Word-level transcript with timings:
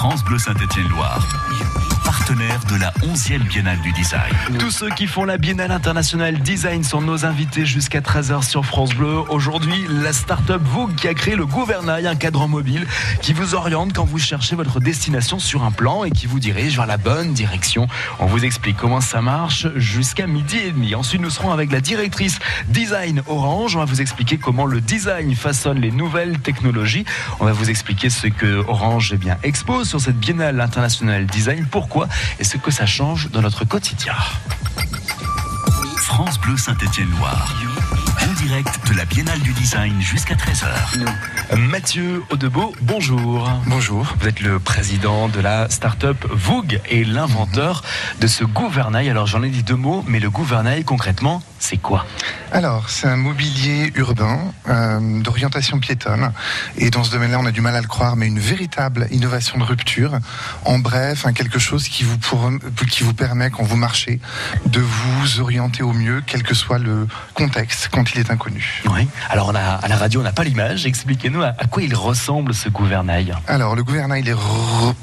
France 0.00 0.24
Bleu 0.24 0.38
Saint-Étienne-Loire 0.38 1.20
de 2.30 2.76
la 2.76 2.92
11e 3.02 3.40
Biennale 3.48 3.80
du 3.80 3.90
Design. 3.90 4.32
Tous 4.60 4.70
ceux 4.70 4.90
qui 4.90 5.08
font 5.08 5.24
la 5.24 5.36
Biennale 5.36 5.72
internationale 5.72 6.38
Design 6.38 6.84
sont 6.84 7.00
nos 7.00 7.24
invités 7.24 7.66
jusqu'à 7.66 8.00
13h 8.00 8.48
sur 8.48 8.64
France 8.64 8.94
Bleu. 8.94 9.18
Aujourd'hui, 9.30 9.74
la 9.88 10.12
start-up 10.12 10.62
Vogue 10.62 10.94
qui 10.94 11.08
a 11.08 11.14
créé 11.14 11.34
le 11.34 11.44
Gouvernail, 11.44 12.06
un 12.06 12.14
cadran 12.14 12.46
mobile 12.46 12.86
qui 13.20 13.32
vous 13.32 13.56
oriente 13.56 13.92
quand 13.92 14.04
vous 14.04 14.20
cherchez 14.20 14.54
votre 14.54 14.78
destination 14.78 15.40
sur 15.40 15.64
un 15.64 15.72
plan 15.72 16.04
et 16.04 16.12
qui 16.12 16.26
vous 16.26 16.38
dirige 16.38 16.76
vers 16.76 16.86
la 16.86 16.98
bonne 16.98 17.32
direction. 17.32 17.88
On 18.20 18.26
vous 18.26 18.44
explique 18.44 18.76
comment 18.76 19.00
ça 19.00 19.20
marche 19.20 19.66
jusqu'à 19.74 20.28
midi 20.28 20.56
et 20.58 20.70
demi. 20.70 20.94
Ensuite, 20.94 21.20
nous 21.20 21.30
serons 21.30 21.50
avec 21.50 21.72
la 21.72 21.80
directrice 21.80 22.38
Design 22.68 23.22
Orange. 23.26 23.74
On 23.74 23.80
va 23.80 23.86
vous 23.86 24.00
expliquer 24.00 24.38
comment 24.38 24.66
le 24.66 24.80
design 24.80 25.34
façonne 25.34 25.80
les 25.80 25.90
nouvelles 25.90 26.38
technologies. 26.38 27.04
On 27.40 27.44
va 27.44 27.52
vous 27.52 27.70
expliquer 27.70 28.08
ce 28.08 28.28
que 28.28 28.64
Orange 28.68 29.10
eh 29.14 29.18
bien, 29.18 29.36
expose 29.42 29.88
sur 29.88 30.00
cette 30.00 30.18
Biennale 30.18 30.60
internationale 30.60 31.26
Design. 31.26 31.66
Pourquoi 31.68 32.06
et 32.38 32.44
ce 32.44 32.56
que 32.56 32.70
ça 32.70 32.86
change 32.86 33.30
dans 33.30 33.42
notre 33.42 33.64
quotidien. 33.64 34.14
France 35.96 36.38
Bleu 36.40 36.56
Saint-Étienne-Loire. 36.56 37.54
En 38.22 38.32
direct 38.42 38.88
de 38.88 38.94
la 38.94 39.04
Biennale 39.04 39.40
du 39.40 39.52
Design 39.52 40.00
jusqu'à 40.00 40.34
13h. 40.34 41.06
Mathieu 41.56 42.22
Audebeau, 42.30 42.72
bonjour. 42.80 43.50
Bonjour. 43.66 44.14
Vous 44.20 44.28
êtes 44.28 44.40
le 44.40 44.60
président 44.60 45.28
de 45.28 45.40
la 45.40 45.68
start-up 45.68 46.24
Vogue 46.30 46.80
et 46.88 47.04
l'inventeur 47.04 47.82
de 48.20 48.28
ce 48.28 48.44
gouvernail. 48.44 49.10
Alors 49.10 49.26
j'en 49.26 49.42
ai 49.42 49.48
dit 49.48 49.64
deux 49.64 49.74
mots, 49.74 50.04
mais 50.06 50.20
le 50.20 50.30
gouvernail 50.30 50.84
concrètement, 50.84 51.42
c'est 51.58 51.76
quoi? 51.76 52.06
Alors, 52.52 52.88
c'est 52.88 53.06
un 53.06 53.16
mobilier 53.16 53.92
urbain 53.94 54.40
euh, 54.68 55.20
d'orientation 55.20 55.78
piétonne. 55.78 56.32
Et 56.76 56.90
dans 56.90 57.04
ce 57.04 57.12
domaine-là, 57.12 57.38
on 57.38 57.46
a 57.46 57.52
du 57.52 57.60
mal 57.60 57.76
à 57.76 57.80
le 57.80 57.86
croire, 57.86 58.16
mais 58.16 58.26
une 58.26 58.40
véritable 58.40 59.06
innovation 59.12 59.58
de 59.58 59.62
rupture. 59.62 60.18
En 60.64 60.78
bref, 60.78 61.26
hein, 61.26 61.32
quelque 61.32 61.60
chose 61.60 61.88
qui 61.88 62.02
vous, 62.02 62.18
pour, 62.18 62.50
qui 62.90 63.04
vous 63.04 63.14
permet, 63.14 63.50
quand 63.50 63.62
vous 63.62 63.76
marchez, 63.76 64.20
de 64.66 64.80
vous 64.80 65.40
orienter 65.40 65.82
au 65.82 65.92
mieux, 65.92 66.22
quel 66.26 66.42
que 66.42 66.54
soit 66.54 66.78
le 66.78 67.06
contexte, 67.34 67.88
quand 67.92 68.12
il 68.14 68.18
est 68.18 68.30
inconnu. 68.30 68.82
Oui. 68.90 69.06
Alors, 69.28 69.48
on 69.48 69.54
a, 69.54 69.60
à 69.60 69.86
la 69.86 69.96
radio, 69.96 70.20
on 70.20 70.24
n'a 70.24 70.32
pas 70.32 70.44
l'image. 70.44 70.86
Expliquez-nous 70.86 71.39
à, 71.42 71.66
quoi 71.66 71.82
il 71.82 71.94
ressemble 71.94 72.54
ce 72.54 72.68
gouvernail. 72.68 73.34
Alors, 73.46 73.76
le 73.76 73.84
gouvernail, 73.84 74.22
il 74.22 74.28
est 74.28 74.36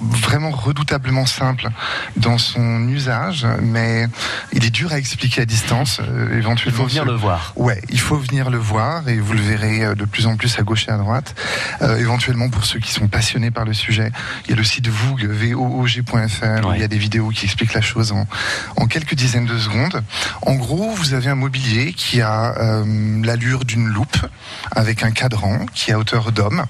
vraiment 0.02 0.52
redoutablement 0.52 1.25
simple 1.25 1.69
dans 2.16 2.38
son 2.38 2.88
usage, 2.88 3.45
mais 3.61 4.07
il 4.53 4.65
est 4.65 4.69
dur 4.69 4.91
à 4.91 4.97
expliquer 4.97 5.41
à 5.41 5.45
distance. 5.45 5.99
Euh, 6.02 6.41
il 6.65 6.71
faut 6.71 6.85
venir 6.85 7.05
le 7.05 7.13
voir. 7.13 7.53
Ouais, 7.55 7.81
il 7.89 7.99
faut 7.99 8.17
venir 8.17 8.49
le 8.49 8.58
voir 8.58 9.08
et 9.08 9.19
vous 9.19 9.33
le 9.33 9.41
verrez 9.41 9.83
euh, 9.83 9.95
de 9.95 10.05
plus 10.05 10.27
en 10.27 10.35
plus 10.35 10.58
à 10.59 10.63
gauche 10.63 10.88
et 10.88 10.91
à 10.91 10.97
droite. 10.97 11.35
Euh, 11.81 11.97
éventuellement, 11.97 12.49
pour 12.49 12.65
ceux 12.65 12.80
qui 12.80 12.91
sont 12.91 13.08
passionnés 13.08 13.52
par 13.52 13.65
le 13.65 13.73
sujet, 13.73 14.11
il 14.45 14.52
y 14.52 14.53
a 14.53 14.55
le 14.55 14.63
site 14.63 14.88
Voog, 14.88 15.25
voog.fr, 15.25 16.67
où 16.67 16.73
il 16.73 16.81
y 16.81 16.83
a 16.83 16.88
des 16.88 16.97
vidéos 16.97 17.30
qui 17.30 17.45
expliquent 17.45 17.73
la 17.73 17.81
chose 17.81 18.11
en, 18.11 18.27
en, 18.75 18.88
quelques 18.88 19.15
dizaines 19.15 19.45
de 19.45 19.58
secondes. 19.58 20.03
En 20.41 20.55
gros, 20.55 20.91
vous 20.91 21.13
avez 21.13 21.30
un 21.30 21.35
mobilier 21.35 21.93
qui 21.93 22.21
a 22.21 22.55
euh, 22.58 23.21
l'allure 23.23 23.65
d'une 23.65 23.88
loupe 23.88 24.17
avec 24.71 25.03
un 25.03 25.11
cadran 25.11 25.65
qui 25.73 25.91
est 25.91 25.93
à 25.93 25.99
hauteur 25.99 26.27
d'homme. 26.31 26.66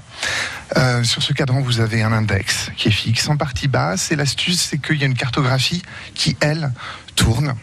Euh, 0.76 1.04
sur 1.04 1.24
ce 1.24 1.34
cadran, 1.34 1.62
vous 1.62 1.80
avez 1.80 2.04
un 2.04 2.12
index 2.12 2.72
qui 2.76 2.90
est 2.90 2.92
fixe 2.92 3.30
en 3.30 3.38
partie 3.38 3.68
basse. 3.68 4.12
Et 4.12 4.16
l'astuce, 4.16 4.62
c'est 4.62 4.78
qu'il 4.78 4.98
y 4.98 5.04
a 5.04 5.06
une 5.08 5.16
cartographie 5.16 5.82
qui, 6.14 6.36
elle, 6.42 6.72
tourne. 7.16 7.56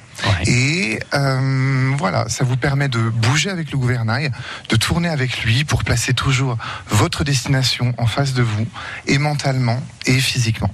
Et 0.47 1.00
euh, 1.12 1.92
voilà, 1.98 2.28
ça 2.28 2.45
vous 2.45 2.56
permet 2.56 2.89
de 2.89 2.98
bouger 2.98 3.50
avec 3.50 3.72
le 3.72 3.78
gouvernail, 3.78 4.31
de 4.69 4.77
tourner 4.77 5.09
avec 5.09 5.42
lui 5.45 5.65
pour 5.65 5.84
placer 5.84 6.15
toujours 6.15 6.56
votre 6.89 7.25
destination 7.25 7.95
en 7.98 8.06
face 8.06 8.33
de 8.33 8.42
vous, 8.42 8.67
et 9.06 9.19
mentalement 9.19 9.83
et 10.06 10.19
physiquement. 10.20 10.70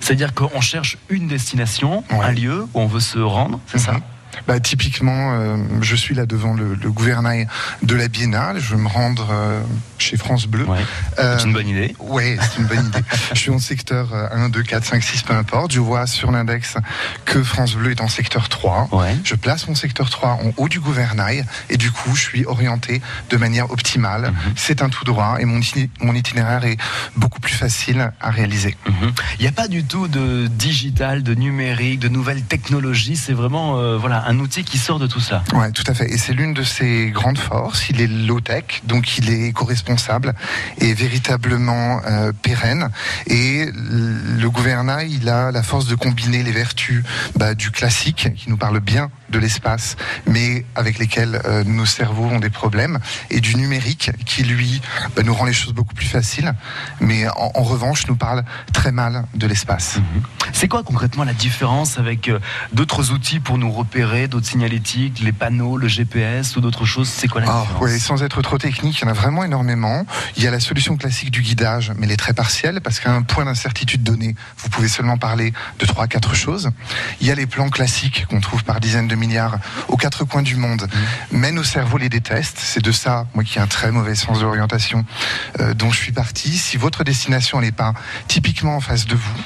C'est-à-dire 0.00 0.34
qu'on 0.34 0.60
cherche 0.60 0.96
une 1.08 1.28
destination, 1.28 2.04
un 2.10 2.30
lieu 2.30 2.66
où 2.72 2.80
on 2.80 2.86
veut 2.86 3.00
se 3.00 3.18
rendre, 3.18 3.60
c'est 3.66 3.78
ça? 3.78 3.92
Mhm 3.92 4.02
bah, 4.46 4.60
Typiquement, 4.60 5.34
euh, 5.34 5.56
je 5.80 5.96
suis 5.96 6.14
là 6.14 6.26
devant 6.26 6.54
le, 6.54 6.74
le, 6.74 6.90
gouvernail 6.90 7.46
de 7.82 7.94
la 7.94 8.08
Biennale. 8.08 8.58
Je 8.60 8.74
vais 8.74 8.80
me 8.80 8.88
rendre 8.88 9.28
euh, 9.30 9.60
chez 9.98 10.16
France 10.16 10.46
Bleu. 10.46 10.64
Ouais. 10.64 10.78
Euh, 11.18 11.38
c'est 11.38 11.46
une 11.46 11.52
bonne 11.52 11.68
idée. 11.68 11.94
Oui, 11.98 12.36
c'est 12.40 12.60
une 12.60 12.66
bonne 12.66 12.86
idée. 12.86 13.04
Je 13.34 13.38
suis 13.38 13.50
en 13.50 13.58
secteur 13.58 14.12
1, 14.14 14.48
2, 14.48 14.62
4, 14.62 14.84
5, 14.84 15.02
6, 15.02 15.22
peu 15.22 15.34
importe. 15.34 15.72
Je 15.72 15.80
vois 15.80 16.06
sur 16.06 16.30
l'index 16.30 16.76
que 17.24 17.42
France 17.42 17.74
Bleu 17.74 17.90
est 17.92 18.00
en 18.00 18.08
secteur 18.08 18.48
3. 18.48 18.88
Ouais. 18.92 19.16
Je 19.24 19.34
place 19.34 19.66
mon 19.68 19.74
secteur 19.74 20.10
3 20.10 20.30
en 20.30 20.52
haut 20.56 20.68
du 20.68 20.80
gouvernail 20.80 21.44
et 21.70 21.76
du 21.76 21.90
coup, 21.90 22.14
je 22.14 22.22
suis 22.22 22.44
orienté 22.46 23.00
de 23.30 23.36
manière 23.36 23.70
optimale. 23.70 24.32
-hmm. 24.32 24.52
C'est 24.56 24.82
un 24.82 24.88
tout 24.88 25.04
droit 25.04 25.36
et 25.40 25.44
mon, 25.44 25.60
mon, 26.00 26.14
itinéraire 26.14 26.64
est 26.64 26.78
beaucoup 27.16 27.40
plus 27.40 27.54
facile 27.54 28.12
à 28.20 28.30
réaliser. 28.30 28.76
Il 28.86 28.92
mm 28.92 28.96
-hmm. 28.96 29.40
n'y 29.40 29.46
a 29.46 29.52
pas 29.52 29.68
du 29.68 29.82
tout 29.84 30.08
de 30.08 30.46
digital, 30.46 31.22
de 31.22 31.34
numérique, 31.34 32.00
de 32.00 32.08
nouvelles 32.08 32.42
technologies. 32.42 33.16
C'est 33.16 33.36
vraiment 33.42 33.78
euh, 33.78 33.96
voilà 33.98 34.23
un 34.26 34.38
outil 34.38 34.64
qui 34.64 34.78
sort 34.78 34.98
de 34.98 35.06
tout 35.06 35.20
ça. 35.20 35.42
Ouais, 35.54 35.70
tout 35.72 35.84
à 35.86 35.94
fait. 35.94 36.10
Et 36.10 36.18
c'est 36.18 36.32
l'une 36.32 36.54
de 36.54 36.62
ses 36.62 37.10
grandes 37.10 37.38
forces. 37.38 37.88
Il 37.90 38.00
est 38.00 38.06
low-tech, 38.06 38.82
donc 38.84 39.18
il 39.18 39.30
est 39.30 39.48
éco-responsable 39.48 40.34
et 40.78 40.94
véritablement 40.94 42.00
euh, 42.06 42.32
pérenne. 42.32 42.90
Et 43.26 43.70
le 43.74 44.48
gouvernail, 44.48 45.12
il 45.20 45.28
a 45.28 45.50
la 45.50 45.62
force 45.62 45.86
de 45.86 45.94
combiner 45.94 46.42
les 46.42 46.52
vertus 46.52 47.02
bah, 47.36 47.54
du 47.54 47.70
classique, 47.70 48.28
qui 48.36 48.50
nous 48.50 48.56
parle 48.56 48.80
bien 48.80 49.10
de 49.34 49.38
l'espace, 49.38 49.96
mais 50.26 50.64
avec 50.76 50.94
lesquels 51.02 51.34
euh, 51.44 51.64
nos 51.64 51.86
cerveaux 51.86 52.28
ont 52.36 52.42
des 52.46 52.54
problèmes, 52.62 52.96
et 53.34 53.40
du 53.40 53.52
numérique, 53.62 54.06
qui 54.24 54.42
lui 54.44 54.80
bah, 55.14 55.22
nous 55.26 55.34
rend 55.34 55.46
les 55.52 55.58
choses 55.60 55.74
beaucoup 55.78 55.94
plus 56.00 56.10
faciles, 56.18 56.50
mais 57.00 57.20
en, 57.28 57.50
en 57.60 57.64
revanche 57.72 58.00
nous 58.10 58.18
parle 58.26 58.44
très 58.72 58.92
mal 58.92 59.14
de 59.34 59.46
l'espace. 59.50 59.88
-hmm. 59.98 60.22
C'est 60.58 60.68
quoi 60.72 60.82
concrètement 60.90 61.24
la 61.32 61.36
différence 61.46 61.90
avec 62.04 62.22
euh, 62.28 62.38
d'autres 62.78 63.04
outils 63.14 63.40
pour 63.46 63.56
nous 63.62 63.72
repérer, 63.80 64.22
d'autres 64.32 64.50
signalétiques, 64.54 65.16
les 65.28 65.32
panneaux, 65.42 65.76
le 65.84 65.88
GPS 65.96 66.46
ou 66.56 66.60
d'autres 66.64 66.86
choses? 66.92 67.10
C'est 67.18 67.28
quoi 67.32 67.40
la 67.40 67.48
ah, 67.50 67.62
différence? 67.62 68.02
Sans 68.10 68.20
être 68.28 68.40
trop 68.48 68.58
technique, 68.68 68.96
il 68.98 69.04
y 69.04 69.06
en 69.08 69.12
a 69.16 69.18
vraiment 69.24 69.42
énormément. 69.50 69.98
Il 70.36 70.42
y 70.44 70.46
a 70.50 70.52
la 70.58 70.62
solution 70.70 70.94
classique 71.02 71.30
du 71.38 71.42
guidage, 71.48 71.86
mais 71.96 72.04
elle 72.06 72.14
est 72.16 72.22
très 72.26 72.36
partielle, 72.42 72.76
parce 72.84 72.98
qu'à 73.00 73.12
un 73.20 73.24
point 73.32 73.44
d'incertitude 73.48 74.02
donné, 74.10 74.28
vous 74.60 74.68
pouvez 74.74 74.90
seulement 74.96 75.18
parler 75.28 75.48
de 75.80 75.84
trois, 75.92 76.06
quatre 76.14 76.34
choses. 76.44 76.66
Il 77.20 77.26
y 77.28 77.30
a 77.34 77.36
les 77.42 77.48
plans 77.54 77.70
classiques 77.78 78.20
qu'on 78.28 78.40
trouve 78.48 78.62
par 78.70 78.78
dizaines 78.86 79.08
de 79.14 79.16
milliards 79.26 79.58
aux 79.88 79.96
quatre 79.96 80.24
coins 80.24 80.42
du 80.42 80.56
monde, 80.56 80.82
mmh. 80.82 81.36
mais 81.36 81.52
nos 81.52 81.64
cerveaux 81.64 81.98
les 81.98 82.08
détestent. 82.08 82.58
C'est 82.58 82.84
de 82.84 82.92
ça, 82.92 83.26
moi 83.34 83.44
qui 83.44 83.58
ai 83.58 83.60
un 83.60 83.66
très 83.66 83.90
mauvais 83.90 84.14
sens 84.14 84.38
de 84.38 84.44
l'orientation, 84.44 85.04
euh, 85.60 85.74
dont 85.74 85.90
je 85.90 85.98
suis 85.98 86.12
parti. 86.12 86.58
Si 86.58 86.76
votre 86.76 87.04
destination 87.04 87.60
n'est 87.60 87.72
pas 87.72 87.94
typiquement 88.28 88.76
en 88.76 88.80
face 88.80 89.06
de 89.06 89.14
vous, 89.14 89.40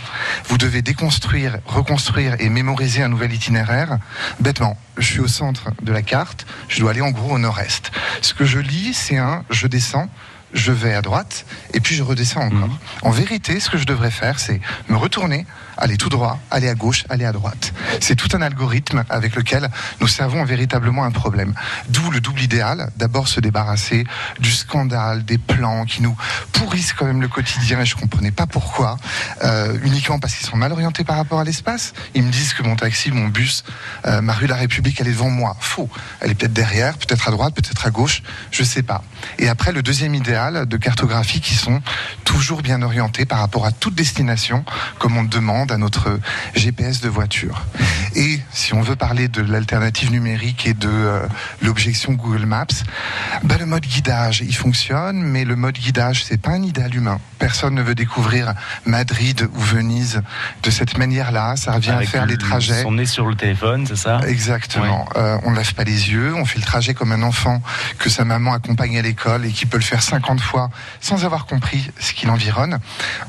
vous 0.48 0.58
devez 0.58 0.82
déconstruire, 0.82 1.58
reconstruire 1.66 2.36
et 2.40 2.48
mémoriser 2.48 3.02
un 3.02 3.08
nouvel 3.08 3.32
itinéraire. 3.32 3.98
Bêtement, 4.40 4.76
je 4.96 5.06
suis 5.06 5.20
au 5.20 5.28
centre 5.28 5.70
de 5.82 5.92
la 5.92 6.02
carte, 6.02 6.46
je 6.68 6.80
dois 6.80 6.90
aller 6.90 7.00
en 7.00 7.10
gros 7.10 7.34
au 7.34 7.38
nord-est. 7.38 7.92
Ce 8.20 8.34
que 8.34 8.44
je 8.44 8.58
lis, 8.58 8.94
c'est 8.94 9.18
un 9.18 9.44
je 9.50 9.66
descends 9.66 10.08
je 10.54 10.72
vais 10.72 10.94
à 10.94 11.02
droite 11.02 11.44
et 11.74 11.80
puis 11.80 11.94
je 11.94 12.02
redescends 12.02 12.40
encore. 12.40 12.68
Mmh. 12.68 12.78
En 13.02 13.10
vérité, 13.10 13.60
ce 13.60 13.68
que 13.68 13.76
je 13.76 13.84
devrais 13.84 14.10
faire, 14.10 14.38
c'est 14.38 14.60
me 14.88 14.96
retourner, 14.96 15.44
aller 15.78 15.96
tout 15.96 16.08
droit, 16.08 16.38
aller 16.50 16.68
à 16.68 16.74
gauche, 16.74 17.04
aller 17.08 17.24
à 17.24 17.32
droite. 17.32 17.72
C'est 18.00 18.16
tout 18.16 18.28
un 18.36 18.42
algorithme 18.42 19.04
avec 19.08 19.34
lequel 19.36 19.68
nos 20.00 20.06
cerveaux 20.06 20.38
ont 20.38 20.44
véritablement 20.44 21.04
un 21.04 21.10
problème. 21.10 21.54
D'où 21.88 22.10
le 22.10 22.20
double 22.20 22.42
idéal. 22.42 22.90
D'abord 22.96 23.28
se 23.28 23.40
débarrasser 23.40 24.04
du 24.40 24.50
scandale, 24.50 25.24
des 25.24 25.38
plans 25.38 25.84
qui 25.84 26.02
nous 26.02 26.16
pourrissent 26.52 26.92
quand 26.92 27.06
même 27.06 27.22
le 27.22 27.28
quotidien 27.28 27.80
et 27.80 27.86
je 27.86 27.96
comprenais 27.96 28.30
pas 28.32 28.46
pourquoi. 28.46 28.96
Euh, 29.44 29.78
uniquement 29.82 30.18
parce 30.18 30.34
qu'ils 30.34 30.46
sont 30.46 30.56
mal 30.56 30.72
orientés 30.72 31.04
par 31.04 31.16
rapport 31.16 31.40
à 31.40 31.44
l'espace. 31.44 31.94
Ils 32.14 32.22
me 32.22 32.30
disent 32.30 32.52
que 32.54 32.62
mon 32.62 32.76
taxi, 32.76 33.10
mon 33.10 33.28
bus, 33.28 33.64
euh, 34.06 34.20
ma 34.20 34.32
rue 34.32 34.46
de 34.46 34.50
la 34.52 34.56
République, 34.56 35.00
elle 35.00 35.08
est 35.08 35.12
devant 35.12 35.30
moi. 35.30 35.56
Faux. 35.60 35.88
Elle 36.20 36.32
est 36.32 36.34
peut-être 36.34 36.52
derrière, 36.52 36.98
peut-être 36.98 37.28
à 37.28 37.30
droite, 37.30 37.54
peut-être 37.54 37.86
à 37.86 37.90
gauche, 37.90 38.22
je 38.50 38.64
sais 38.64 38.82
pas. 38.82 39.02
Et 39.38 39.48
après, 39.48 39.72
le 39.72 39.82
deuxième 39.82 40.14
idéal 40.14 40.66
de 40.66 40.76
cartographie 40.76 41.40
qui 41.40 41.54
sont 41.54 41.80
toujours 42.24 42.62
bien 42.62 42.82
orientés 42.82 43.24
par 43.24 43.38
rapport 43.38 43.66
à 43.66 43.72
toute 43.72 43.94
destination, 43.94 44.64
comme 44.98 45.16
on 45.16 45.24
demande 45.24 45.67
à 45.72 45.78
notre 45.78 46.18
GPS 46.54 47.00
de 47.00 47.08
voiture. 47.08 47.64
Et 48.14 48.40
si 48.52 48.74
on 48.74 48.80
veut 48.80 48.96
parler 48.96 49.28
de 49.28 49.42
l'alternative 49.42 50.10
numérique 50.10 50.66
et 50.66 50.74
de 50.74 50.88
euh, 50.88 51.26
l'objection 51.62 52.12
Google 52.12 52.46
Maps, 52.46 52.66
bah, 53.44 53.56
le 53.58 53.66
mode 53.66 53.84
guidage, 53.84 54.40
il 54.40 54.54
fonctionne, 54.54 55.22
mais 55.22 55.44
le 55.44 55.56
mode 55.56 55.74
guidage, 55.74 56.24
c'est 56.24 56.40
pas 56.40 56.50
un 56.50 56.62
idéal 56.62 56.94
humain. 56.94 57.20
Personne 57.38 57.74
ne 57.74 57.82
veut 57.82 57.94
découvrir 57.94 58.54
Madrid 58.84 59.48
ou 59.54 59.60
Venise 59.60 60.22
de 60.62 60.70
cette 60.70 60.98
manière-là. 60.98 61.56
Ça 61.56 61.72
revient 61.72 61.90
Avec 61.90 62.08
à 62.08 62.10
faire 62.10 62.26
le, 62.26 62.32
les 62.32 62.38
trajets. 62.38 62.84
On 62.86 62.98
est 62.98 63.06
sur 63.06 63.26
le 63.26 63.34
téléphone, 63.34 63.86
c'est 63.86 63.96
ça? 63.96 64.20
Exactement. 64.26 65.04
Ouais. 65.14 65.20
Euh, 65.20 65.38
on 65.44 65.50
ne 65.50 65.56
lève 65.56 65.74
pas 65.74 65.84
les 65.84 66.10
yeux, 66.10 66.34
on 66.34 66.44
fait 66.44 66.58
le 66.58 66.64
trajet 66.64 66.94
comme 66.94 67.12
un 67.12 67.22
enfant 67.22 67.62
que 67.98 68.10
sa 68.10 68.24
maman 68.24 68.52
accompagne 68.52 68.98
à 68.98 69.02
l'école 69.02 69.44
et 69.44 69.52
qui 69.52 69.66
peut 69.66 69.78
le 69.78 69.84
faire 69.84 70.02
50 70.02 70.40
fois 70.40 70.70
sans 71.00 71.24
avoir 71.24 71.46
compris 71.46 71.90
ce 72.00 72.12
qui 72.12 72.26
l'environne. 72.26 72.78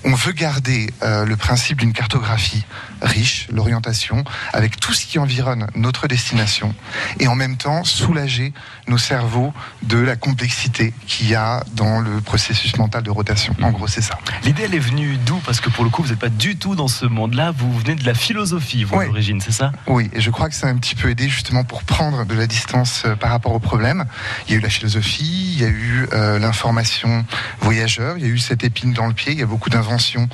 On 0.03 0.13
veut 0.13 0.31
garder 0.31 0.91
euh, 1.03 1.25
le 1.25 1.35
principe 1.35 1.79
d'une 1.79 1.93
cartographie 1.93 2.28
photographie 2.29 2.63
riche, 3.01 3.47
l'orientation, 3.51 4.23
avec 4.53 4.79
tout 4.79 4.93
ce 4.93 5.05
qui 5.05 5.19
environne 5.19 5.67
notre 5.75 6.07
destination, 6.07 6.73
et 7.19 7.27
en 7.27 7.35
même 7.35 7.57
temps 7.57 7.83
soulager 7.83 8.53
nos 8.87 8.97
cerveaux 8.97 9.53
de 9.83 9.97
la 9.97 10.15
complexité 10.15 10.93
qu'il 11.07 11.29
y 11.29 11.35
a 11.35 11.63
dans 11.73 11.99
le 11.99 12.21
processus 12.21 12.75
mental 12.77 13.03
de 13.03 13.11
rotation. 13.11 13.55
En 13.61 13.71
gros, 13.71 13.87
c'est 13.87 14.01
ça. 14.01 14.17
L'idée, 14.43 14.63
elle 14.63 14.75
est 14.75 14.79
venue 14.79 15.17
d'où? 15.25 15.37
Parce 15.45 15.59
que 15.61 15.69
pour 15.69 15.83
le 15.83 15.89
coup, 15.89 16.03
vous 16.03 16.09
n'êtes 16.09 16.19
pas 16.19 16.29
du 16.29 16.55
tout 16.57 16.75
dans 16.75 16.87
ce 16.87 17.05
monde-là, 17.05 17.51
vous 17.55 17.77
venez 17.79 17.95
de 17.95 18.05
la 18.05 18.13
philosophie, 18.13 18.83
vous, 18.83 18.95
Ouais. 18.97 19.05
d'origine, 19.07 19.39
c'est 19.41 19.51
ça? 19.51 19.71
Oui, 19.87 20.09
et 20.13 20.21
je 20.21 20.29
crois 20.29 20.49
que 20.49 20.55
ça 20.55 20.67
a 20.67 20.69
un 20.69 20.77
petit 20.77 20.95
peu 20.95 21.09
aidé 21.09 21.29
justement 21.29 21.63
pour 21.63 21.83
prendre 21.83 22.25
de 22.25 22.33
la 22.35 22.47
distance 22.47 23.03
euh, 23.05 23.15
par 23.15 23.29
rapport 23.31 23.53
au 23.53 23.59
problème. 23.59 24.05
Il 24.47 24.51
y 24.51 24.55
a 24.55 24.57
eu 24.57 24.61
la 24.61 24.69
philosophie, 24.69 25.53
il 25.53 25.61
y 25.61 25.65
a 25.65 25.69
eu 25.69 26.07
euh, 26.13 26.39
l'information 26.39 27.25
voyageur, 27.61 28.17
il 28.17 28.23
y 28.23 28.27
a 28.27 28.29
eu 28.29 28.39
cette 28.39 28.63
épine 28.63 28.93
dans 28.93 29.07
le 29.07 29.13
pied, 29.13 29.31
il 29.31 29.39
y 29.39 29.43
a 29.43 29.45
beaucoup 29.45 29.69
d'inventions 29.69 30.27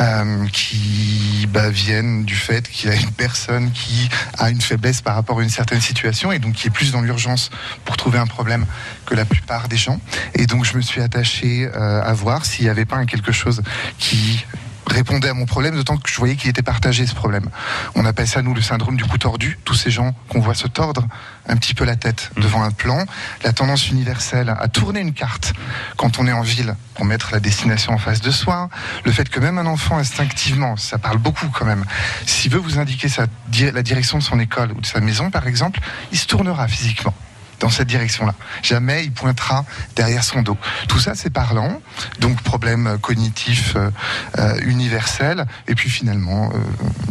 euh, 0.00 0.46
qui 0.52 1.46
bah, 1.50 1.68
viennent 1.70 1.91
du 2.00 2.34
fait 2.34 2.68
qu'il 2.68 2.88
y 2.88 2.92
a 2.92 2.96
une 2.96 3.12
personne 3.12 3.70
qui 3.72 4.08
a 4.38 4.50
une 4.50 4.60
faiblesse 4.60 5.02
par 5.02 5.14
rapport 5.14 5.40
à 5.40 5.42
une 5.42 5.50
certaine 5.50 5.80
situation 5.80 6.32
et 6.32 6.38
donc 6.38 6.54
qui 6.54 6.68
est 6.68 6.70
plus 6.70 6.92
dans 6.92 7.02
l'urgence 7.02 7.50
pour 7.84 7.96
trouver 7.96 8.18
un 8.18 8.26
problème 8.26 8.64
que 9.04 9.14
la 9.14 9.24
plupart 9.24 9.68
des 9.68 9.76
gens. 9.76 10.00
Et 10.34 10.46
donc 10.46 10.64
je 10.64 10.76
me 10.76 10.82
suis 10.82 11.02
attaché 11.02 11.68
euh, 11.74 12.02
à 12.02 12.12
voir 12.14 12.46
s'il 12.46 12.64
n'y 12.64 12.70
avait 12.70 12.86
pas 12.86 13.04
quelque 13.04 13.32
chose 13.32 13.62
qui 13.98 14.44
répondait 14.92 15.28
à 15.28 15.34
mon 15.34 15.46
problème, 15.46 15.74
d'autant 15.74 15.96
que 15.96 16.08
je 16.08 16.16
voyais 16.16 16.36
qu'il 16.36 16.50
était 16.50 16.62
partagé 16.62 17.06
ce 17.06 17.14
problème. 17.14 17.48
On 17.94 18.04
appelle 18.04 18.28
ça, 18.28 18.42
nous, 18.42 18.54
le 18.54 18.62
syndrome 18.62 18.96
du 18.96 19.04
coup 19.04 19.18
tordu. 19.18 19.58
Tous 19.64 19.74
ces 19.74 19.90
gens 19.90 20.14
qu'on 20.28 20.40
voit 20.40 20.54
se 20.54 20.68
tordre 20.68 21.06
un 21.48 21.56
petit 21.56 21.74
peu 21.74 21.84
la 21.84 21.96
tête 21.96 22.30
devant 22.36 22.62
un 22.62 22.70
plan. 22.70 23.04
La 23.44 23.52
tendance 23.52 23.88
universelle 23.90 24.54
à 24.56 24.68
tourner 24.68 25.00
une 25.00 25.12
carte 25.12 25.52
quand 25.96 26.18
on 26.18 26.26
est 26.26 26.32
en 26.32 26.42
ville 26.42 26.76
pour 26.94 27.04
mettre 27.04 27.32
la 27.32 27.40
destination 27.40 27.92
en 27.92 27.98
face 27.98 28.20
de 28.20 28.30
soi. 28.30 28.68
Le 29.04 29.12
fait 29.12 29.28
que 29.28 29.40
même 29.40 29.58
un 29.58 29.66
enfant, 29.66 29.98
instinctivement, 29.98 30.76
ça 30.76 30.98
parle 30.98 31.18
beaucoup 31.18 31.48
quand 31.48 31.64
même, 31.64 31.84
s'il 32.26 32.52
veut 32.52 32.58
vous 32.58 32.78
indiquer 32.78 33.08
sa, 33.08 33.26
la 33.72 33.82
direction 33.82 34.18
de 34.18 34.22
son 34.22 34.38
école 34.38 34.72
ou 34.72 34.80
de 34.80 34.86
sa 34.86 35.00
maison, 35.00 35.30
par 35.30 35.46
exemple, 35.46 35.80
il 36.12 36.18
se 36.18 36.26
tournera 36.26 36.68
physiquement 36.68 37.14
dans 37.62 37.70
cette 37.70 37.88
direction-là. 37.88 38.34
Jamais 38.62 39.04
il 39.04 39.12
pointera 39.12 39.64
derrière 39.96 40.24
son 40.24 40.42
dos. 40.42 40.58
Tout 40.88 40.98
ça, 40.98 41.14
c'est 41.14 41.30
parlant. 41.30 41.80
Donc, 42.18 42.40
problème 42.42 42.98
cognitif 43.00 43.74
euh, 43.76 43.90
euh, 44.38 44.58
universel. 44.62 45.46
Et 45.68 45.74
puis, 45.74 45.88
finalement, 45.88 46.50
euh, 46.52 46.58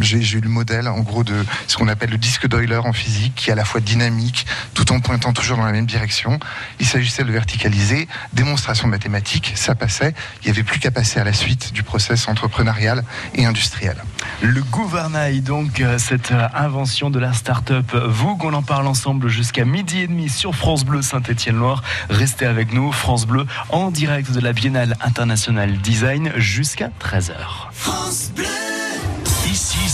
j'ai 0.01 0.19
eu 0.38 0.42
le 0.42 0.50
modèle, 0.50 0.88
en 0.89 1.00
gros, 1.00 1.24
de 1.24 1.45
ce 1.68 1.77
qu'on 1.77 1.88
appelle 1.88 2.09
le 2.09 2.18
disque 2.18 2.48
d'Euler 2.48 2.75
en 2.75 2.92
physique, 2.92 3.33
qui 3.36 3.50
est 3.50 3.53
à 3.53 3.56
la 3.56 3.65
fois 3.65 3.80
dynamique, 3.80 4.45
tout 4.74 4.92
en 4.92 5.00
pointant 5.00 5.31
toujours 5.31 5.57
dans 5.57 5.65
la 5.65 5.71
même 5.71 5.86
direction. 5.86 6.38
Il 6.80 6.86
s'agissait 6.86 7.24
de 7.24 7.27
le 7.27 7.33
verticaliser. 7.33 8.09
Démonstration 8.33 8.88
mathématique, 8.88 9.53
ça 9.56 9.74
passait. 9.74 10.13
Il 10.42 10.45
n'y 10.45 10.51
avait 10.51 10.63
plus 10.63 10.80
qu'à 10.80 10.92
passer 10.92 11.19
à 11.19 11.24
la 11.24 11.33
suite 11.33 11.71
du 11.71 11.83
process 11.83 12.27
entrepreneurial 12.27 13.06
et 13.36 13.45
industriel. 13.45 13.95
Le 14.42 14.62
gouvernail, 14.63 15.42
donc, 15.42 15.81
cette 15.98 16.33
invention 16.53 17.09
de 17.09 17.19
la 17.19 17.31
start-up 17.31 17.95
Vogue, 17.95 18.44
on 18.44 18.53
en 18.53 18.63
parle 18.63 18.88
ensemble 18.88 19.30
jusqu'à 19.30 19.63
midi 19.63 20.01
et 20.01 20.07
demi 20.07 20.30
sur 20.41 20.55
France 20.55 20.85
Bleu 20.85 21.03
Saint-Étienne-Loire. 21.03 21.83
Restez 22.09 22.47
avec 22.47 22.73
nous, 22.73 22.91
France 22.91 23.27
Bleu, 23.27 23.45
en 23.69 23.91
direct 23.91 24.31
de 24.31 24.39
la 24.39 24.53
Biennale 24.53 24.97
internationale 25.01 25.77
design 25.77 26.31
jusqu'à 26.35 26.89
13h. 26.99 27.69
Ici, 28.09 28.20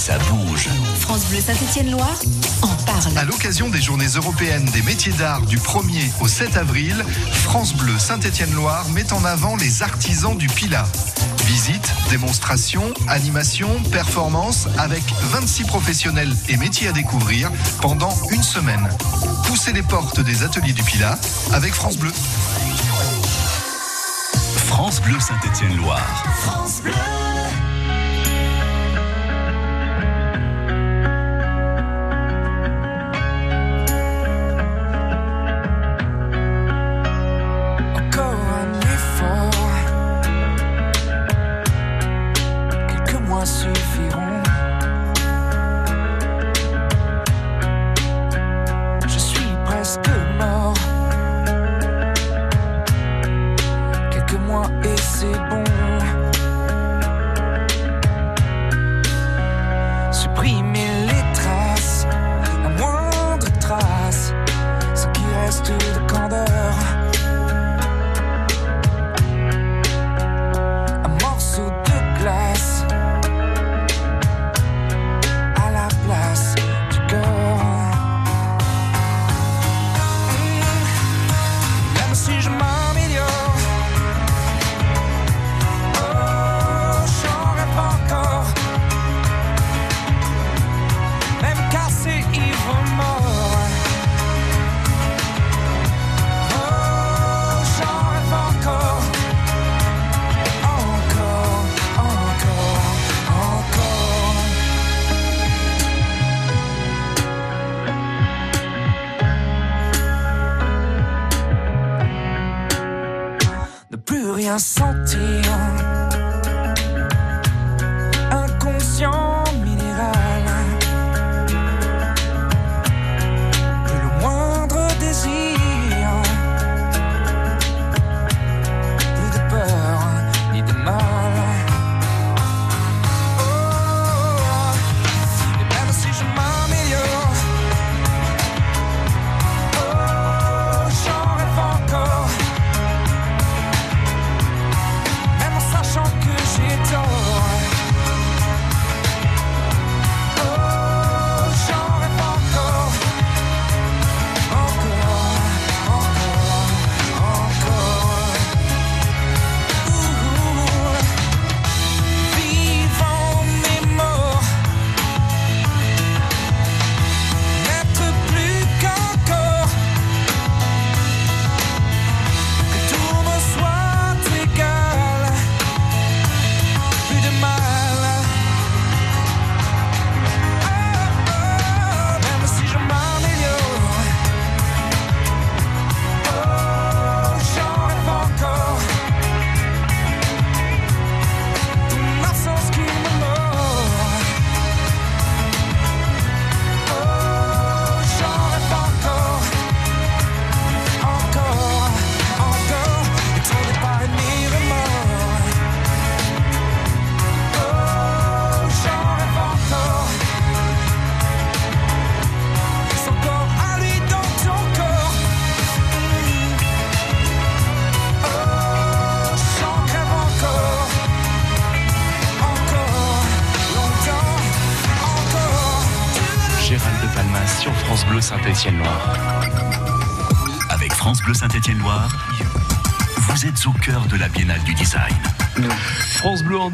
ça 0.07 0.17
bouge. 0.19 0.69
France 1.01 1.25
Bleu 1.25 1.41
Saint-Étienne-Loire 1.41 2.17
en 2.61 2.73
parle. 2.85 3.17
À 3.17 3.25
l'occasion 3.25 3.67
des 3.67 3.81
Journées 3.81 4.07
européennes 4.15 4.63
des 4.73 4.81
métiers 4.83 5.11
d'art 5.11 5.41
du 5.41 5.57
1er 5.57 6.09
au 6.21 6.29
7 6.29 6.55
avril, 6.55 7.03
France 7.33 7.73
Bleu 7.73 7.91
Saint-Étienne-Loire 7.99 8.87
met 8.91 9.11
en 9.11 9.25
avant 9.25 9.57
les 9.57 9.83
artisans 9.83 10.37
du 10.37 10.47
Pilat. 10.47 10.87
Visites, 11.43 11.91
démonstrations, 12.09 12.93
animations, 13.09 13.83
performances 13.91 14.69
avec 14.77 15.03
26 15.23 15.65
professionnels 15.65 16.33
et 16.47 16.55
métiers 16.55 16.87
à 16.87 16.93
découvrir 16.93 17.51
pendant 17.81 18.15
une 18.31 18.43
semaine. 18.43 18.87
Poussez 19.45 19.73
les 19.73 19.83
portes 19.83 20.21
des 20.21 20.43
ateliers 20.43 20.71
du 20.71 20.83
Pilat 20.83 21.19
avec 21.51 21.73
France 21.73 21.97
Bleu. 21.97 22.13
France 24.67 25.01
Bleu 25.01 25.19
Saint-Étienne-Loire. 25.19 26.23
Encore 26.47 27.36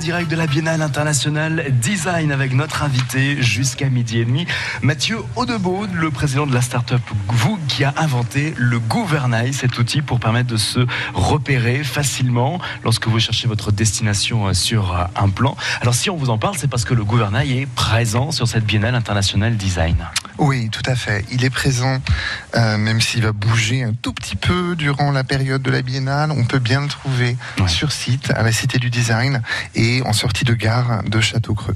direct 0.03 0.29
de 0.29 0.35
la 0.35 0.47
Biennale 0.47 0.81
internationale 0.81 1.65
Design 1.81 2.33
avec 2.33 2.53
notre 2.53 2.83
invité 2.83 3.41
jusqu'à 3.41 3.87
midi 3.89 4.19
et 4.19 4.25
demi, 4.25 4.45
Mathieu 4.81 5.19
Audebeau, 5.37 5.85
le 5.93 6.11
président 6.11 6.45
de 6.45 6.53
la 6.53 6.61
start-up 6.61 6.99
qui 7.75 7.83
a 7.83 7.93
inventé 7.97 8.53
le 8.55 8.79
gouvernail, 8.79 9.51
cet 9.51 9.79
outil 9.79 10.03
pour 10.03 10.19
permettre 10.19 10.47
de 10.47 10.57
se 10.57 10.85
repérer 11.15 11.83
facilement 11.83 12.59
lorsque 12.83 13.07
vous 13.07 13.19
cherchez 13.19 13.47
votre 13.47 13.71
destination 13.71 14.45
euh, 14.47 14.53
sur 14.53 14.93
euh, 14.95 15.05
un 15.15 15.29
plan. 15.29 15.57
Alors 15.81 15.95
si 15.95 16.11
on 16.11 16.15
vous 16.15 16.29
en 16.29 16.37
parle, 16.37 16.55
c'est 16.55 16.67
parce 16.69 16.85
que 16.85 16.93
le 16.93 17.03
gouvernail 17.03 17.51
est 17.57 17.65
présent 17.65 18.29
sur 18.31 18.47
cette 18.47 18.63
Biennale 18.63 18.93
internationale 18.93 19.57
Design. 19.57 19.95
Oui, 20.37 20.69
tout 20.69 20.83
à 20.85 20.95
fait. 20.95 21.25
Il 21.31 21.43
est 21.43 21.49
présent, 21.49 21.99
euh, 22.55 22.77
même 22.77 23.01
s'il 23.01 23.23
va 23.23 23.31
bouger 23.31 23.81
un 23.81 23.93
tout 23.99 24.13
petit 24.13 24.35
peu 24.35 24.75
durant 24.75 25.09
la 25.11 25.23
période 25.23 25.63
de 25.63 25.71
la 25.71 25.81
biennale. 25.81 26.29
On 26.31 26.45
peut 26.45 26.59
bien 26.59 26.81
le 26.81 26.87
trouver 26.87 27.37
Ouais. 27.59 27.67
sur 27.67 27.91
site, 27.91 28.31
à 28.35 28.43
la 28.43 28.51
Cité 28.51 28.77
du 28.77 28.91
Design 28.91 29.41
et 29.73 30.03
en 30.05 30.13
sortie 30.13 30.45
de 30.45 30.53
gare 30.53 31.01
de 31.05 31.19
Château-Creux. 31.19 31.75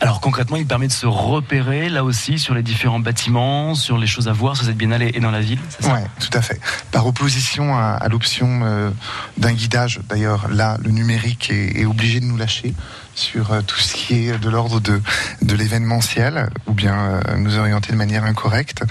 Alors 0.00 0.20
concrètement, 0.20 0.56
il 0.56 0.66
permet 0.66 0.88
de 0.88 0.92
se 0.92 1.06
repérer 1.06 1.88
là 1.88 2.04
aussi 2.04 2.38
sur 2.38 2.54
les 2.54 2.62
différents 2.62 3.00
bâtiments, 3.00 3.74
sur 3.74 3.98
les 3.98 4.06
choses 4.06 4.28
à 4.28 4.32
voir 4.32 4.56
sur 4.56 4.66
cette 4.66 4.76
biennale 4.76 5.02
et 5.02 5.20
dans 5.20 5.30
la 5.30 5.40
ville, 5.40 5.58
Oui, 5.84 6.00
tout 6.20 6.36
à 6.36 6.42
fait. 6.42 6.60
Par 6.92 7.06
opposition 7.06 7.76
à, 7.76 8.06
l'option 8.08 8.60
euh, 8.62 8.90
d'un 9.38 9.52
guidage, 9.52 10.00
d'ailleurs, 10.08 10.48
là, 10.48 10.76
le 10.82 10.90
numérique 10.90 11.50
est, 11.50 11.84
obligé 11.84 12.20
de 12.20 12.26
nous 12.26 12.36
lâcher 12.36 12.74
sur 13.14 13.52
euh, 13.52 13.62
tout 13.62 13.78
ce 13.78 13.94
qui 13.94 14.28
est 14.28 14.38
de 14.38 14.50
l'ordre 14.50 14.80
de, 14.80 15.00
de 15.42 15.54
l'événementiel, 15.54 16.50
ou 16.66 16.72
bien 16.72 16.94
euh, 16.94 17.36
nous 17.38 17.56
orienter 17.56 17.92
de 17.92 17.96
manière 17.96 18.24
incorrecte. 18.24 18.84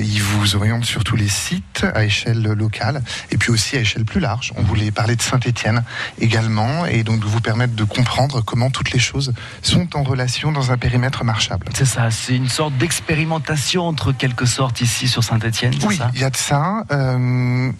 Il 0.00 0.22
vous 0.22 0.56
oriente 0.56 0.84
sur 0.84 1.04
tous 1.04 1.16
les 1.16 1.28
sites 1.28 1.84
à 1.94 2.04
échelle 2.04 2.42
locale, 2.42 3.02
et 3.30 3.36
puis 3.36 3.50
aussi 3.50 3.76
à 3.76 3.80
échelle 3.80 4.04
plus 4.04 4.20
large. 4.20 4.52
On 4.56 4.62
voulait 4.62 4.90
parler 4.90 5.16
de 5.16 5.22
Saint-Étienne 5.22 5.82
également, 6.20 6.86
et 6.86 7.02
donc 7.02 7.20
de 7.20 7.26
vous 7.26 7.40
permettre 7.40 7.74
de 7.74 7.84
comprendre 7.84 8.42
comment 8.42 8.70
toutes 8.70 8.92
les 8.92 8.98
choses 8.98 9.32
sont 9.62 9.96
en 9.96 10.02
relation 10.10 10.52
dans 10.52 10.70
un 10.72 10.76
périmètre 10.78 11.24
marchable. 11.24 11.66
C'est 11.74 11.84
ça, 11.86 12.10
c'est 12.10 12.36
une 12.36 12.48
sorte 12.48 12.74
d'expérimentation 12.76 13.86
entre 13.86 14.12
quelque 14.12 14.46
sorte 14.46 14.80
ici 14.80 15.08
sur 15.08 15.22
Saint-Etienne, 15.24 15.72
c'est 15.78 15.86
Oui, 15.86 15.98
il 16.14 16.20
y 16.20 16.24
a 16.24 16.30
de 16.30 16.36
ça. 16.36 16.84
euh, 16.92 17.70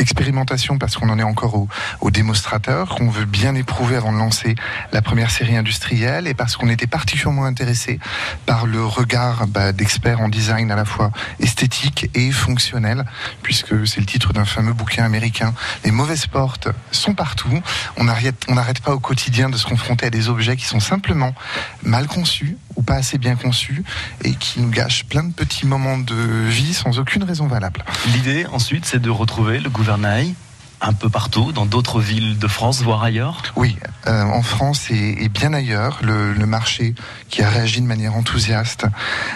expérimentation 0.00 0.78
parce 0.78 0.96
qu'on 0.96 1.08
en 1.08 1.18
est 1.18 1.22
encore 1.22 1.54
au, 1.54 1.68
au 2.00 2.10
démonstrateur, 2.10 2.94
qu'on 2.96 3.08
veut 3.08 3.24
bien 3.24 3.54
éprouver 3.54 3.96
avant 3.96 4.12
de 4.12 4.18
lancer 4.18 4.54
la 4.92 5.02
première 5.02 5.30
série 5.30 5.56
industrielle 5.56 6.26
et 6.26 6.34
parce 6.34 6.56
qu'on 6.56 6.68
était 6.68 6.86
particulièrement 6.86 7.44
intéressé 7.44 7.98
par 8.46 8.66
le 8.66 8.84
regard 8.84 9.46
bah, 9.46 9.72
d'experts 9.72 10.20
en 10.20 10.28
design 10.28 10.70
à 10.70 10.76
la 10.76 10.84
fois 10.84 11.10
esthétique 11.38 12.10
et 12.14 12.30
fonctionnel, 12.30 13.04
puisque 13.42 13.86
c'est 13.86 14.00
le 14.00 14.06
titre 14.06 14.32
d'un 14.32 14.44
fameux 14.44 14.72
bouquin 14.72 15.04
américain. 15.04 15.54
Les 15.84 15.90
mauvaises 15.90 16.26
portes 16.26 16.68
sont 16.90 17.14
partout. 17.14 17.60
On 17.96 18.04
n'arrête 18.04 18.44
on 18.48 18.54
n'arrête 18.54 18.80
pas 18.80 18.94
au 18.94 19.00
quotidien 19.00 19.50
de 19.50 19.56
se 19.56 19.66
confronter 19.66 20.06
à 20.06 20.10
des 20.10 20.28
objets 20.28 20.56
qui 20.56 20.64
sont 20.64 20.80
simplement 20.80 21.34
mal 21.82 22.06
conçus 22.06 22.56
pas 22.82 22.94
assez 22.94 23.18
bien 23.18 23.36
conçus 23.36 23.84
et 24.24 24.34
qui 24.34 24.60
nous 24.60 24.70
gâchent 24.70 25.04
plein 25.04 25.24
de 25.24 25.32
petits 25.32 25.66
moments 25.66 25.98
de 25.98 26.14
vie 26.14 26.74
sans 26.74 26.98
aucune 26.98 27.24
raison 27.24 27.46
valable. 27.46 27.84
L'idée 28.12 28.46
ensuite, 28.52 28.84
c'est 28.86 29.00
de 29.00 29.10
retrouver 29.10 29.60
le 29.60 29.70
gouvernail 29.70 30.34
un 30.80 30.92
peu 30.92 31.10
partout, 31.10 31.52
dans 31.52 31.66
d'autres 31.66 32.00
villes 32.00 32.38
de 32.38 32.48
France, 32.48 32.82
voire 32.82 33.02
ailleurs? 33.02 33.42
Oui, 33.56 33.76
euh, 34.06 34.22
en 34.22 34.42
France 34.42 34.90
et, 34.90 35.16
et 35.20 35.28
bien 35.28 35.52
ailleurs, 35.52 35.98
le, 36.02 36.32
le 36.32 36.46
marché 36.46 36.94
qui 37.28 37.42
a 37.42 37.50
réagi 37.50 37.80
de 37.80 37.86
manière 37.86 38.14
enthousiaste 38.16 38.86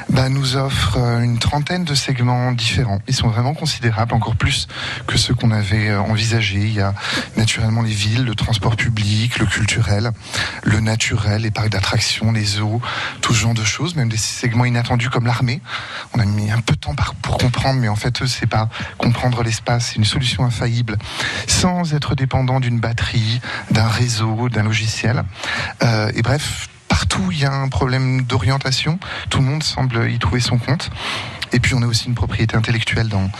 bah, 0.08 0.28
nous 0.28 0.56
offre 0.56 0.96
euh, 0.96 1.20
une 1.20 1.38
trentaine 1.38 1.84
de 1.84 1.94
segments 1.94 2.52
différents. 2.52 3.00
Ils 3.08 3.14
sont 3.14 3.28
vraiment 3.28 3.54
considérables, 3.54 4.14
encore 4.14 4.36
plus 4.36 4.68
que 5.06 5.18
ceux 5.18 5.34
qu'on 5.34 5.50
avait 5.50 5.90
euh, 5.90 6.00
envisagés. 6.00 6.60
Il 6.60 6.74
y 6.74 6.80
a 6.80 6.94
naturellement 7.36 7.82
les 7.82 7.92
villes, 7.92 8.24
le 8.24 8.34
transport 8.34 8.76
public, 8.76 9.38
le 9.38 9.46
culturel, 9.46 10.12
le 10.62 10.80
naturel, 10.80 11.42
les 11.42 11.50
parcs 11.50 11.70
d'attractions, 11.70 12.32
les 12.32 12.60
eaux, 12.60 12.80
tout 13.20 13.34
ce 13.34 13.40
genre 13.40 13.54
de 13.54 13.64
choses, 13.64 13.96
même 13.96 14.08
des 14.08 14.16
segments 14.16 14.64
inattendus 14.64 15.10
comme 15.10 15.26
l'armée. 15.26 15.60
On 16.14 16.20
a 16.20 16.24
mis 16.24 16.50
un 16.50 16.60
peu 16.60 16.74
de 16.74 16.80
temps 16.80 16.94
pour 17.22 17.36
comprendre, 17.36 17.80
mais 17.80 17.88
en 17.88 17.96
fait, 17.96 18.26
c'est 18.26 18.46
pas 18.46 18.68
comprendre 18.96 19.42
l'espace, 19.42 19.88
c'est 19.88 19.96
une 19.96 20.04
solution 20.04 20.44
infaillible 20.44 20.96
sans 21.46 21.94
être 21.94 22.14
dépendant 22.14 22.60
d'une 22.60 22.80
batterie, 22.80 23.40
d'un 23.70 23.88
réseau, 23.88 24.48
d'un 24.48 24.62
logiciel. 24.62 25.22
Euh, 25.82 26.10
et 26.14 26.22
bref, 26.22 26.68
partout 26.88 27.30
il 27.30 27.40
y 27.40 27.44
a 27.44 27.52
un 27.52 27.68
problème 27.68 28.22
d'orientation. 28.22 28.98
Tout 29.30 29.38
le 29.38 29.44
monde 29.44 29.62
semble 29.62 30.10
y 30.10 30.18
trouver 30.18 30.40
son 30.40 30.58
compte. 30.58 30.90
Et 31.52 31.60
puis 31.60 31.74
on 31.74 31.82
a 31.82 31.86
aussi 31.86 32.06
une 32.06 32.14
propriété 32.14 32.56
intellectuelle 32.56 33.08
dans, 33.08 33.30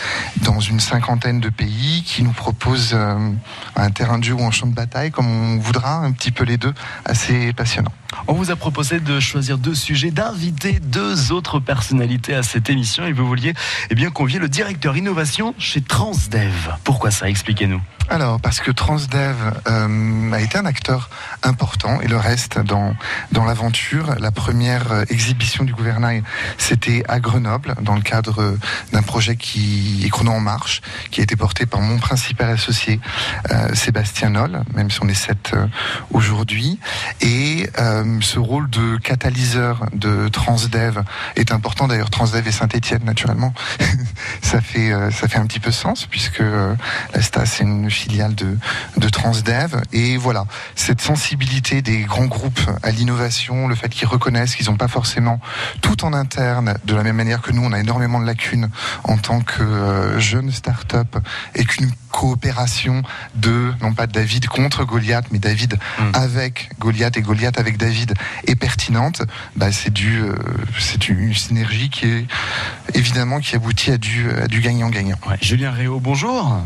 dans 0.43 0.61
une 0.61 0.81
cinquantaine 0.81 1.41
de 1.41 1.49
pays 1.49 2.03
qui 2.07 2.23
nous 2.23 2.33
propose 2.33 2.93
euh, 2.95 3.31
un 3.77 3.91
terrain 3.91 4.19
de 4.19 4.25
jeu 4.25 4.35
ou 4.35 4.45
un 4.45 4.51
champ 4.51 4.67
de 4.67 4.75
bataille, 4.75 5.11
comme 5.11 5.27
on 5.27 5.59
voudra, 5.59 5.97
un 5.97 6.13
petit 6.13 6.31
peu 6.31 6.45
les 6.45 6.57
deux, 6.57 6.75
assez 7.05 7.53
passionnant. 7.53 7.93
On 8.29 8.35
vous 8.35 8.51
a 8.51 8.57
proposé 8.57 9.01
de 9.01 9.19
choisir 9.21 9.59
deux 9.59 9.75
sujets, 9.75 10.11
d'inviter 10.11 10.79
deux 10.81 11.33
autres 11.33 11.59
personnalités 11.59 12.35
à 12.35 12.43
cette 12.43 12.71
émission 12.71 13.05
et 13.07 13.13
vous 13.13 13.27
vouliez 13.27 13.55
eh 13.91 13.95
bien, 13.95 14.11
convier 14.11 14.39
le 14.39 14.49
directeur 14.49 14.97
innovation 14.97 15.55
chez 15.59 15.81
Transdev. 15.81 16.75
Pourquoi 16.85 17.11
ça? 17.11 17.29
Expliquez-nous. 17.29 17.81
Alors, 18.11 18.39
parce 18.39 18.61
que 18.61 18.71
Transdev 18.71 19.37
euh, 19.67 20.33
a 20.33 20.41
été 20.41 20.59
un 20.59 20.67
acteur 20.67 21.09
important 21.43 22.01
et 22.03 22.07
le 22.07 22.19
reste 22.19 22.59
dans, 22.59 22.95
dans 23.33 23.45
l'aventure. 23.45 24.15
La 24.21 24.31
première 24.31 24.93
euh, 24.93 25.05
exhibition 25.09 25.65
du 25.65 25.73
gouvernail, 25.73 26.23
c'était 26.59 27.03
à 27.09 27.19
Grenoble, 27.19 27.75
dans 27.81 27.94
le 27.97 28.03
cadre 28.03 28.57
d'un 28.93 29.03
projet 29.03 29.37
qui 29.37 30.03
est 30.05 30.09
Chrono 30.09 30.33
en 30.33 30.41
marche, 30.41 30.83
qui 31.11 31.21
a 31.21 31.25
été 31.25 31.37
porté 31.37 31.67
par 31.67 31.81
mon 31.81 31.99
principal 31.99 32.51
associé, 32.51 33.01
euh, 33.51 33.75
Sébastien 33.75 34.31
Noll, 34.31 34.63
même 34.75 34.91
si 34.91 34.99
on 35.03 35.09
est 35.09 35.15
sept 35.15 35.53
euh, 35.55 35.67
aujourd'hui. 36.11 36.79
Et 37.21 37.69
euh, 37.79 38.19
ce 38.21 38.39
rôle 38.39 38.69
de 38.71 38.97
catalyseur 38.99 39.87
de 39.93 40.29
Transdev 40.29 41.03
est 41.37 41.53
important. 41.53 41.89
D'ailleurs, 41.89 42.11
Transdev 42.11 42.47
et 42.47 42.53
Saint-Etienne, 42.53 43.05
naturellement, 43.05 43.53
ça, 44.43 44.61
fait, 44.61 44.93
ça 45.11 45.29
fait 45.29 45.39
un 45.39 45.47
petit 45.47 45.61
peu 45.61 45.71
sens, 45.71 46.07
puisque 46.07 46.41
la 46.41 47.23
STA, 47.23 47.47
c'est 47.47 47.65
une 47.65 47.91
filiale 47.91 48.35
de, 48.35 48.57
de 48.97 49.09
Transdev. 49.09 49.81
Et 49.93 50.17
voilà, 50.17 50.47
cette 50.75 51.01
sensibilité 51.01 51.83
des 51.83 52.03
grands 52.03 52.27
groupes 52.27 52.61
à 52.83 52.91
l'innovation, 52.91 53.69
le 53.69 53.75
fait 53.75 53.89
qu'ils 53.89 54.09
reconnaissent 54.09 54.55
qu'ils 54.55 54.67
n'ont 54.67 54.77
pas 54.77 54.89
forcément 54.89 55.41
tout 55.81 56.05
en 56.05 56.13
interne, 56.13 56.75
de 56.85 56.95
la 56.95 57.03
même 57.03 57.17
manière 57.17 57.43
que 57.43 57.53
nous, 57.53 57.63
on 57.63 57.73
a 57.73 57.79
énormément 57.85 58.21
de 58.21 58.27
lacunes 58.27 58.71
en 59.05 59.19
tant 59.19 59.41
que 59.41 59.63
euh, 59.63 60.19
jeune 60.19 60.51
start-up, 60.51 61.17
et 61.55 61.65
qu'une 61.65 61.91
coopération 62.11 63.03
de, 63.35 63.73
non 63.83 63.93
pas 63.93 64.07
David 64.07 64.47
contre 64.47 64.85
Goliath, 64.85 65.27
mais 65.31 65.39
David 65.39 65.79
Mm. 65.99 66.11
avec 66.15 66.71
Goliath 66.79 67.17
et 67.17 67.23
Goliath 67.23 67.59
avec 67.59 67.77
David 67.77 68.15
est 68.47 68.57
pertinente, 68.57 69.23
bah, 69.57 69.71
c'est 69.71 69.93
du, 69.93 70.23
euh, 70.23 70.35
c'est 70.79 71.09
une 71.09 71.35
synergie 71.35 71.91
qui 71.91 72.07
est 72.07 72.27
évidemment 72.95 73.39
qui 73.41 73.55
aboutit 73.55 73.91
à 73.93 73.99
du, 73.99 74.31
à 74.31 74.47
du 74.49 74.61
gagnant-gagnant. 74.61 75.19
Ouais, 75.29 75.37
Julien 75.41 75.71
Réau, 75.71 76.01
bonjour. 76.01 76.59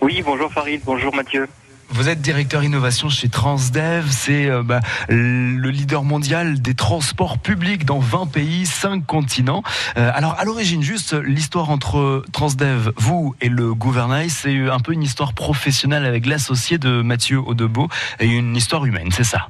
Oui, 0.00 0.22
bonjour 0.24 0.52
Farid, 0.52 0.80
bonjour 0.84 1.14
Mathieu. 1.14 1.48
Vous 1.90 2.08
êtes 2.08 2.20
directeur 2.20 2.64
innovation 2.64 3.08
chez 3.08 3.28
Transdev, 3.28 4.10
c'est 4.10 4.46
euh, 4.46 4.62
bah, 4.62 4.80
le 5.08 5.70
leader 5.70 6.02
mondial 6.02 6.60
des 6.60 6.74
transports 6.74 7.38
publics 7.38 7.84
dans 7.84 8.00
20 8.00 8.26
pays, 8.26 8.66
5 8.66 9.06
continents. 9.06 9.62
Euh, 9.96 10.10
alors 10.12 10.34
à 10.38 10.44
l'origine, 10.44 10.82
juste 10.82 11.14
l'histoire 11.14 11.70
entre 11.70 12.24
Transdev, 12.32 12.92
vous 12.96 13.34
et 13.40 13.48
le 13.48 13.72
gouvernail, 13.72 14.30
c'est 14.30 14.68
un 14.68 14.80
peu 14.80 14.92
une 14.92 15.02
histoire 15.02 15.32
professionnelle 15.32 16.04
avec 16.04 16.26
l'associé 16.26 16.78
de 16.78 17.02
Mathieu 17.02 17.38
Audebeau 17.38 17.88
et 18.18 18.26
une 18.26 18.56
histoire 18.56 18.84
humaine, 18.84 19.10
c'est 19.12 19.24
ça? 19.24 19.48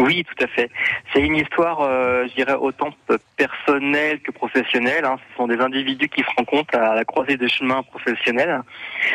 Oui, 0.00 0.24
tout 0.24 0.44
à 0.44 0.46
fait. 0.46 0.70
C'est 1.12 1.20
une 1.20 1.36
histoire, 1.36 1.80
euh, 1.82 2.26
je 2.28 2.34
dirais, 2.34 2.54
autant 2.54 2.88
personnelle 3.36 4.20
que 4.20 4.32
professionnelle. 4.32 5.04
hein. 5.04 5.18
Ce 5.30 5.36
sont 5.36 5.46
des 5.46 5.60
individus 5.60 6.08
qui 6.08 6.22
se 6.22 6.30
rencontrent 6.38 6.74
à 6.74 6.94
la 6.94 7.04
croisée 7.04 7.36
des 7.36 7.50
chemins 7.50 7.82
professionnels. 7.82 8.62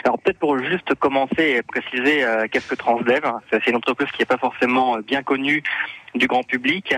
Alors 0.04 0.20
peut-être 0.20 0.38
pour 0.38 0.60
juste 0.60 0.94
commencer 0.96 1.56
et 1.58 1.62
préciser 1.64 2.24
euh, 2.24 2.46
qu'est-ce 2.52 2.68
que 2.68 2.76
Transdev. 2.76 3.24
C'est 3.50 3.64
c'est 3.64 3.72
une 3.72 3.78
entreprise 3.78 4.12
qui 4.12 4.22
n'est 4.22 4.26
pas 4.28 4.38
forcément 4.38 4.98
euh, 4.98 5.02
bien 5.02 5.24
connue 5.24 5.64
du 6.14 6.28
grand 6.28 6.44
public. 6.44 6.96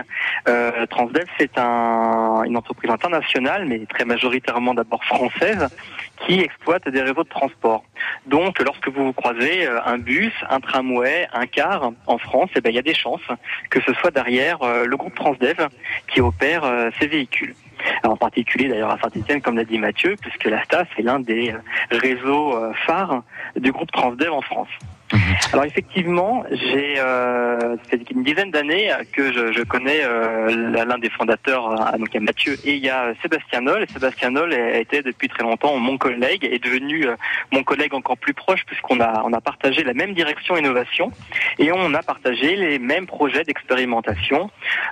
Euh, 0.48 0.84
Transdev, 0.86 1.26
c'est 1.38 1.58
un, 1.58 2.42
une 2.44 2.56
entreprise 2.58 2.90
internationale, 2.90 3.64
mais 3.64 3.80
très 3.86 4.04
majoritairement 4.04 4.74
d'abord 4.74 5.02
française, 5.02 5.66
qui 6.26 6.40
exploite 6.40 6.88
des 6.88 7.00
réseaux 7.00 7.24
de 7.24 7.28
transport. 7.28 7.84
Donc, 8.26 8.58
lorsque 8.60 8.88
vous 8.88 9.12
croisez 9.12 9.66
euh, 9.66 9.80
un 9.84 9.98
bus, 9.98 10.32
un 10.48 10.60
tramway, 10.60 11.28
un 11.32 11.46
car 11.46 11.92
en 12.06 12.18
France, 12.18 12.50
eh 12.56 12.60
ben, 12.60 12.70
il 12.70 12.76
y 12.76 12.78
a 12.78 12.82
des 12.82 12.94
chances 12.94 13.26
que 13.70 13.80
ce 13.82 13.92
soit 13.94 14.10
derrière 14.10 14.62
euh, 14.62 14.84
le 14.84 14.96
groupe 14.96 15.14
Transdev 15.14 15.68
qui 16.08 16.20
opère 16.20 16.64
euh, 16.64 16.90
ces 16.98 17.06
véhicules. 17.06 17.54
En 18.02 18.16
particulier 18.16 18.68
d'ailleurs 18.68 18.90
à 18.90 18.98
Saint-Etienne, 18.98 19.40
comme 19.40 19.56
l'a 19.56 19.64
dit 19.64 19.78
Mathieu, 19.78 20.16
puisque 20.20 20.44
la 20.44 20.64
STA, 20.64 20.84
c'est 20.96 21.02
l'un 21.02 21.20
des 21.20 21.54
réseaux 21.90 22.60
phares 22.86 23.22
du 23.54 23.70
groupe 23.70 23.92
Transdev 23.92 24.32
en 24.32 24.42
France. 24.42 24.68
Alors 25.52 25.64
effectivement, 25.64 26.44
j'ai 26.50 26.96
euh, 26.98 27.76
c'est 27.90 28.10
une 28.10 28.22
dizaine 28.22 28.50
d'années 28.50 28.92
que 29.12 29.32
je, 29.32 29.62
connais 29.62 30.00
euh, 30.02 30.84
l'un 30.84 30.98
des 30.98 31.08
fondateurs, 31.10 31.70
euh, 31.70 31.98
donc 31.98 32.08
il 32.10 32.14
y 32.14 32.16
a 32.18 32.20
Mathieu 32.20 32.56
et 32.64 32.74
il 32.74 32.84
y 32.84 32.90
a 32.90 33.14
Sébastien 33.22 33.62
Noll. 33.62 33.84
Et 33.84 33.86
Sébastien 33.86 34.30
Noll 34.30 34.52
été 34.52 35.02
depuis 35.02 35.28
très 35.28 35.42
longtemps 35.42 35.76
mon 35.78 35.96
collègue, 35.96 36.44
est 36.44 36.62
devenu 36.62 37.06
euh, 37.06 37.16
mon 37.52 37.62
collègue 37.62 37.94
encore 37.94 38.18
plus 38.18 38.34
proche 38.34 38.64
puisqu'on 38.66 39.00
a 39.00 39.22
on 39.24 39.32
a 39.32 39.40
partagé 39.40 39.84
la 39.84 39.94
même 39.94 40.14
direction 40.14 40.56
innovation 40.56 41.10
et 41.58 41.72
on 41.72 41.94
a 41.94 42.02
partagé 42.02 42.56
les 42.56 42.78
mêmes 42.78 43.06
projets 43.06 43.44
d'expérimentation, 43.44 44.50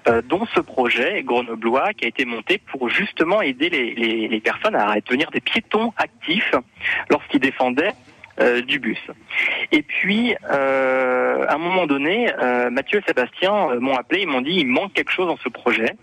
euh, 0.08 0.22
dont 0.22 0.46
ce 0.54 0.60
projet 0.60 1.22
grenoblois 1.22 1.92
qui 1.92 2.04
a 2.04 2.08
été 2.08 2.24
monté 2.24 2.58
pour 2.58 2.88
justement 2.88 3.42
aider 3.42 3.68
les, 3.68 3.94
les, 3.94 4.28
les 4.28 4.40
personnes 4.40 4.76
à 4.76 4.94
devenir 5.00 5.30
des 5.30 5.40
piétons 5.40 5.92
actifs 5.96 6.52
lorsqu'ils 7.10 7.40
défendaient 7.40 7.92
euh, 8.40 8.60
du 8.62 8.78
bus. 8.78 8.98
Et 9.72 9.82
puis, 9.82 10.34
euh, 10.50 11.46
à 11.48 11.54
un 11.54 11.58
moment 11.58 11.86
donné, 11.86 12.30
euh, 12.42 12.70
Mathieu 12.70 12.98
et 12.98 13.02
Sébastien 13.06 13.70
euh, 13.70 13.80
m'ont 13.80 13.96
appelé, 13.96 14.22
ils 14.22 14.28
m'ont 14.28 14.42
dit, 14.42 14.56
il 14.56 14.66
manque 14.66 14.92
quelque 14.92 15.12
chose 15.12 15.26
dans 15.26 15.38
ce 15.38 15.48
projet 15.48 15.96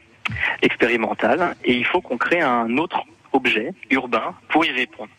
expérimental 0.62 1.56
et 1.63 1.74
il 1.74 1.86
faut 1.86 2.02
qu'on 2.02 2.18
crée 2.18 2.42
un 2.42 2.78
autre 2.78 3.04
objet 3.34 3.74
urbain 3.92 4.36
pour 4.50 4.66
y 4.66 4.72
répondre. 4.72 5.10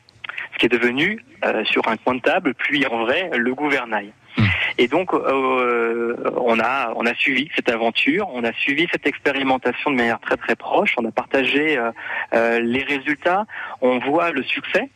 Ce 0.55 0.59
qui 0.59 0.67
est 0.67 0.71
devenu, 0.71 1.25
euh, 1.45 1.65
sur 1.65 1.87
un 1.89 1.97
coin 1.97 2.15
de 2.15 2.21
table, 2.21 2.55
puis 2.55 2.87
en 2.87 3.05
vrai, 3.05 3.31
le 3.37 3.55
gouvernail. 3.55 4.13
Et 4.79 4.89
donc, 4.89 5.15
euh, 5.15 6.17
on 6.37 6.59
a 6.59 6.93
on 6.97 7.07
a 7.07 7.15
suivi 7.15 7.49
cette 7.55 7.69
aventure, 7.69 8.29
on 8.33 8.43
a 8.43 8.53
suivi 8.53 8.89
cette 8.91 9.07
expérimentation 9.07 9.93
de 9.93 9.97
manière 9.97 10.19
très 10.19 10.37
très 10.37 10.57
proche. 10.57 10.95
On 10.99 11.05
a 11.05 11.13
partagé 11.13 11.79
les 12.33 12.83
résultats. 12.83 13.47
On 13.81 14.01
voit 14.01 14.33
le 14.33 14.43
succès. 14.43 14.91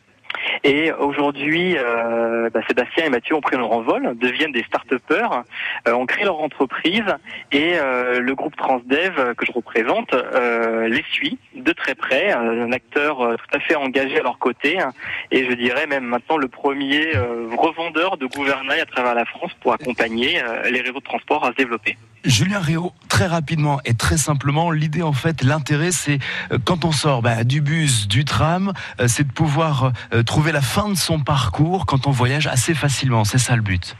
Et 0.64 0.92
aujourd'hui, 0.92 1.76
euh, 1.76 2.50
bah, 2.50 2.60
Sébastien 2.66 3.04
et 3.06 3.10
Mathieu 3.10 3.34
ont 3.34 3.40
pris 3.40 3.56
leur 3.56 3.72
envol, 3.72 4.16
deviennent 4.18 4.52
des 4.52 4.62
start-upers, 4.64 5.44
euh, 5.86 5.92
ont 5.92 6.06
créé 6.06 6.24
leur 6.24 6.40
entreprise 6.40 7.04
et 7.52 7.74
euh, 7.76 8.20
le 8.20 8.34
groupe 8.34 8.56
Transdev 8.56 9.34
que 9.34 9.46
je 9.46 9.52
représente 9.52 10.14
euh, 10.14 10.88
les 10.88 11.04
suit 11.12 11.38
de 11.54 11.72
très 11.72 11.94
près, 11.94 12.32
un 12.32 12.72
acteur 12.72 13.20
euh, 13.20 13.36
tout 13.36 13.56
à 13.56 13.60
fait 13.60 13.74
engagé 13.74 14.18
à 14.18 14.22
leur 14.22 14.38
côté 14.38 14.80
hein, 14.80 14.92
et 15.30 15.44
je 15.44 15.52
dirais 15.54 15.86
même 15.86 16.04
maintenant 16.04 16.36
le 16.36 16.48
premier 16.48 17.16
euh, 17.16 17.48
revendeur 17.56 18.16
de 18.16 18.26
gouvernail 18.26 18.80
à 18.80 18.86
travers 18.86 19.14
la 19.14 19.24
France 19.24 19.52
pour 19.60 19.72
accompagner 19.72 20.42
euh, 20.42 20.70
les 20.70 20.80
réseaux 20.80 21.00
de 21.00 21.04
transport 21.04 21.44
à 21.44 21.50
se 21.50 21.56
développer. 21.56 21.96
Julien 22.28 22.60
Réau, 22.60 22.92
très 23.08 23.26
rapidement 23.26 23.80
et 23.86 23.94
très 23.94 24.18
simplement, 24.18 24.70
l'idée 24.70 25.02
en 25.02 25.14
fait, 25.14 25.42
l'intérêt, 25.42 25.92
c'est 25.92 26.18
euh, 26.52 26.58
quand 26.62 26.84
on 26.84 26.92
sort 26.92 27.22
bah, 27.22 27.42
du 27.42 27.62
bus, 27.62 28.06
du 28.06 28.26
tram, 28.26 28.74
euh, 29.00 29.08
c'est 29.08 29.26
de 29.26 29.32
pouvoir 29.32 29.92
euh, 30.12 30.22
trouver 30.22 30.52
la 30.52 30.60
fin 30.60 30.90
de 30.90 30.94
son 30.94 31.20
parcours 31.20 31.86
quand 31.86 32.06
on 32.06 32.10
voyage 32.10 32.46
assez 32.46 32.74
facilement. 32.74 33.24
C'est 33.24 33.38
ça 33.38 33.56
le 33.56 33.62
but. 33.62 33.96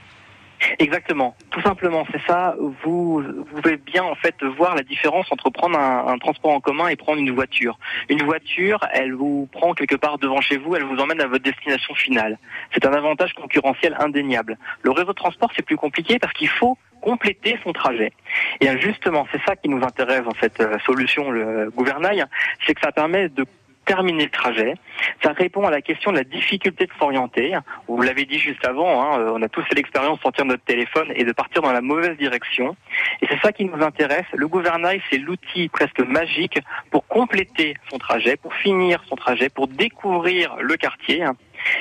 Exactement, 0.79 1.37
tout 1.51 1.63
simplement, 1.63 2.05
c'est 2.13 2.21
ça. 2.27 2.55
Vous, 2.85 3.23
vous 3.23 3.45
pouvez 3.45 3.77
bien 3.77 4.03
en 4.03 4.17
fait 4.17 4.35
voir 4.59 4.75
la 4.75 4.83
différence 4.83 5.27
entre 5.31 5.51
prendre 5.51 5.79
un, 5.79 6.09
un, 6.09 6.19
transport 6.19 6.53
en 6.53 6.61
commun 6.61 6.89
et 6.89 6.97
prendre 6.97 7.21
une 7.21 7.31
voiture. 7.31 7.79
Une 8.09 8.23
voiture, 8.25 8.81
elle 8.93 9.15
vous 9.15 9.49
prend 9.53 9.73
quelque 9.73 9.95
part 9.95 10.19
devant 10.19 10.41
chez 10.41 10.59
vous, 10.59 10.75
elle 10.75 10.83
vous 10.83 10.97
emmène 10.97 11.21
à 11.21 11.29
votre 11.29 11.45
destination 11.45 11.95
finale. 11.95 12.39
C'est 12.75 12.85
un 12.85 12.93
avantage 12.93 13.33
concurrentiel 13.35 13.97
indéniable. 14.01 14.59
Le 14.83 14.91
réseau 14.91 15.13
de 15.13 15.13
transport, 15.13 15.51
c'est 15.57 15.65
plus 15.65 15.77
compliqué 15.77 16.19
parce 16.19 16.33
qu'il 16.35 16.49
faut 16.49 16.77
compléter 17.09 17.59
son 17.65 17.73
trajet. 17.73 18.13
Et 18.61 18.69
justement, 18.81 19.27
c'est 19.33 19.43
ça 19.47 19.57
qui 19.57 19.71
nous 19.71 19.83
intéresse 19.83 20.25
dans 20.25 20.35
cette 20.43 20.61
euh, 20.61 20.79
solution, 20.85 21.31
le 21.31 21.71
gouvernail, 21.71 22.23
c'est 22.67 22.75
que 22.75 22.83
ça 22.83 22.93
permet 22.93 23.31
de 23.31 23.47
terminer 23.87 24.25
le 24.25 24.31
trajet. 24.31 24.75
Ça 25.23 25.33
répond 25.33 25.67
à 25.67 25.71
la 25.71 25.81
question 25.81 26.13
de 26.13 26.19
la 26.19 26.25
difficulté 26.25 26.85
de 26.85 26.93
s'orienter. 26.99 27.57
Vous 27.87 28.03
l'avez 28.03 28.27
dit 28.27 28.39
juste 28.39 28.63
avant, 28.67 28.91
hein, 29.03 29.33
on 29.35 29.41
a 29.41 29.49
tous 29.49 29.63
fait 29.63 29.77
l'expérience 29.77 30.19
de 30.19 30.23
sortir 30.23 30.45
notre 30.45 30.65
téléphone 30.65 31.11
et 31.17 31.25
de 31.25 31.33
partir 31.33 31.63
dans 31.63 31.73
la 31.73 31.81
mauvaise 31.81 32.15
direction. 32.19 32.77
Et 33.23 33.27
c'est 33.31 33.41
ça 33.41 33.53
qui 33.53 33.65
nous 33.65 33.83
intéresse. 33.83 34.27
Le 34.35 34.47
gouvernail, 34.47 35.01
c'est 35.09 35.17
l'outil 35.17 35.71
presque 35.71 36.01
magique 36.01 36.59
pour 36.91 37.07
compléter 37.07 37.75
son 37.91 37.97
trajet, 37.97 38.37
pour 38.37 38.53
finir 38.53 39.03
son 39.09 39.17
trajet, 39.17 39.49
pour 39.49 39.67
découvrir 39.67 40.57
le 40.61 40.77
quartier. 40.77 41.25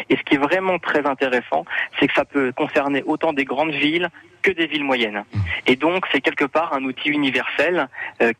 Et 0.10 0.18
ce 0.18 0.24
qui 0.24 0.36
est 0.36 0.40
vraiment 0.40 0.80
très 0.80 1.06
intéressant, 1.06 1.66
c'est 2.00 2.08
que 2.08 2.14
ça 2.14 2.26
peut 2.26 2.52
concerner 2.52 3.04
autant 3.06 3.34
des 3.34 3.46
grandes 3.46 3.74
villes 3.74 4.10
que 4.42 4.52
des 4.52 4.68
villes 4.68 4.84
moyennes. 4.84 5.24
Et 5.66 5.76
donc, 5.76 6.06
c'est 6.12 6.22
quelque 6.22 6.46
part 6.46 6.74
un 6.74 6.84
outil 6.84 7.10
universel 7.10 7.88
euh, 8.22 8.32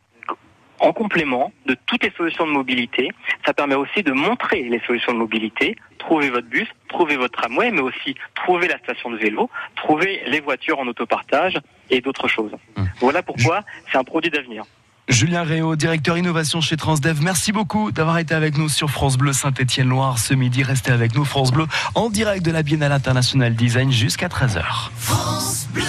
en 0.80 0.92
complément 0.92 1.52
de 1.66 1.76
toutes 1.86 2.04
les 2.04 2.12
solutions 2.16 2.46
de 2.46 2.52
mobilité. 2.52 3.10
Ça 3.44 3.52
permet 3.52 3.74
aussi 3.74 4.02
de 4.02 4.12
montrer 4.12 4.62
les 4.62 4.80
solutions 4.80 5.12
de 5.12 5.18
mobilité, 5.18 5.76
trouver 5.98 6.30
votre 6.30 6.46
bus, 6.46 6.68
trouver 6.88 7.16
votre 7.16 7.40
tramway, 7.40 7.70
mais 7.70 7.80
aussi 7.80 8.14
trouver 8.34 8.68
la 8.68 8.78
station 8.78 9.10
de 9.10 9.16
vélo, 9.16 9.50
trouver 9.76 10.22
les 10.26 10.40
voitures 10.40 10.78
en 10.78 10.86
autopartage 10.86 11.58
et 11.90 12.00
d'autres 12.00 12.28
choses. 12.28 12.52
Mmh. 12.76 12.84
Voilà 13.00 13.22
pourquoi 13.22 13.62
c'est 13.90 13.98
un 13.98 14.04
produit 14.04 14.30
d'avenir. 14.30 14.64
Julien 15.08 15.42
Réau, 15.42 15.74
directeur 15.74 16.18
innovation 16.18 16.60
chez 16.60 16.76
Transdev, 16.76 17.22
merci 17.22 17.50
beaucoup 17.50 17.90
d'avoir 17.92 18.18
été 18.18 18.34
avec 18.34 18.58
nous 18.58 18.68
sur 18.68 18.90
France 18.90 19.16
Bleu 19.16 19.32
Saint-Étienne-Loire 19.32 20.18
ce 20.18 20.34
midi. 20.34 20.62
Restez 20.62 20.92
avec 20.92 21.14
nous, 21.14 21.24
France 21.24 21.50
Bleu, 21.50 21.66
en 21.94 22.10
direct 22.10 22.44
de 22.44 22.50
la 22.50 22.62
Biennale 22.62 22.92
Internationale 22.92 23.54
Design 23.54 23.90
jusqu'à 23.90 24.28
13h. 24.28 24.62
France 24.98 25.66
Bleu. 25.72 25.84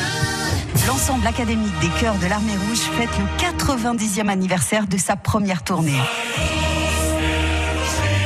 L'ensemble 0.88 1.28
académique 1.28 1.78
des 1.82 1.90
chœurs 2.00 2.18
de 2.18 2.28
l'Armée 2.28 2.56
Rouge 2.68 2.80
fête 2.98 3.10
le 3.20 3.26
90e 3.46 4.30
anniversaire 4.30 4.88
de 4.88 4.98
sa 4.98 5.18
première 5.18 5.64
tournée. 5.64 6.00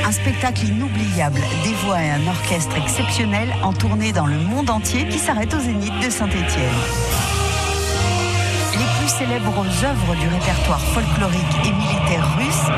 Un 0.06 0.12
spectacle 0.12 0.64
inoubliable, 0.66 1.40
des 1.64 1.74
voix 1.84 2.00
et 2.00 2.10
un 2.10 2.26
orchestre 2.28 2.76
exceptionnel 2.76 3.48
en 3.62 3.72
tournée 3.72 4.12
dans 4.12 4.26
le 4.26 4.38
monde 4.38 4.70
entier 4.70 5.08
qui 5.08 5.18
s'arrête 5.18 5.52
au 5.54 5.58
Zénith 5.58 5.98
de 6.04 6.10
Saint-Étienne. 6.10 7.43
Plus 9.04 9.18
célèbres 9.18 9.66
œuvres 9.84 10.14
du 10.14 10.28
répertoire 10.28 10.80
folklorique 10.80 11.66
et 11.66 11.72
militaire 11.72 12.36
russe 12.38 12.72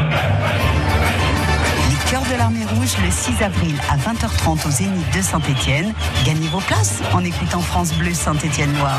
les 1.89 2.11
Chœurs 2.11 2.25
de 2.25 2.37
l'Armée 2.37 2.65
Rouge 2.65 2.97
le 3.05 3.13
6 3.13 3.45
avril 3.45 3.77
à 3.89 3.97
20h30 3.97 4.67
au 4.67 4.71
Zénith 4.73 5.17
de 5.17 5.23
Saint-Étienne. 5.23 5.95
Gagnez 6.25 6.49
vos 6.49 6.59
places 6.59 7.01
en 7.13 7.23
écoutant 7.23 7.61
France 7.61 7.93
Bleu 7.95 8.13
Saint-Étienne-Loire. 8.13 8.99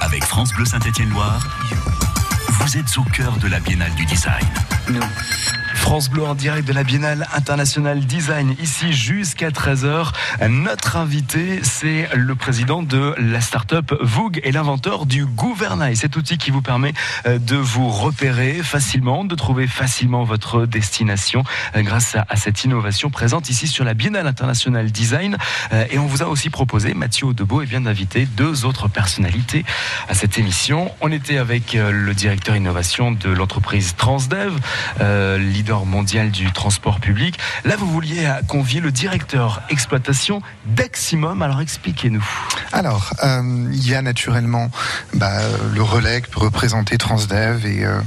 Avec 0.00 0.24
France 0.24 0.54
Bleu 0.54 0.64
Saint-Étienne-Loire, 0.64 1.46
vous 2.48 2.78
êtes 2.78 2.96
au 2.96 3.02
cœur 3.02 3.36
de 3.36 3.48
la 3.48 3.60
Biennale 3.60 3.94
du 3.96 4.06
Design. 4.06 4.46
France 5.82 6.08
Bleu 6.08 6.22
en 6.22 6.36
direct 6.36 6.66
de 6.66 6.72
la 6.72 6.84
Biennale 6.84 7.26
Internationale 7.34 8.06
Design, 8.06 8.54
ici 8.62 8.92
jusqu'à 8.92 9.50
13h. 9.50 10.12
Notre 10.48 10.96
invité, 10.96 11.60
c'est 11.64 12.08
le 12.14 12.36
président 12.36 12.84
de 12.84 13.14
la 13.18 13.40
start-up 13.40 13.92
et 14.44 14.52
l'inventeur 14.52 15.06
du 15.06 15.26
gouvernail. 15.26 15.96
Cet 15.96 16.16
outil 16.16 16.38
qui 16.38 16.52
vous 16.52 16.62
permet 16.62 16.94
euh, 17.26 17.38
de 17.38 17.56
vous 17.56 17.88
repérer 17.90 18.62
facilement, 18.62 19.24
de 19.24 19.34
trouver 19.34 19.66
facilement 19.66 20.22
votre 20.22 20.66
destination 20.66 21.42
euh, 21.74 21.82
grâce 21.82 22.14
à, 22.14 22.36
cette 22.36 22.64
innovation 22.64 23.10
présente 23.10 23.50
ici 23.50 23.66
sur 23.66 23.84
la 23.84 23.94
Biennale 23.94 24.28
Internationale 24.28 24.90
Design. 24.92 25.36
Euh, 25.72 25.84
et 25.90 25.98
on 25.98 26.06
vous 26.06 26.22
a 26.22 26.26
aussi 26.26 26.48
proposé, 26.48 26.94
Mathieu 26.94 27.26
Audebeau, 27.26 27.60
et 27.60 27.66
bien 27.66 27.80
d'inviter 27.82 28.24
deux 28.24 28.64
autres 28.64 28.88
personnalités 28.88 29.64
à 30.08 30.14
cette 30.14 30.38
émission. 30.38 30.92
On 31.00 31.10
était 31.10 31.38
avec 31.38 31.74
le 31.74 32.14
directeur 32.14 32.54
innovation 32.54 33.10
de 33.10 33.30
l'entreprise 33.30 33.96
Transdev, 33.96 34.52
leader 35.38 35.71
mondial 35.80 36.30
du 36.30 36.52
transport 36.52 37.00
public. 37.00 37.38
Là, 37.64 37.76
vous 37.76 37.86
vouliez 37.86 38.30
convier 38.46 38.80
le 38.80 38.92
directeur 38.92 39.62
exploitation 39.70 40.42
d'Eximum. 40.66 41.42
Alors, 41.42 41.60
expliquez-nous. 41.60 42.24
Alors, 42.72 43.14
euh, 43.24 43.68
il 43.72 43.88
y 43.88 43.94
a 43.94 44.02
naturellement 44.02 44.70
bah, 45.14 45.40
le 45.74 45.82
relais 45.82 46.22
qui 46.22 46.30
peut 46.30 46.40
représenter 46.40 46.98
Transdev 46.98 47.66
et 47.66 47.84
euh, 47.84 48.00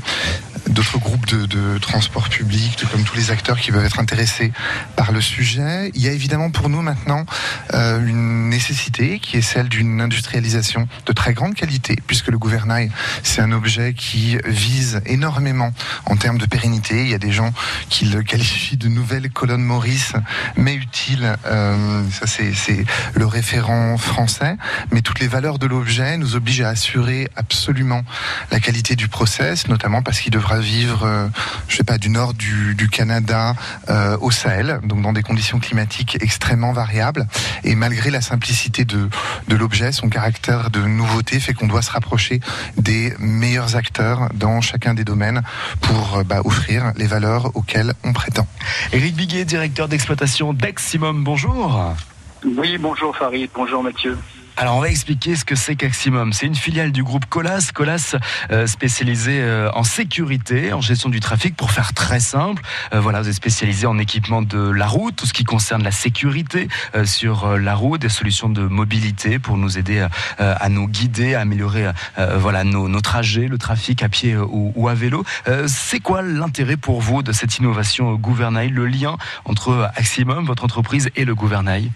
d'autres 0.76 1.00
groupes 1.00 1.26
de, 1.28 1.46
de, 1.46 1.78
transport 1.80 2.28
public, 2.28 2.76
tout 2.76 2.86
comme 2.88 3.04
tous 3.04 3.16
les 3.16 3.32
acteurs 3.32 3.58
qui 3.58 3.72
peuvent 3.72 3.86
être 3.86 4.00
intéressés 4.00 4.52
par 4.98 5.14
le 5.14 5.22
sujet. 5.22 5.90
Il 5.96 6.02
y 6.02 6.10
a 6.10 6.12
évidemment 6.12 6.52
pour 6.52 6.70
nous 6.70 6.82
maintenant 6.82 7.26
euh, 7.74 8.06
une 8.06 8.50
nécessité 8.50 9.20
qui 9.20 9.38
est 9.38 9.42
celle 9.42 9.70
d'une 9.70 10.02
industrialisation 10.02 10.88
de 11.06 11.14
très 11.14 11.34
grande 11.34 11.56
qualité, 11.56 11.96
puisque 12.06 12.28
le 12.28 12.38
gouvernail, 12.38 12.92
c'est 13.24 13.42
un 13.42 13.54
objet 13.54 13.94
qui 13.94 14.38
vise 14.46 15.02
énormément 15.06 15.72
en 16.06 16.18
termes 16.18 16.38
de 16.38 16.46
pérennité. 16.46 17.04
Il 17.04 17.10
y 17.10 17.14
a 17.14 17.20
des 17.20 17.32
gens 17.32 17.54
qui 17.90 18.06
le 18.06 18.22
qualifient 18.22 18.78
de 18.78 18.90
nouvelle 18.90 19.30
colonne 19.30 19.64
Maurice, 19.64 20.14
mais 20.58 20.76
utile. 20.76 21.38
Euh, 21.46 22.04
ça, 22.12 22.28
c'est 22.28 22.86
le 23.14 23.26
référent 23.26 23.98
français. 23.98 24.58
Mais 24.92 25.02
toutes 25.02 25.22
les 25.22 25.28
valeurs 25.28 25.58
de 25.58 25.68
l'objet 25.68 26.18
nous 26.18 26.36
obligent 26.36 26.64
à 26.64 26.70
assurer 26.70 27.30
absolument 27.38 28.04
la 28.52 28.60
qualité 28.60 28.98
du 28.98 29.08
process, 29.08 29.70
notamment 29.70 30.02
parce 30.02 30.20
qu'il 30.20 30.34
devra 30.34 30.60
vivre, 30.66 31.04
euh, 31.04 31.28
je 31.68 31.78
sais 31.78 31.84
pas, 31.84 31.98
du 31.98 32.10
nord 32.10 32.34
du, 32.34 32.76
du 32.76 32.90
Canada 32.90 33.56
euh, 33.90 34.18
au 34.20 34.32
Sahel, 34.32 34.80
donc 34.84 35.02
dans 35.02 35.14
des 35.14 35.22
conditions 35.22 35.60
climatiques 35.60 36.18
extrêmement 36.22 36.74
variables. 36.74 37.28
Et 37.64 37.76
malgré 37.76 38.10
la 38.10 38.22
simplicité 38.22 38.84
de, 38.84 39.08
de 39.48 39.56
l'objet, 39.56 39.92
son 39.92 40.10
caractère 40.10 40.72
de 40.72 40.82
nouveauté 40.82 41.40
fait 41.40 41.54
qu'on 41.54 41.68
doit 41.68 41.84
se 41.84 41.92
rapprocher 41.92 42.40
des 42.78 43.14
meilleurs 43.20 43.76
acteurs 43.76 44.30
dans 44.34 44.60
chacun 44.62 44.94
des 44.94 45.04
domaines 45.04 45.44
pour 45.82 46.24
bah, 46.26 46.42
offrir 46.44 46.92
les 46.98 47.08
valeurs 47.08 47.56
auxquelles 47.56 47.94
on 48.04 48.12
prétend. 48.12 48.48
Éric 48.92 49.16
Biguet, 49.16 49.46
directeur 49.46 49.88
d'exploitation 49.88 50.52
d'Eximum, 50.54 51.24
bonjour. 51.24 51.94
Oui, 52.44 52.78
bonjour 52.80 53.16
Farid, 53.16 53.50
bonjour 53.54 53.84
Mathieu. 53.84 54.18
Alors 54.58 54.78
on 54.78 54.80
va 54.80 54.90
expliquer 54.90 55.36
ce 55.36 55.44
que 55.44 55.56
c'est 55.56 55.76
qu'Aximum. 55.76 56.32
C'est 56.32 56.46
une 56.46 56.56
filiale 56.56 56.94
du 56.94 57.04
groupe 57.04 57.26
Colas, 57.26 57.72
Colas 57.74 58.16
euh, 58.52 58.68
spécialisé 58.68 59.42
euh, 59.42 59.70
en 59.74 59.84
sécurité, 59.84 60.72
en 60.72 60.80
gestion 60.80 61.10
du 61.10 61.20
trafic. 61.20 61.58
Pour 61.58 61.72
faire 61.72 61.94
très 61.94 62.22
simple, 62.22 62.62
euh, 62.94 63.02
voilà, 63.02 63.22
vous 63.22 63.28
êtes 63.28 63.36
spécialisé 63.36 63.86
en 63.86 63.98
équipement 63.98 64.42
de 64.42 64.70
la 64.70 64.88
route, 64.88 65.18
tout 65.18 65.26
ce 65.26 65.34
qui 65.34 65.44
concerne 65.44 65.84
la 65.84 65.92
sécurité 65.92 66.70
sur 67.04 67.58
la 67.58 67.76
route, 67.76 68.00
des 68.00 68.10
solutions 68.10 68.48
de 68.48 68.62
mobilité 68.62 69.40
pour 69.40 69.58
nous 69.58 69.78
aider 69.78 70.06
à 70.38 70.70
nous 70.70 70.88
guider, 70.88 71.36
à 71.36 71.42
améliorer 71.42 71.92
voilà 72.38 72.64
nos, 72.64 72.88
nos, 72.88 73.02
trajets, 73.02 73.48
le 73.48 73.58
trafic 73.58 74.04
à 74.04 74.10
pied 74.10 74.36
ou, 74.38 74.72
ou 74.76 74.88
à 74.88 74.94
vélo. 74.94 75.26
c'est 75.68 76.00
quoi 76.00 76.22
l'intérêt 76.22 76.78
pour 76.78 77.02
vous 77.02 77.24
de 77.24 77.32
cette 77.32 77.58
innovation 77.58 78.14
gouvernail, 78.16 78.70
le 78.70 78.86
lien 78.88 79.18
entre 79.46 79.90
Aximum, 79.96 80.46
votre 80.46 80.64
entreprise, 80.64 81.10
et 81.16 81.26
le 81.26 81.36
gouvernail? 81.36 81.92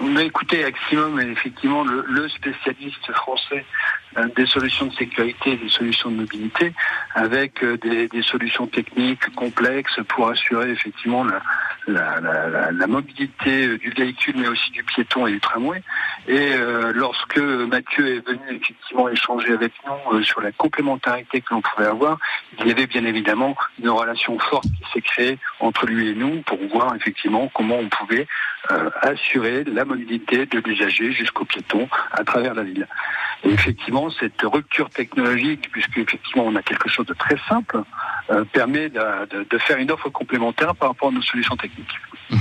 Mais 0.00 0.26
écoutez, 0.26 0.64
Aximum 0.64 1.20
est 1.20 1.28
effectivement 1.28 1.84
le, 1.84 2.28
spécialiste 2.28 3.12
français 3.12 3.64
euh, 4.16 4.28
des 4.36 4.46
solutions 4.46 4.86
de 4.86 4.94
sécurité 4.94 5.52
et 5.52 5.56
des 5.56 5.68
solutions 5.68 6.10
de 6.10 6.16
mobilité, 6.16 6.72
avec 7.14 7.62
euh, 7.62 7.76
des, 7.78 8.22
solutions 8.22 8.66
techniques 8.66 9.34
complexes 9.34 10.00
pour 10.08 10.28
assurer 10.28 10.70
effectivement 10.70 11.24
la, 11.24 11.40
mobilité 12.86 13.66
euh, 13.66 13.78
du 13.78 13.90
véhicule, 13.90 14.34
mais 14.38 14.48
aussi 14.48 14.70
du 14.70 14.82
piéton 14.84 15.26
et 15.26 15.32
du 15.32 15.40
tramway. 15.40 15.82
Et 16.26 16.54
lorsque 16.94 17.38
Mathieu 17.38 18.16
est 18.16 18.26
venu 18.26 18.40
effectivement 18.48 19.10
échanger 19.10 19.52
avec 19.52 19.72
nous 19.86 20.22
sur 20.22 20.40
la 20.40 20.52
complémentarité 20.52 21.42
que 21.42 21.52
l'on 21.52 21.60
pouvait 21.60 21.86
avoir, 21.86 22.18
il 22.58 22.66
y 22.66 22.70
avait 22.70 22.86
bien 22.86 23.04
évidemment 23.04 23.54
une 23.78 23.90
relation 23.90 24.38
forte 24.38 24.64
qui 24.64 24.90
s'est 24.92 25.02
créée 25.02 25.38
entre 25.60 25.84
lui 25.84 26.08
et 26.08 26.14
nous 26.14 26.40
pour 26.42 26.58
voir 26.72 26.94
effectivement 26.94 27.50
comment 27.52 27.76
on 27.76 27.88
pouvait 27.88 28.26
assurer 29.02 29.64
la 29.64 29.84
mobilité 29.84 30.46
de 30.46 30.58
l'usager 30.60 31.12
jusqu'au 31.12 31.44
piéton 31.44 31.88
à 32.12 32.24
travers 32.24 32.54
la 32.54 32.62
ville. 32.62 32.88
Et 33.44 33.50
effectivement, 33.50 34.08
cette 34.10 34.40
rupture 34.42 34.88
technologique, 34.88 35.68
puisque 35.70 35.98
effectivement 35.98 36.44
on 36.46 36.56
a 36.56 36.62
quelque 36.62 36.88
chose 36.88 37.06
de 37.06 37.14
très 37.14 37.36
simple, 37.48 37.82
euh, 38.30 38.44
permet 38.44 38.88
de, 38.88 39.58
faire 39.58 39.78
une 39.78 39.90
offre 39.90 40.08
complémentaire 40.08 40.74
par 40.74 40.88
rapport 40.88 41.08
à 41.08 41.12
nos 41.12 41.22
solutions 41.22 41.56
techniques. 41.56 41.94
Mhm. 42.30 42.38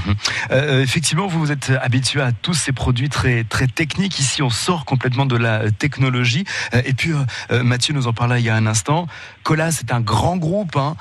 Euh, 0.52 0.82
effectivement, 0.82 1.28
vous 1.28 1.40
vous 1.40 1.52
êtes 1.52 1.72
habitué 1.82 2.22
à 2.22 2.32
tous 2.32 2.54
ces 2.54 2.72
produits 2.72 3.10
très 3.10 3.44
très 3.44 3.68
techniques. 3.68 4.18
Ici, 4.20 4.42
on 4.42 4.50
sort 4.50 4.86
complètement 4.86 5.26
de 5.26 5.36
la 5.36 5.72
technologie. 5.72 6.46
Euh, 6.74 6.82
et 6.86 6.94
puis, 6.94 7.12
Mathieu 7.52 7.94
nous 7.94 8.08
en 8.08 8.14
parlait 8.14 8.40
il 8.40 8.46
y 8.46 8.50
a 8.50 8.56
un 8.56 8.66
instant. 8.66 9.08
Colas, 9.44 9.72
c'est 9.72 9.92
un 9.92 10.02
grand 10.02 10.38
groupe. 10.38 10.78
Hein. 10.78 10.96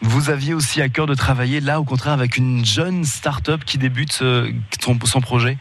vous 0.00 0.30
aviez 0.30 0.54
aussi 0.54 0.80
à 0.80 0.88
cœur 0.88 1.06
de 1.06 1.14
travailler 1.14 1.60
là, 1.60 1.80
au 1.80 1.84
contraire, 1.84 2.12
avec 2.12 2.36
une 2.36 2.64
jeune 2.64 3.04
start-up 3.04 3.64
qui 3.64 3.78
débute 3.78 4.12
son 4.12 5.20
projet? 5.20 5.58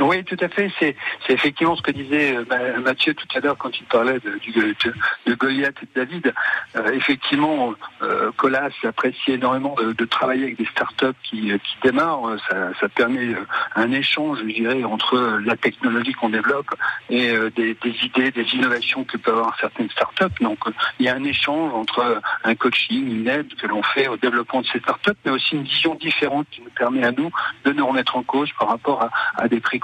Oui, 0.00 0.24
tout 0.24 0.36
à 0.40 0.48
fait. 0.48 0.70
C'est, 0.78 0.96
effectivement 1.28 1.76
ce 1.76 1.82
que 1.82 1.90
disait 1.90 2.36
euh, 2.36 2.80
Mathieu 2.80 3.14
tout 3.14 3.26
à 3.34 3.40
l'heure 3.40 3.56
quand 3.56 3.78
il 3.78 3.84
parlait 3.86 4.18
de, 4.20 5.34
Goliath 5.34 5.76
et 5.82 5.86
de 5.86 5.90
David. 5.94 6.34
Euh, 6.76 6.92
effectivement, 6.92 7.74
euh, 8.02 8.30
Colas 8.36 8.70
apprécie 8.84 9.32
énormément 9.32 9.74
de, 9.80 10.04
travailler 10.04 10.44
avec 10.44 10.58
des 10.58 10.66
startups 10.66 11.18
qui, 11.22 11.52
qui 11.52 11.76
démarrent. 11.82 12.36
Ça, 12.80 12.88
permet 12.88 13.34
un 13.76 13.92
échange, 13.92 14.38
je 14.40 14.52
dirais, 14.52 14.82
entre 14.84 15.40
la 15.44 15.56
technologie 15.56 16.12
qu'on 16.12 16.30
développe 16.30 16.74
et 17.10 17.32
des, 17.54 17.76
idées, 18.02 18.30
des 18.30 18.54
innovations 18.54 19.04
que 19.04 19.16
peuvent 19.16 19.36
avoir 19.36 19.56
certaines 19.60 19.90
startups. 19.90 20.40
Donc, 20.40 20.58
il 20.98 21.06
y 21.06 21.08
a 21.08 21.14
un 21.14 21.24
échange 21.24 21.72
entre 21.74 22.20
un 22.44 22.54
coaching, 22.54 23.20
une 23.20 23.28
aide 23.28 23.54
que 23.56 23.66
l'on 23.66 23.82
fait 23.82 24.08
au 24.08 24.16
développement 24.16 24.62
de 24.62 24.66
ces 24.66 24.78
startups, 24.78 25.12
mais 25.24 25.30
aussi 25.30 25.54
une 25.54 25.64
vision 25.64 25.94
différente 25.94 26.46
qui 26.50 26.62
nous 26.62 26.70
permet 26.70 27.04
à 27.04 27.12
nous 27.12 27.30
de 27.64 27.72
nous 27.72 27.86
remettre 27.86 28.16
en 28.16 28.22
cause 28.22 28.50
par 28.58 28.68
rapport 28.68 29.02
à, 29.02 29.10
à 29.36 29.48
des 29.48 29.60
prix 29.60 29.77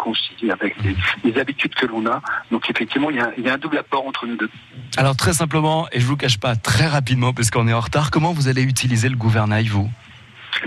avec 0.51 0.77
les, 1.25 1.39
habitudes 1.39 1.75
que 1.75 1.87
l'on 1.87 2.07
a. 2.07 2.21
Donc 2.51 2.71
effectivement, 2.71 3.11
il 3.11 3.17
y, 3.17 3.49
a, 3.49 3.53
un 3.53 3.59
double 3.59 3.79
apport 3.79 4.07
entre 4.07 4.27
nous 4.27 4.37
deux. 4.37 4.51
Alors 4.97 5.17
très 5.17 5.33
simplement, 5.33 5.89
et 5.93 6.01
je 6.01 6.07
vous 6.07 6.17
cache 6.17 6.39
pas 6.39 6.57
très 6.57 6.87
rapidement, 6.87 7.33
parce 7.33 7.51
qu'on 7.51 7.69
est 7.69 7.73
en 7.73 7.81
retard, 7.81 8.11
comment 8.11 8.33
vous 8.33 8.49
allez 8.49 8.63
utiliser 8.63 9.09
le 9.09 9.17
gouvernail, 9.17 9.67
vous? 9.67 9.91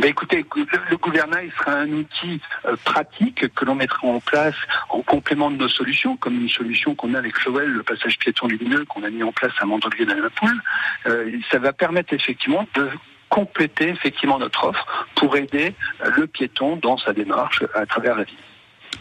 Ben 0.02 0.10
écoutez, 0.10 0.46
le 0.90 0.98
gouvernail 0.98 1.50
sera 1.58 1.72
un 1.72 1.90
outil 1.90 2.42
euh, 2.66 2.76
pratique 2.84 3.48
que 3.56 3.66
l'on 3.66 3.76
mettra 3.76 4.06
en 4.08 4.20
place 4.20 4.56
en 4.90 5.02
complément 5.02 5.50
de 5.50 5.56
nos 5.56 5.70
solutions, 5.70 6.18
comme 6.18 6.36
une 6.42 6.50
solution 6.50 6.94
qu'on 6.94 7.14
a 7.14 7.18
avec 7.18 7.40
Chauvel, 7.40 7.70
le 7.70 7.84
passage 7.84 8.20
piéton 8.20 8.48
lumineux 8.48 8.86
qu'on 8.86 9.04
a 9.04 9.10
mis 9.10 9.24
en 9.24 9.32
place 9.32 9.54
à 9.60 9.66
Mandelier 9.66 10.06
dans 10.06 10.16
la 10.16 10.30
Poule. 10.30 10.62
Euh, 11.08 11.32
ça 11.50 11.60
va 11.60 11.74
permettre 11.74 12.14
effectivement 12.14 12.68
de 12.76 12.90
compléter 13.30 13.90
effectivement 13.90 14.40
notre 14.40 14.66
offre 14.66 14.86
pour 15.16 15.36
aider 15.36 15.74
le 16.16 16.28
piéton 16.28 16.78
dans 16.78 16.98
sa 16.98 17.14
démarche 17.14 17.64
à 17.74 17.86
travers 17.86 18.16
la 18.16 18.24
ville. 18.24 18.36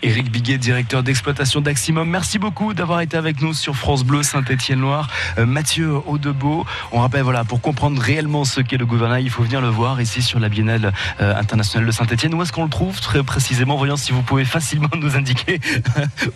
Éric 0.02 0.30
Biguet, 0.30 0.58
directeur 0.58 1.02
d'exploitation 1.02 1.60
d'Aximum. 1.60 2.08
Merci 2.08 2.38
beaucoup 2.38 2.74
d'avoir 2.74 3.00
été 3.00 3.16
avec 3.16 3.40
nous 3.40 3.54
sur 3.54 3.76
France 3.76 4.04
Bleu 4.04 4.22
Saint-Étienne-Loire. 4.22 5.08
Euh, 5.38 5.46
Mathieu 5.46 5.94
Audebeau, 6.06 6.66
on 6.92 7.00
rappelle, 7.00 7.22
voilà, 7.22 7.44
pour 7.44 7.60
comprendre 7.60 8.00
réellement 8.00 8.44
ce 8.44 8.60
qu'est 8.60 8.76
le 8.76 8.86
gouvernail, 8.86 9.24
il 9.24 9.30
faut 9.30 9.42
venir 9.42 9.60
le 9.60 9.68
voir 9.68 10.00
ici 10.00 10.22
sur 10.22 10.38
la 10.38 10.48
Biennale 10.48 10.92
euh, 11.20 11.34
internationale 11.36 11.86
de 11.86 11.92
Saint-Étienne. 11.92 12.34
Où 12.34 12.42
est-ce 12.42 12.52
qu'on 12.52 12.64
le 12.64 12.70
trouve 12.70 13.00
très 13.00 13.22
précisément 13.22 13.76
Voyons 13.76 13.96
si 13.96 14.12
vous 14.12 14.22
pouvez 14.22 14.44
facilement 14.44 14.90
nous 14.96 15.16
indiquer 15.16 15.60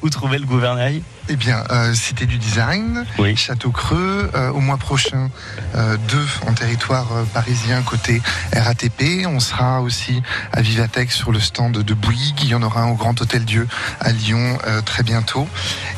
où 0.02 0.08
trouver 0.08 0.38
le 0.38 0.46
gouvernail. 0.46 1.02
Eh 1.28 1.36
bien, 1.36 1.62
euh, 1.70 1.94
Cité 1.94 2.26
du 2.26 2.38
Design, 2.38 3.04
Château 3.36 3.70
Creux, 3.70 4.30
au 4.52 4.60
mois 4.60 4.78
prochain, 4.78 5.30
deux 5.74 6.26
en 6.46 6.52
territoire 6.54 7.06
parisien 7.32 7.82
côté 7.82 8.20
RATP. 8.52 9.26
On 9.26 9.38
sera 9.38 9.80
aussi 9.80 10.22
à 10.52 10.60
Vivatech 10.60 11.12
sur 11.12 11.30
le 11.30 11.40
stand 11.40 11.78
de 11.78 11.94
Bouygues. 11.94 12.42
Il 12.42 12.48
y 12.48 12.54
en 12.54 12.62
aura 12.62 12.82
un 12.82 12.90
au 12.90 12.94
Grand 12.94 13.20
Hôtel 13.20 13.44
Dieu 13.50 13.66
à 13.98 14.12
Lyon 14.12 14.58
euh, 14.66 14.80
très 14.80 15.02
bientôt. 15.02 15.48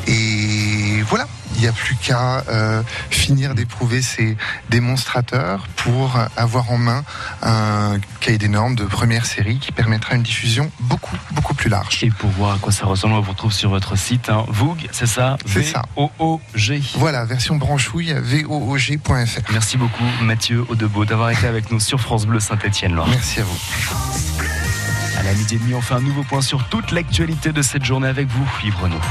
Et 0.07 1.03
voilà, 1.07 1.27
il 1.55 1.61
n'y 1.61 1.67
a 1.67 1.71
plus 1.71 1.95
qu'à 1.95 2.43
euh, 2.49 2.81
finir 3.11 3.53
d'éprouver 3.53 4.01
ces 4.01 4.35
démonstrateurs 4.71 5.67
pour 5.75 6.17
avoir 6.35 6.71
en 6.71 6.79
main 6.79 7.03
un 7.43 7.97
cahier 8.21 8.39
des 8.39 8.47
normes 8.47 8.73
de 8.73 8.85
première 8.85 9.27
série 9.27 9.59
qui 9.59 9.71
permettra 9.71 10.15
une 10.15 10.23
diffusion 10.23 10.71
beaucoup, 10.79 11.15
beaucoup 11.31 11.53
plus 11.53 11.69
large. 11.69 12.03
Et 12.03 12.09
pour 12.09 12.31
voir 12.31 12.55
à 12.55 12.57
quoi 12.57 12.71
ça 12.71 12.87
ressemble, 12.87 13.13
on 13.13 13.21
vous 13.21 13.31
retrouve 13.31 13.53
sur 13.53 13.69
votre 13.69 13.95
site, 13.95 14.29
hein. 14.29 14.45
Vogue, 14.47 14.89
c'est 14.91 15.05
ça? 15.05 15.37
C'est 15.45 15.61
ça. 15.63 15.83
V-O-O-G. 15.95 16.81
Voilà, 16.95 17.23
version 17.25 17.55
branchouille, 17.57 18.15
voog.fr. 18.47 19.51
Merci 19.51 19.77
beaucoup, 19.77 20.03
Mathieu 20.23 20.65
Audebeau, 20.69 21.05
d'avoir 21.05 21.29
été 21.29 21.45
avec 21.45 21.69
nous 21.69 21.79
sur 21.79 22.01
France 22.01 22.25
Bleu 22.25 22.39
Saint-Etienne. 22.39 22.99
Merci 23.07 23.41
à 23.41 23.43
vous. 23.43 24.62
À 25.17 25.23
la 25.23 25.33
midi 25.33 25.55
et 25.55 25.59
demi, 25.59 25.73
on 25.73 25.81
fait 25.81 25.93
un 25.93 26.01
nouveau 26.01 26.23
point 26.23 26.41
sur 26.41 26.63
toute 26.69 26.91
l'actualité 26.91 27.51
de 27.51 27.61
cette 27.61 27.83
journée 27.83 28.07
avec 28.07 28.27
vous, 28.27 28.47
Yves 28.63 28.77
Renaud. 28.81 29.01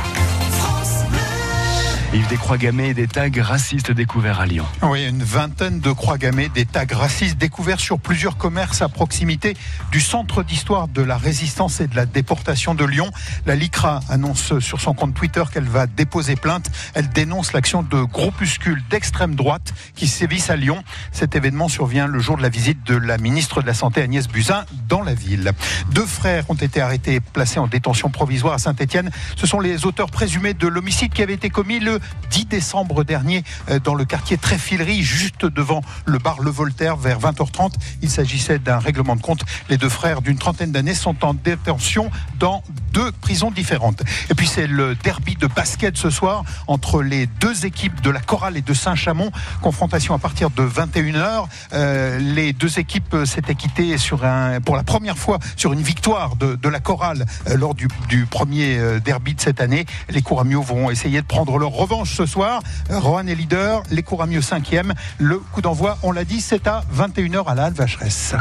Yves 2.14 2.28
des 2.28 2.36
croix 2.36 2.58
gammées 2.58 2.88
et 2.88 2.94
des 2.94 3.08
tags 3.08 3.30
racistes 3.40 3.90
découverts 3.90 4.38
à 4.38 4.44
Lyon. 4.44 4.66
Oui, 4.82 5.08
une 5.08 5.22
vingtaine 5.22 5.80
de 5.80 5.92
croix 5.92 6.18
gammées, 6.18 6.50
des 6.50 6.66
tags 6.66 6.84
racistes 6.92 7.38
découverts 7.38 7.80
sur 7.80 7.98
plusieurs 7.98 8.36
commerces 8.36 8.82
à 8.82 8.90
proximité 8.90 9.56
du 9.90 9.98
centre 9.98 10.42
d'histoire 10.42 10.88
de 10.88 11.00
la 11.00 11.16
résistance 11.16 11.80
et 11.80 11.86
de 11.86 11.96
la 11.96 12.04
déportation 12.04 12.74
de 12.74 12.84
Lyon. 12.84 13.10
La 13.46 13.54
LICRA 13.54 14.00
annonce 14.10 14.58
sur 14.58 14.78
son 14.78 14.92
compte 14.92 15.14
Twitter 15.14 15.42
qu'elle 15.50 15.64
va 15.64 15.86
déposer 15.86 16.36
plainte. 16.36 16.70
Elle 16.92 17.08
dénonce 17.08 17.54
l'action 17.54 17.82
de 17.82 18.02
groupuscules 18.02 18.82
d'extrême 18.90 19.34
droite 19.34 19.72
qui 19.94 20.06
sévissent 20.06 20.50
à 20.50 20.56
Lyon. 20.56 20.84
Cet 21.12 21.34
événement 21.34 21.68
survient 21.68 22.08
le 22.08 22.18
jour 22.18 22.36
de 22.36 22.42
la 22.42 22.50
visite 22.50 22.86
de 22.86 22.94
la 22.94 23.16
ministre 23.16 23.62
de 23.62 23.66
la 23.66 23.74
Santé 23.74 24.02
Agnès 24.02 24.28
Buzyn 24.28 24.66
dans 24.86 25.02
la 25.02 25.14
ville. 25.14 25.52
Deux 25.92 26.04
frères 26.04 26.44
ont 26.50 26.56
été 26.56 26.82
arrêtés 26.82 27.14
et 27.14 27.20
placés 27.20 27.58
en 27.58 27.68
détention 27.68 28.10
provisoire 28.10 28.52
à 28.52 28.58
Saint-Étienne. 28.58 29.10
Ce 29.36 29.46
sont 29.46 29.60
les 29.60 29.86
auteurs 29.86 30.10
présumés 30.10 30.52
de 30.52 30.68
l'homicide 30.68 31.14
qui 31.14 31.22
avait 31.22 31.32
été 31.32 31.48
commis 31.48 31.80
le 31.80 32.01
10 32.32 32.46
décembre 32.46 33.04
dernier 33.04 33.44
euh, 33.68 33.78
dans 33.78 33.94
le 33.94 34.06
quartier 34.06 34.38
Tréfilerie, 34.38 35.02
juste 35.02 35.44
devant 35.44 35.82
le 36.06 36.18
bar 36.18 36.40
Le 36.40 36.50
Voltaire, 36.50 36.96
vers 36.96 37.20
20h30. 37.20 37.74
Il 38.00 38.10
s'agissait 38.10 38.58
d'un 38.58 38.78
règlement 38.78 39.16
de 39.16 39.20
compte. 39.20 39.44
Les 39.68 39.76
deux 39.76 39.90
frères 39.90 40.22
d'une 40.22 40.38
trentaine 40.38 40.72
d'années 40.72 40.94
sont 40.94 41.24
en 41.24 41.34
détention 41.34 42.10
dans 42.38 42.62
deux 42.92 43.12
prisons 43.12 43.50
différentes. 43.50 44.02
Et 44.30 44.34
puis 44.34 44.46
c'est 44.46 44.66
le 44.66 44.94
derby 44.94 45.36
de 45.36 45.46
basket 45.46 45.96
ce 45.96 46.08
soir 46.10 46.44
entre 46.68 47.02
les 47.02 47.26
deux 47.26 47.66
équipes 47.66 48.00
de 48.00 48.10
la 48.10 48.20
Chorale 48.20 48.56
et 48.56 48.62
de 48.62 48.74
Saint-Chamond. 48.74 49.30
Confrontation 49.60 50.14
à 50.14 50.18
partir 50.18 50.50
de 50.50 50.62
21h. 50.62 51.46
Euh, 51.74 52.18
les 52.18 52.52
deux 52.52 52.78
équipes 52.78 53.16
s'étaient 53.26 53.54
quittées 53.54 53.98
sur 53.98 54.24
un, 54.24 54.60
pour 54.60 54.76
la 54.76 54.84
première 54.84 55.18
fois 55.18 55.38
sur 55.56 55.72
une 55.72 55.82
victoire 55.82 56.36
de, 56.36 56.68
la 56.68 56.80
Chorale 56.80 57.26
euh, 57.48 57.56
lors 57.56 57.74
du, 57.74 57.88
premier 58.30 58.78
derby 59.04 59.34
de 59.34 59.40
cette 59.40 59.60
année. 59.60 59.84
Les 60.08 60.22
Couramio 60.22 60.62
vont 60.62 60.90
essayer 60.90 61.20
de 61.20 61.26
prendre 61.26 61.58
leur 61.58 61.70
revanche 61.70 61.91
ce 62.04 62.26
soir. 62.26 62.62
Rohan 62.90 63.26
est 63.26 63.34
leader, 63.34 63.82
les 63.90 64.02
cours 64.02 64.22
à 64.22 64.26
mieux 64.26 64.40
cinquième. 64.40 64.94
Le 65.18 65.38
coup 65.38 65.60
d'envoi, 65.60 65.98
on 66.02 66.12
l'a 66.12 66.24
dit, 66.24 66.40
c'est 66.40 66.66
à 66.66 66.82
21h 66.94 67.46
à 67.46 67.54
la 67.54 67.64
Halle 67.64 67.74
Vacheresse. 67.74 68.34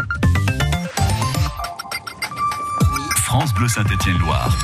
France 3.15 3.53
Bleu 3.53 3.67
Saint-Étienne-Loire, 3.67 4.57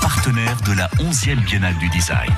partenaire 0.00 0.56
de 0.66 0.72
la 0.72 0.88
11e 0.98 1.44
Biennale 1.44 1.78
du 1.78 1.88
Design. 1.90 2.32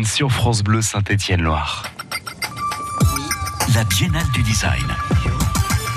Sur 0.00 0.32
France 0.32 0.62
Bleu 0.62 0.80
Saint-Étienne-Loire. 0.80 1.84
La 3.74 3.84
Biennale 3.84 4.26
du 4.32 4.42
Design. 4.42 4.86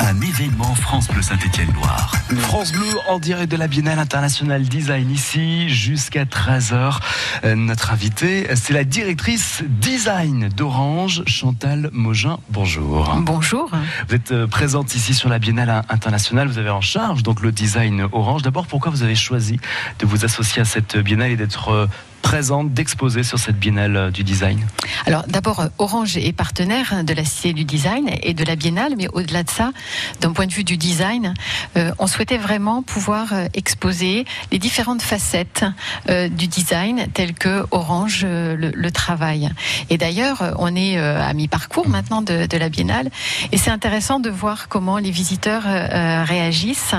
Un 0.02 0.20
événement 0.20 0.76
France 0.76 1.08
Bleu 1.08 1.22
Saint-Étienne-Loire. 1.22 2.12
France 2.34 2.72
Bleu 2.72 2.88
en 3.08 3.20
direct 3.20 3.52
de 3.52 3.58
la 3.58 3.68
Biennale 3.68 4.00
internationale 4.00 4.64
design 4.64 5.12
ici 5.12 5.70
jusqu'à 5.70 6.26
13h. 6.26 6.98
Euh, 7.44 7.56
notre 7.56 7.92
invitée, 7.92 8.48
c'est 8.56 8.74
la 8.74 8.84
directrice 8.84 9.64
design 9.68 10.50
d'Orange, 10.50 11.24
Chantal 11.28 11.90
Mogin. 11.94 12.40
Bonjour. 12.50 13.14
Bonjour. 13.20 13.70
Vous 14.10 14.16
êtes 14.16 14.32
euh, 14.32 14.48
présente 14.48 14.96
ici 14.96 15.14
sur 15.14 15.30
la 15.30 15.38
Biennale 15.38 15.84
internationale. 15.88 16.48
Vous 16.48 16.58
avez 16.58 16.72
en 16.72 16.82
charge 16.82 17.22
donc 17.22 17.42
le 17.42 17.52
design 17.52 18.08
Orange. 18.12 18.42
D'abord, 18.42 18.66
pourquoi 18.66 18.92
vous 18.92 19.04
avez 19.04 19.16
choisi 19.16 19.60
de 20.00 20.06
vous 20.08 20.26
associer 20.26 20.64
à 20.64 20.66
cette 20.66 20.98
Biennale 20.98 21.32
et 21.32 21.38
d'être 21.38 21.70
euh, 21.70 21.88
présente, 22.26 22.74
d'exposer 22.74 23.22
sur 23.22 23.38
cette 23.38 23.60
Biennale 23.60 24.12
du 24.12 24.24
design? 24.24 24.66
Alors 25.06 25.26
d'abord, 25.28 25.64
Orange 25.78 26.18
est 26.18 26.34
partenaire 26.34 27.04
de 27.04 27.14
la 27.14 27.24
Cité 27.24 27.54
du 27.54 27.66
Design 27.66 28.10
et 28.24 28.34
de 28.34 28.44
la 28.44 28.56
Biennale, 28.56 28.96
mais 28.98 29.08
au-delà 29.14 29.44
de 29.44 29.50
ça, 29.50 29.72
d'un 30.22 30.34
point 30.34 30.48
de 30.48 30.52
vue 30.52 30.64
du 30.64 30.76
design, 30.76 31.36
euh, 31.78 31.92
on 32.00 32.08
souhaitait 32.16 32.38
vraiment 32.38 32.82
pouvoir 32.82 33.34
euh, 33.34 33.48
exposer 33.54 34.24
les 34.54 34.58
différentes 34.58 35.02
facettes 35.02 35.66
euh, 36.10 36.30
du 36.30 36.48
design 36.48 37.08
telles 37.14 37.34
que 37.34 37.66
Orange 37.72 38.22
euh, 38.24 38.56
le, 38.56 38.72
le. 38.72 38.90
Et 39.90 39.98
d'ailleurs, 39.98 40.56
on 40.58 40.74
est 40.76 40.98
à 40.98 41.34
mi-parcours 41.34 41.90
maintenant 41.90 42.22
de, 42.22 42.46
de 42.46 42.58
la 42.58 42.70
Biennale 42.70 43.10
et 43.52 43.58
c'est 43.58 43.70
intéressant 43.70 44.20
de 44.20 44.30
voir 44.30 44.70
comment 44.70 44.98
les 44.98 45.12
visiteurs 45.12 45.64
réagissent 46.26 46.96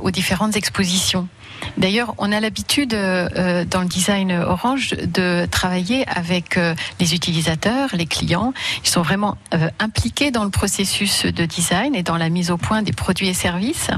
aux 0.00 0.10
différentes 0.10 0.56
expositions. 0.56 1.28
D'ailleurs, 1.76 2.14
on 2.18 2.32
a 2.32 2.40
l'habitude 2.40 2.94
euh, 2.94 3.28
euh, 3.36 3.64
dans 3.64 3.80
le 3.80 3.86
design 3.86 4.32
Orange 4.32 4.90
de 4.90 5.46
travailler 5.46 6.06
avec 6.08 6.56
euh, 6.56 6.74
les 7.00 7.14
utilisateurs, 7.14 7.90
les 7.92 8.06
clients. 8.06 8.52
Ils 8.84 8.88
sont 8.88 9.02
vraiment 9.02 9.36
euh, 9.54 9.68
impliqués 9.78 10.30
dans 10.30 10.44
le 10.44 10.50
processus 10.50 11.24
de 11.24 11.44
design 11.44 11.94
et 11.94 12.02
dans 12.02 12.16
la 12.16 12.28
mise 12.28 12.50
au 12.50 12.56
point 12.56 12.82
des 12.82 12.92
produits 12.92 13.28
et 13.28 13.34
services. 13.34 13.88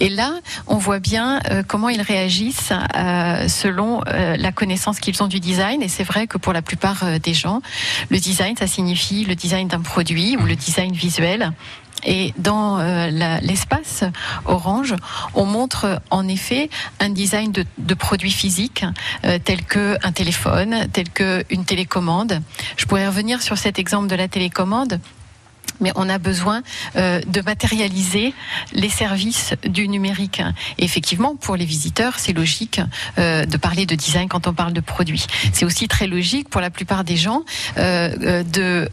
Et 0.00 0.08
là, 0.08 0.32
on 0.66 0.76
voit 0.76 1.00
bien 1.00 1.40
euh, 1.50 1.62
comment 1.66 1.88
ils 1.88 2.02
réagissent 2.02 2.72
euh, 2.96 3.48
selon 3.48 4.02
la 4.06 4.52
connaissance 4.52 5.00
qu'ils 5.00 5.22
ont 5.22 5.26
du 5.26 5.40
design. 5.40 5.82
Et 5.82 5.88
c'est 5.88 6.04
vrai 6.04 6.26
que 6.26 6.38
pour 6.38 6.52
la 6.52 6.62
plupart 6.62 7.04
des 7.22 7.34
gens, 7.34 7.60
le 8.10 8.18
design, 8.18 8.56
ça 8.56 8.66
signifie 8.66 9.24
le 9.24 9.34
design 9.34 9.68
d'un 9.68 9.80
produit 9.80 10.36
ou 10.36 10.44
le 10.44 10.56
design 10.56 10.92
visuel. 10.92 11.52
Et 12.04 12.32
dans 12.36 12.78
euh, 12.78 13.10
l'espace 13.40 14.04
Orange, 14.44 14.94
on 15.34 15.44
montre 15.44 16.00
en 16.10 16.26
effet 16.28 16.68
un 17.00 17.10
design 17.10 17.52
de, 17.52 17.94
produits 17.94 18.32
physiques 18.32 18.84
euh, 19.24 19.38
tels 19.38 19.64
que 19.64 19.96
un 20.02 20.12
téléphone, 20.12 20.88
tel 20.92 21.08
que 21.10 21.44
une 21.50 21.64
télécommande. 21.64 22.40
Je 22.76 22.86
pourrais 22.86 23.06
revenir 23.06 23.42
sur 23.42 23.58
cet 23.58 23.78
exemple 23.78 24.08
de 24.08 24.16
la 24.16 24.28
télécommande. 24.28 24.98
Mais 25.82 25.92
on 25.96 26.08
a 26.08 26.18
besoin 26.18 26.62
euh, 26.96 27.20
de 27.26 27.40
matérialiser 27.42 28.32
les 28.72 28.88
services 28.88 29.54
du 29.64 29.88
numérique. 29.88 30.40
Effectivement, 30.78 31.36
pour 31.36 31.56
les 31.56 31.64
visiteurs, 31.64 32.18
c'est 32.18 32.32
logique 32.32 32.80
euh, 33.18 33.44
de 33.44 33.56
parler 33.56 33.84
de 33.84 33.94
design 33.94 34.28
quand 34.28 34.46
on 34.46 34.54
parle 34.54 34.72
de 34.72 34.80
produits. 34.80 35.26
C'est 35.52 35.64
aussi 35.64 35.88
très 35.88 36.06
logique 36.06 36.48
pour 36.48 36.60
la 36.60 36.70
plupart 36.70 37.04
des 37.04 37.16
gens 37.16 37.42
euh, 37.78 38.42
de, 38.44 38.88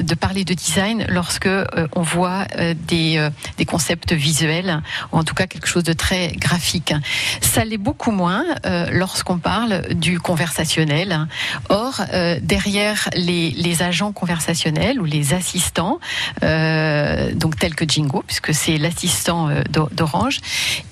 de 0.00 0.14
parler 0.14 0.44
de 0.44 0.54
design 0.54 1.04
lorsque 1.08 1.48
on 1.94 2.02
voit 2.02 2.46
des, 2.86 3.28
des 3.56 3.64
concepts 3.64 4.12
visuels, 4.12 4.82
ou 5.12 5.18
en 5.18 5.24
tout 5.24 5.34
cas 5.34 5.46
quelque 5.46 5.66
chose 5.66 5.84
de 5.84 5.92
très 5.92 6.28
graphique. 6.36 6.94
Ça 7.40 7.64
l'est 7.64 7.78
beaucoup 7.78 8.12
moins 8.12 8.44
lorsqu'on 8.92 9.38
parle 9.38 9.94
du 9.94 10.20
conversationnel. 10.20 11.26
Or, 11.68 12.02
derrière 12.42 13.08
les, 13.14 13.50
les 13.50 13.82
agents 13.82 14.12
conversationnels 14.12 15.00
ou 15.00 15.04
les 15.04 15.34
assistants, 15.34 15.98
euh, 16.42 17.32
donc 17.34 17.58
tels 17.58 17.74
que 17.74 17.86
Jingo, 17.88 18.22
puisque 18.26 18.54
c'est 18.54 18.78
l'assistant 18.78 19.48
euh, 19.48 19.62
d'O- 19.70 19.88
d'Orange, 19.92 20.38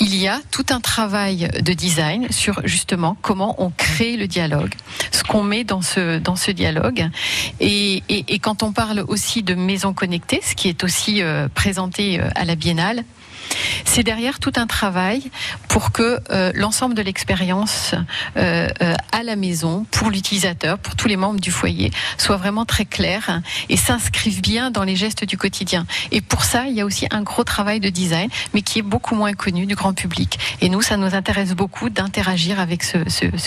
il 0.00 0.14
y 0.16 0.28
a 0.28 0.40
tout 0.50 0.66
un 0.70 0.80
travail 0.80 1.48
de 1.60 1.72
design 1.72 2.26
sur 2.30 2.60
justement 2.64 3.16
comment 3.22 3.54
on 3.58 3.70
crée 3.70 4.16
le 4.16 4.26
dialogue, 4.26 4.74
ce 5.12 5.22
qu'on 5.22 5.42
met 5.42 5.64
dans 5.64 5.82
ce 5.82 6.18
dans 6.18 6.36
ce 6.36 6.50
dialogue. 6.50 7.08
Et, 7.60 8.02
et, 8.08 8.24
et 8.28 8.38
quand 8.38 8.62
on 8.62 8.72
parle 8.72 9.04
aussi 9.08 9.42
de 9.42 9.54
maison 9.54 9.92
connectée, 9.92 10.40
ce 10.42 10.54
qui 10.54 10.68
est 10.68 10.84
aussi 10.84 11.22
euh, 11.22 11.48
présenté 11.54 12.20
euh, 12.20 12.28
à 12.34 12.44
la 12.44 12.54
Biennale, 12.54 13.04
c'est 13.84 14.02
derrière 14.02 14.38
tout 14.38 14.52
un 14.56 14.66
travail 14.66 15.30
pour 15.68 15.92
que 15.92 16.20
euh, 16.30 16.52
l'ensemble 16.54 16.94
de 16.94 17.02
l'expérience 17.02 17.94
euh, 18.36 18.68
euh, 18.82 18.94
à 19.12 19.22
la 19.22 19.36
maison, 19.36 19.86
pour 19.90 20.10
l'utilisateur, 20.10 20.78
pour 20.78 20.96
tous 20.96 21.08
les 21.08 21.16
membres 21.16 21.40
du 21.40 21.50
foyer, 21.50 21.90
soit 22.18 22.36
vraiment 22.36 22.64
très 22.64 22.84
clair 22.84 23.40
et 23.68 23.76
s'inscrive 23.76 24.40
bien 24.40 24.70
dans 24.70 24.84
les 24.84 24.96
gestes 24.96 25.24
du 25.24 25.36
quotidien. 25.36 25.86
Et 26.12 26.20
pour 26.20 26.44
ça, 26.44 26.66
il 26.66 26.74
y 26.74 26.80
a 26.80 26.84
aussi 26.84 27.06
un 27.10 27.22
gros 27.22 27.44
travail 27.44 27.80
de 27.80 27.88
design, 27.88 28.28
mais 28.54 28.62
qui 28.62 28.78
est 28.80 28.82
beaucoup 28.82 29.14
moins 29.14 29.32
connu 29.32 29.66
du 29.66 29.74
grand 29.74 29.94
public. 29.94 30.38
Et 30.60 30.68
nous, 30.68 30.82
ça 30.82 30.96
nous 30.96 31.14
intéresse 31.14 31.54
beaucoup 31.54 31.90
d'interagir 31.90 32.60
avec 32.60 32.82
ce, 32.82 32.98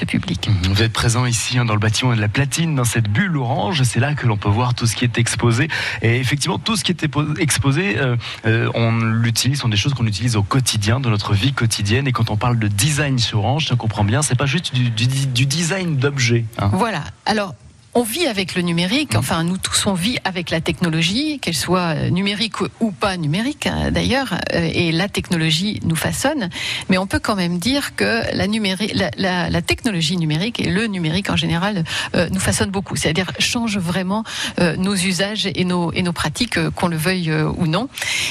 public. 0.06 0.50
Vous 0.64 0.82
êtes 0.82 0.94
présent 0.94 1.26
ici 1.26 1.58
hein, 1.58 1.66
dans 1.66 1.74
le 1.74 1.80
bâtiment 1.80 2.16
de 2.16 2.22
la 2.22 2.30
platine, 2.30 2.74
dans 2.74 2.86
cette 2.86 3.10
bulle 3.10 3.38
orange. 3.38 3.84
C'est 3.84 4.00
là 4.00 4.14
que 4.16 4.26
l'on 4.26 4.38
peut 4.38 4.50
voir 4.50 4.74
tout 4.74 4.88
ce 4.88 4.96
qui 4.96 5.04
est 5.04 5.18
exposé. 5.18 5.68
Et 6.02 6.18
effectivement, 6.20 6.58
tout 6.58 6.76
ce 6.76 6.84
qui 6.84 6.92
est 6.92 7.06
exposé, 7.40 7.98
on 8.46 8.92
l'utilise, 8.98 9.60
sont 9.60 9.70
des 9.70 9.78
choses 9.78 9.89
qu'on 9.94 10.08
utilise 10.08 10.36
au 10.36 10.44
quotidien, 10.44 11.00
dans 11.00 11.10
notre 11.10 11.34
vie 11.34 11.54
quotidienne. 11.54 12.08
Et 12.08 12.12
quand 12.12 12.30
on 12.30 12.38
parle 12.38 12.60
de 12.60 12.68
design 12.68 13.20
sur 13.20 13.40
orange, 13.40 13.66
comprend 13.76 14.04
bien, 14.04 14.22
c'est 14.22 14.36
pas 14.38 14.46
juste 14.46 14.74
du 14.74 15.46
design 15.46 15.98
d'objets. 15.98 16.46
hein. 16.58 16.70
Voilà. 16.74 17.04
Alors. 17.26 17.54
On 18.00 18.04
vit 18.04 18.28
avec 18.28 18.56
le 18.56 18.62
numérique, 18.62 19.16
enfin 19.16 19.44
nous 19.44 19.58
tous 19.58 19.86
on 19.86 19.94
vit 19.94 20.20
avec 20.24 20.52
la 20.52 20.62
technologie, 20.62 21.38
qu'elle 21.40 21.54
soit 21.54 21.96
euh, 21.98 22.10
numérique 22.10 22.62
ou 22.80 22.92
pas 22.92 23.18
numérique 23.18 23.68
hein, 23.68 23.92
d'ailleurs, 23.92 24.36
euh, 24.54 24.70
et 24.74 24.94
la 24.94 25.10
technologie 25.10 25.82
nous 25.84 25.98
façonne, 25.98 26.50
mais 26.88 26.98
on 26.98 27.08
peut 27.08 27.20
quand 27.20 27.36
même 27.36 27.60
dire 27.60 27.98
que 27.98 28.22
la, 28.34 28.48
numéri- 28.48 28.94
la, 28.96 29.12
la- 29.18 29.50
la 29.50 29.62
technologie 29.62 30.16
numérique 30.16 30.62
et 30.62 30.70
le 30.70 30.88
numérique 30.88 31.30
en 31.30 31.36
général 31.36 31.84
euh, 32.16 32.30
nous 32.32 32.40
façonne 32.40 32.70
beaucoup, 32.72 32.96
c'est-à-dire 32.96 33.34
change 33.38 33.78
vraiment 33.78 34.24
euh, 34.62 34.78
nos 34.78 34.96
usages 34.96 35.50
et 35.54 35.66
nos, 35.66 35.92
et 35.92 36.02
nos 36.02 36.14
pratiques, 36.14 36.56
euh, 36.58 36.72
qu'on 36.72 36.88
le 36.88 36.96
veuille 36.96 37.34
ou 37.34 37.68
non. 37.68 37.90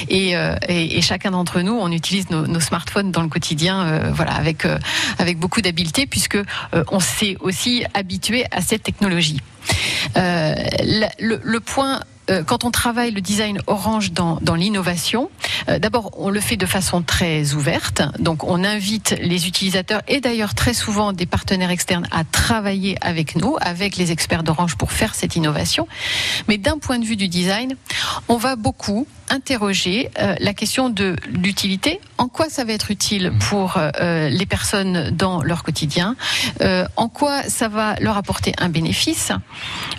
Et, 0.09 0.31
et, 0.67 0.97
et 0.97 1.01
chacun 1.03 1.29
d'entre 1.29 1.61
nous, 1.61 1.73
on 1.73 1.91
utilise 1.91 2.31
nos, 2.31 2.47
nos 2.47 2.59
smartphones 2.59 3.11
dans 3.11 3.21
le 3.21 3.29
quotidien, 3.29 4.09
voilà, 4.15 4.31
avec 4.33 4.65
avec 5.19 5.37
beaucoup 5.37 5.61
d'habileté, 5.61 6.07
puisque 6.07 6.37
on 6.91 6.99
s'est 6.99 7.37
aussi 7.41 7.83
habitué 7.93 8.45
à 8.51 8.61
cette 8.61 8.81
technologie. 8.81 9.41
Euh, 10.17 10.55
le, 11.19 11.59
point 11.59 11.99
euh, 12.29 12.43
quand 12.43 12.63
on 12.63 12.71
travaille 12.71 13.11
le 13.11 13.21
design 13.21 13.61
orange 13.67 14.11
dans, 14.11 14.39
dans 14.41 14.55
l'innovation, 14.55 15.29
Euh, 15.67 15.79
D'abord, 15.79 16.11
on 16.17 16.29
le 16.29 16.39
fait 16.39 16.57
de 16.57 16.65
façon 16.65 17.01
très 17.01 17.53
ouverte. 17.53 18.01
Donc, 18.19 18.43
on 18.43 18.63
invite 18.63 19.15
les 19.21 19.47
utilisateurs 19.47 20.01
et 20.07 20.19
d'ailleurs 20.19 20.53
très 20.53 20.73
souvent 20.73 21.13
des 21.13 21.25
partenaires 21.25 21.71
externes 21.71 22.07
à 22.11 22.23
travailler 22.23 22.97
avec 23.01 23.35
nous, 23.35 23.57
avec 23.61 23.97
les 23.97 24.11
experts 24.11 24.43
d'Orange 24.43 24.75
pour 24.75 24.91
faire 24.91 25.15
cette 25.15 25.35
innovation. 25.35 25.87
Mais 26.47 26.57
d'un 26.57 26.77
point 26.77 26.99
de 26.99 27.05
vue 27.05 27.15
du 27.15 27.27
design, 27.27 27.75
on 28.27 28.37
va 28.37 28.55
beaucoup 28.55 29.07
interroger 29.29 30.09
euh, 30.19 30.35
la 30.39 30.53
question 30.53 30.89
de 30.89 31.15
l'utilité. 31.27 31.99
En 32.17 32.27
quoi 32.27 32.49
ça 32.49 32.63
va 32.63 32.73
être 32.73 32.91
utile 32.91 33.31
pour 33.49 33.77
euh, 33.77 34.29
les 34.29 34.45
personnes 34.45 35.11
dans 35.11 35.41
leur 35.43 35.63
quotidien? 35.63 36.15
Euh, 36.61 36.85
En 36.95 37.09
quoi 37.09 37.43
ça 37.43 37.67
va 37.67 37.95
leur 37.99 38.17
apporter 38.17 38.53
un 38.57 38.69
bénéfice? 38.69 39.31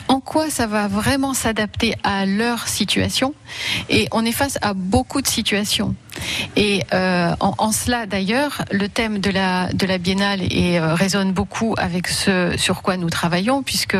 En 0.08 0.20
quoi 0.20 0.50
ça 0.50 0.66
va 0.66 0.88
vraiment 0.88 1.34
s'adapter 1.34 1.94
à 2.04 2.26
leur 2.26 2.68
situation? 2.68 3.34
Et 3.88 4.08
on 4.12 4.24
est 4.24 4.32
face 4.32 4.58
à 4.62 4.74
beaucoup 4.74 5.22
de 5.22 5.28
situations. 5.28 5.94
Et 6.56 6.82
euh, 6.92 7.34
en, 7.40 7.72
cela, 7.72 8.06
d'ailleurs, 8.06 8.62
le 8.70 8.88
thème 8.88 9.18
de 9.18 9.30
la, 9.30 9.72
de 9.72 9.86
la 9.86 9.98
biennale 9.98 10.40
et, 10.42 10.78
euh, 10.78 10.94
résonne 10.94 11.32
beaucoup 11.32 11.74
avec 11.78 12.08
ce 12.08 12.54
sur 12.56 12.82
quoi 12.82 12.96
nous 12.96 13.10
travaillons, 13.10 13.62
puisque 13.62 13.96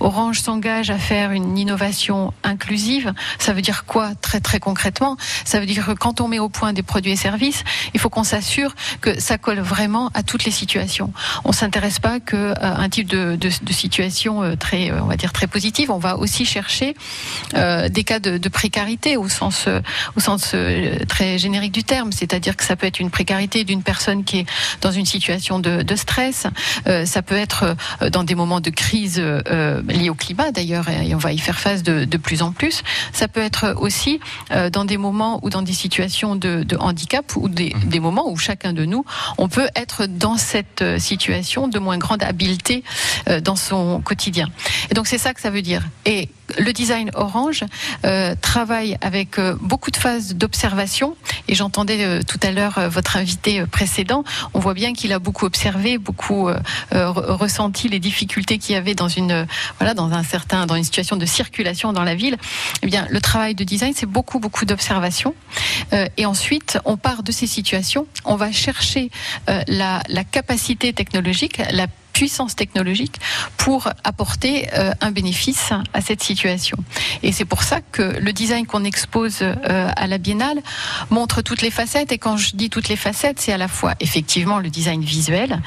Orange 0.00 0.40
s'engage 0.40 0.90
à 0.90 0.98
faire 0.98 1.30
une 1.30 1.56
innovation 1.56 2.32
inclusive. 2.42 3.12
Ça 3.38 3.52
veut 3.52 3.62
dire 3.62 3.84
quoi 3.84 4.14
très 4.20 4.40
très 4.40 4.60
concrètement? 4.60 5.16
Ça 5.44 5.60
veut 5.60 5.66
dire 5.66 5.86
que 5.86 5.92
quand 5.92 6.20
on 6.20 6.28
met 6.28 6.38
au 6.38 6.48
point 6.48 6.72
des 6.72 6.82
produits 6.82 7.12
et 7.12 7.16
services, 7.16 7.64
il 7.94 8.00
faut 8.00 8.10
qu'on 8.10 8.24
s'assure 8.24 8.74
que 9.00 9.18
ça 9.20 9.38
colle 9.38 9.60
vraiment 9.60 10.10
à 10.14 10.22
toutes 10.22 10.44
les 10.44 10.50
situations. 10.50 11.12
On 11.44 11.52
s'intéresse 11.52 11.98
pas 11.98 12.20
qu'à 12.20 12.54
un 12.60 12.88
type 12.88 13.08
de, 13.08 13.36
de, 13.36 13.72
situation 13.72 14.56
très, 14.56 14.90
on 14.90 15.06
va 15.06 15.16
dire 15.16 15.32
très 15.32 15.46
positive. 15.46 15.90
On 15.90 15.98
va 15.98 16.18
aussi 16.18 16.44
chercher 16.44 16.94
euh, 17.54 17.88
des 17.88 18.04
cas 18.04 18.18
de, 18.18 18.36
de, 18.38 18.48
précarité 18.48 19.16
au 19.16 19.28
sens, 19.28 19.68
au 20.16 20.20
sens 20.20 20.54
très 21.08 21.38
général 21.38 21.61
du 21.70 21.84
terme, 21.84 22.12
c'est-à-dire 22.12 22.56
que 22.56 22.64
ça 22.64 22.76
peut 22.76 22.86
être 22.86 23.00
une 23.00 23.10
précarité 23.10 23.64
d'une 23.64 23.82
personne 23.82 24.24
qui 24.24 24.40
est 24.40 24.46
dans 24.80 24.90
une 24.90 25.06
situation 25.06 25.58
de, 25.58 25.82
de 25.82 25.96
stress, 25.96 26.46
euh, 26.86 27.04
ça 27.04 27.22
peut 27.22 27.36
être 27.36 27.76
euh, 28.02 28.10
dans 28.10 28.24
des 28.24 28.34
moments 28.34 28.60
de 28.60 28.70
crise 28.70 29.16
euh, 29.18 29.82
liés 29.88 30.10
au 30.10 30.14
climat 30.14 30.50
d'ailleurs, 30.50 30.88
et 30.88 31.14
on 31.14 31.18
va 31.18 31.32
y 31.32 31.38
faire 31.38 31.58
face 31.58 31.82
de, 31.82 32.04
de, 32.04 32.16
plus 32.16 32.42
en 32.42 32.52
plus. 32.52 32.82
Ça 33.12 33.28
peut 33.28 33.40
être 33.40 33.74
aussi 33.78 34.20
euh, 34.50 34.70
dans 34.70 34.84
des 34.84 34.96
moments 34.96 35.40
ou 35.42 35.50
dans 35.50 35.62
des 35.62 35.72
situations 35.72 36.36
de, 36.36 36.62
de 36.62 36.76
handicap 36.76 37.36
ou 37.36 37.48
des, 37.48 37.74
des, 37.84 38.00
moments 38.00 38.30
où 38.30 38.36
chacun 38.36 38.72
de 38.72 38.84
nous, 38.84 39.04
on 39.38 39.48
peut 39.48 39.68
être 39.76 40.06
dans 40.06 40.36
cette 40.36 40.84
situation 40.98 41.68
de 41.68 41.78
moins 41.78 41.98
grande 41.98 42.22
habileté 42.22 42.82
dans 43.42 43.56
son 43.56 44.00
quotidien. 44.00 44.48
Et 44.90 44.94
donc 44.94 45.06
c'est 45.06 45.18
ça 45.18 45.34
que 45.34 45.40
ça 45.40 45.50
veut 45.50 45.62
dire. 45.62 45.82
Et 46.04 46.28
le 46.58 46.72
design 46.72 47.10
Orange 47.14 47.64
euh, 48.04 48.34
travaille 48.40 48.96
avec 49.00 49.38
euh, 49.38 49.56
beaucoup 49.60 49.90
de 49.90 49.96
phases 49.96 50.34
d'observation. 50.34 51.16
Et 51.48 51.54
j'entendais 51.54 52.04
euh, 52.04 52.20
tout 52.26 52.40
à 52.42 52.50
l'heure 52.50 52.88
votre 52.90 53.16
invité 53.16 53.64
précédent. 53.66 54.24
On 54.54 54.60
voit 54.60 54.74
bien 54.74 54.92
qu'il 54.92 55.12
a 55.12 55.18
beaucoup 55.18 55.46
observé, 55.46 55.98
beaucoup 55.98 56.48
ressenti 56.90 57.88
les 57.88 57.98
difficultés 57.98 58.58
qu'il 58.58 58.74
y 58.74 58.78
avait 58.78 58.94
dans 58.94 59.08
une 59.08 59.46
voilà 59.78 59.94
dans 59.94 60.12
un 60.12 60.22
certain 60.22 60.66
dans 60.66 60.74
une 60.74 60.84
situation 60.84 61.16
de 61.16 61.26
circulation 61.26 61.92
dans 61.92 62.04
la 62.04 62.14
ville. 62.14 62.36
Eh 62.82 62.86
bien, 62.86 63.06
le 63.10 63.20
travail 63.20 63.54
de 63.54 63.64
design, 63.64 63.92
c'est 63.94 64.06
beaucoup 64.06 64.38
beaucoup 64.38 64.64
d'observation. 64.64 65.34
et 66.16 66.26
ensuite, 66.26 66.78
on 66.84 66.96
part 66.96 67.22
de 67.22 67.32
ces 67.32 67.46
situations. 67.46 68.06
On 68.24 68.36
va 68.36 68.52
chercher 68.52 69.10
la, 69.46 70.02
la 70.08 70.24
capacité 70.24 70.92
technologique, 70.92 71.60
la 71.70 71.86
puissance 72.12 72.54
technologique 72.54 73.20
pour 73.56 73.88
apporter 74.04 74.68
euh, 74.74 74.92
un 75.00 75.10
bénéfice 75.10 75.70
à 75.92 76.00
cette 76.00 76.22
situation. 76.22 76.76
Et 77.22 77.32
c'est 77.32 77.44
pour 77.44 77.62
ça 77.62 77.80
que 77.80 78.02
le 78.02 78.32
design 78.32 78.66
qu'on 78.66 78.84
expose 78.84 79.38
euh, 79.42 79.54
à 79.96 80.06
la 80.06 80.18
Biennale 80.18 80.60
montre 81.10 81.42
toutes 81.42 81.62
les 81.62 81.70
facettes. 81.70 82.12
Et 82.12 82.18
quand 82.18 82.36
je 82.36 82.54
dis 82.54 82.70
toutes 82.70 82.88
les 82.88 82.96
facettes, 82.96 83.40
c'est 83.40 83.52
à 83.52 83.58
la 83.58 83.68
fois 83.68 83.94
effectivement 84.00 84.58
le 84.58 84.70
design 84.70 85.02
visuel 85.02 85.60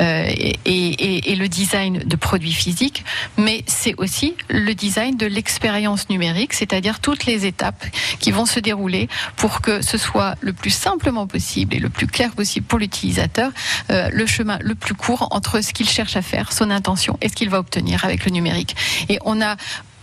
euh, 0.00 0.24
et, 0.28 0.56
et, 0.64 1.32
et, 1.32 1.36
le 1.36 1.48
design 1.48 1.98
de 1.98 2.16
produits 2.16 2.52
physiques, 2.52 3.04
mais 3.36 3.64
c'est 3.66 3.94
aussi 3.98 4.34
le 4.48 4.74
design 4.74 5.16
de 5.16 5.26
l'expérience 5.26 6.08
numérique, 6.08 6.52
c'est-à-dire 6.52 7.00
toutes 7.00 7.26
les 7.26 7.46
étapes 7.46 7.84
qui 8.20 8.30
vont 8.30 8.46
se 8.46 8.60
dérouler 8.60 9.08
pour 9.36 9.60
que 9.60 9.82
ce 9.82 9.98
soit 9.98 10.34
le 10.40 10.52
plus 10.52 10.70
simplement 10.70 11.26
possible 11.26 11.74
et 11.74 11.78
le 11.78 11.88
plus 11.88 12.06
clair 12.06 12.32
possible 12.32 12.66
pour 12.66 12.78
l'utilisateur, 12.78 13.50
le 13.88 14.26
chemin 14.26 14.58
le 14.62 14.74
plus 14.74 14.94
court 14.94 15.28
entre 15.30 15.60
ce 15.60 15.72
qu'il 15.72 15.88
cherche 15.92 16.16
à 16.16 16.22
faire, 16.22 16.52
son 16.52 16.70
intention 16.70 17.18
et 17.20 17.28
ce 17.28 17.34
qu'il 17.34 17.50
va 17.50 17.58
obtenir 17.58 18.04
avec 18.04 18.24
le 18.24 18.32
numérique. 18.32 18.74
Et 19.08 19.18
on 19.24 19.40
a 19.40 19.56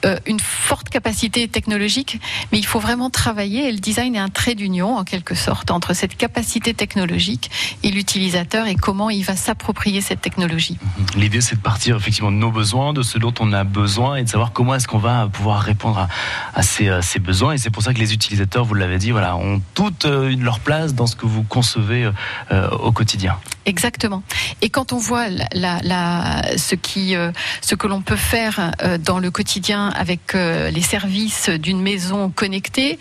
euh, 0.06 0.16
une 0.26 0.40
forte 0.40 0.88
capacité 0.88 1.50
technologique, 1.50 2.22
mais 2.54 2.58
il 2.58 2.66
faut 2.66 2.80
vraiment 2.80 3.10
travailler 3.10 3.68
et 3.68 3.72
le 3.74 3.80
design 3.80 4.16
est 4.16 4.20
un 4.20 4.30
trait 4.30 4.56
d'union 4.56 4.96
en 4.96 5.04
quelque 5.04 5.36
sorte 5.36 5.72
entre 5.72 5.94
cette 5.94 6.16
capacité 6.16 6.74
technologique 6.74 7.52
et 7.84 7.92
l'utilisateur 7.92 8.68
et 8.68 8.76
comment 8.76 9.10
il 9.10 9.26
va 9.26 9.36
s'approprier 9.36 10.00
cette 10.00 10.22
technologie. 10.22 10.78
L'idée 11.18 11.42
c'est 11.42 11.58
de 11.58 11.62
partir 11.62 11.98
effectivement 11.98 12.32
de 12.32 12.38
nos 12.38 12.52
besoins, 12.52 12.94
de 12.94 13.02
ce 13.02 13.18
dont 13.18 13.34
on 13.42 13.52
a 13.52 13.66
besoin 13.66 14.16
et 14.16 14.24
de 14.24 14.30
savoir 14.30 14.54
comment 14.54 14.74
est-ce 14.74 14.88
qu'on 14.88 15.00
va 15.00 15.28
pouvoir 15.28 15.60
répondre 15.60 16.00
à, 16.00 16.08
à, 16.58 16.64
ces, 16.64 17.20
besoins 17.20 17.54
et 17.54 17.58
c'est 17.58 17.70
pour 17.70 17.84
ça 17.84 17.94
que 17.94 18.00
les 18.00 18.14
utilisateurs, 18.14 18.64
vous 18.64 18.76
l'avez 18.76 19.00
dit, 19.00 19.12
voilà, 19.12 19.36
ont 19.36 19.62
toute 19.74 20.06
euh, 20.06 20.34
leur 20.40 20.62
place 20.62 20.94
dans 20.94 21.08
ce 21.08 21.18
que 21.18 21.26
vous 21.26 21.44
concevez 21.44 22.10
euh, 22.52 22.70
au 22.70 22.94
quotidien. 22.94 23.38
Exactement. 23.70 24.24
Et 24.64 24.70
quand 24.70 24.94
on 24.94 24.98
voit 24.98 25.30
la, 25.30 25.48
la, 25.54 25.80
la, 25.84 26.58
ce, 26.58 26.74
qui, 26.74 27.16
euh, 27.16 27.32
ce 27.62 27.76
que 27.76 27.86
l'on 27.86 28.02
peut 28.02 28.16
faire 28.16 28.72
euh, 28.82 28.98
dans 28.98 29.20
le 29.20 29.30
quotidien 29.30 29.90
avec 29.90 30.34
euh, 30.34 30.72
les 30.72 30.82
services 30.82 31.50
d'une 31.50 31.80
maison 31.80 32.32
connectée, 32.32 32.98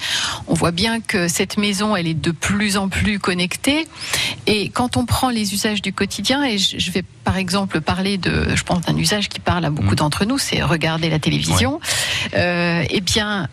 on 0.47 0.53
voit 0.53 0.71
bien 0.71 1.01
que 1.01 1.27
cette 1.27 1.57
maison, 1.57 1.97
elle 1.97 2.07
est 2.07 2.12
de 2.12 2.33
plus 2.33 2.77
en 2.77 2.91
plus 2.91 3.19
connectée. 3.19 3.89
Et 4.47 4.69
quand 4.69 4.99
on 4.99 5.07
prend 5.07 5.31
les 5.31 5.55
usages 5.55 5.81
du 5.81 5.95
quotidien, 5.95 6.45
et 6.45 6.59
je, 6.59 6.79
je 6.79 6.91
vais 6.91 7.03
par 7.25 7.39
exemple 7.39 7.81
parler 7.81 8.19
de, 8.19 8.55
je 8.55 8.62
pense 8.62 8.83
d'un 8.83 8.97
usage 8.99 9.31
qui 9.31 9.41
parle 9.41 9.64
à 9.64 9.71
beaucoup 9.71 9.93
mmh. 9.93 10.03
d'entre 10.03 10.27
nous, 10.27 10.37
c'est 10.37 10.62
regarder 10.62 11.09
la 11.09 11.19
télévision. 11.19 11.77
Ouais. 11.77 11.81
Eh 12.33 13.01
bien, 13.01 13.49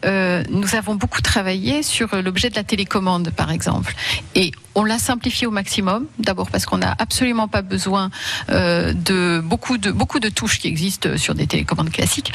nous 0.49 0.75
avons 0.75 0.95
beaucoup 0.95 1.21
travaillé 1.21 1.83
sur 1.83 2.15
l'objet 2.21 2.49
de 2.49 2.55
la 2.55 2.63
télécommande, 2.63 3.31
par 3.31 3.51
exemple. 3.51 3.93
Et 4.35 4.51
on 4.75 4.83
l'a 4.83 4.99
simplifié 4.99 5.47
au 5.47 5.51
maximum. 5.51 6.05
D'abord 6.19 6.51
parce 6.51 6.65
qu'on 6.65 6.77
n'a 6.77 6.93
absolument 6.99 7.47
pas 7.47 7.61
besoin 7.61 8.11
euh, 8.49 8.93
de 8.93 9.41
beaucoup 9.43 9.77
de 9.77 9.89
beaucoup 9.89 10.19
de 10.19 10.29
touches 10.29 10.59
qui 10.59 10.67
existent 10.67 11.17
sur 11.17 11.33
des 11.33 11.47
télécommandes 11.47 11.89
classiques. 11.89 12.33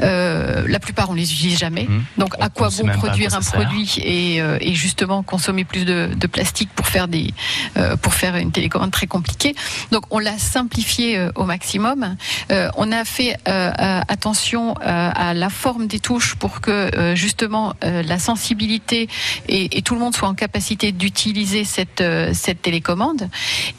Euh, 0.00 0.64
la 0.66 0.80
plupart 0.80 1.10
on 1.10 1.14
les 1.14 1.30
utilise 1.32 1.58
jamais. 1.58 1.84
Mmh. 1.84 2.04
Donc 2.18 2.34
on, 2.38 2.42
à 2.42 2.48
quoi 2.48 2.70
bon 2.70 2.88
produire 2.88 3.34
un 3.34 3.40
produit 3.40 3.98
et, 4.02 4.40
euh, 4.40 4.56
et, 4.60 4.74
justement 4.74 5.22
consommer 5.22 5.64
plus 5.64 5.84
de, 5.84 6.10
de, 6.16 6.26
plastique 6.26 6.70
pour 6.74 6.86
faire 6.86 7.06
des 7.06 7.32
euh, 7.76 7.96
pour 7.96 8.14
faire 8.14 8.36
une 8.36 8.50
télécommande 8.50 8.90
très 8.90 9.06
compliquée? 9.06 9.54
Donc 9.92 10.04
on 10.10 10.18
l'a 10.18 10.38
simplifié 10.38 11.18
euh, 11.18 11.30
au 11.34 11.44
maximum. 11.44 12.16
Euh, 12.50 12.70
on 12.76 12.90
a 12.92 13.04
fait 13.04 13.36
attention 13.44 14.74
à 14.80 15.34
la 15.34 15.50
forme 15.50 15.73
des 15.80 16.00
touches 16.00 16.34
pour 16.34 16.60
que 16.60 17.14
justement 17.14 17.74
la 17.82 18.18
sensibilité 18.18 19.08
et, 19.48 19.82
tout 19.82 19.94
le 19.94 20.00
monde 20.00 20.14
soit 20.14 20.28
en 20.28 20.34
capacité 20.34 20.92
d'utiliser 20.92 21.64
cette, 21.64 22.00
euh, 22.00 22.32
télécommande. 22.62 23.28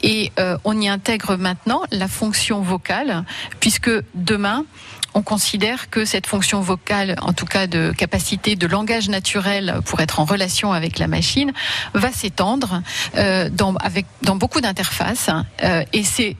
Et 0.02 0.32
euh, 0.38 0.56
on 0.64 0.80
y 0.80 0.88
intègre 0.88 1.36
maintenant 1.36 1.82
la 1.90 2.08
fonction 2.08 2.60
vocale, 2.60 3.24
puisque 3.60 3.90
demain, 4.14 4.64
on 5.14 5.22
considère 5.22 5.88
que 5.88 6.04
cette 6.04 6.26
fonction 6.26 6.60
vocale, 6.60 7.16
en 7.22 7.32
tout 7.32 7.46
cas 7.46 7.66
de 7.66 7.92
capacité 7.96 8.54
de 8.54 8.66
langage 8.66 9.08
naturel 9.08 9.80
pour 9.86 10.00
être 10.00 10.20
en 10.20 10.26
relation 10.26 10.72
avec 10.72 10.98
la 10.98 11.08
machine, 11.08 11.52
va 11.94 12.12
s'étendre 12.12 12.82
euh, 13.16 13.48
dans, 13.50 13.74
dans 14.22 14.36
beaucoup 14.36 14.60
d'interfaces. 14.60 15.30
Euh, 15.62 15.84
et 15.94 16.04
c'est 16.04 16.36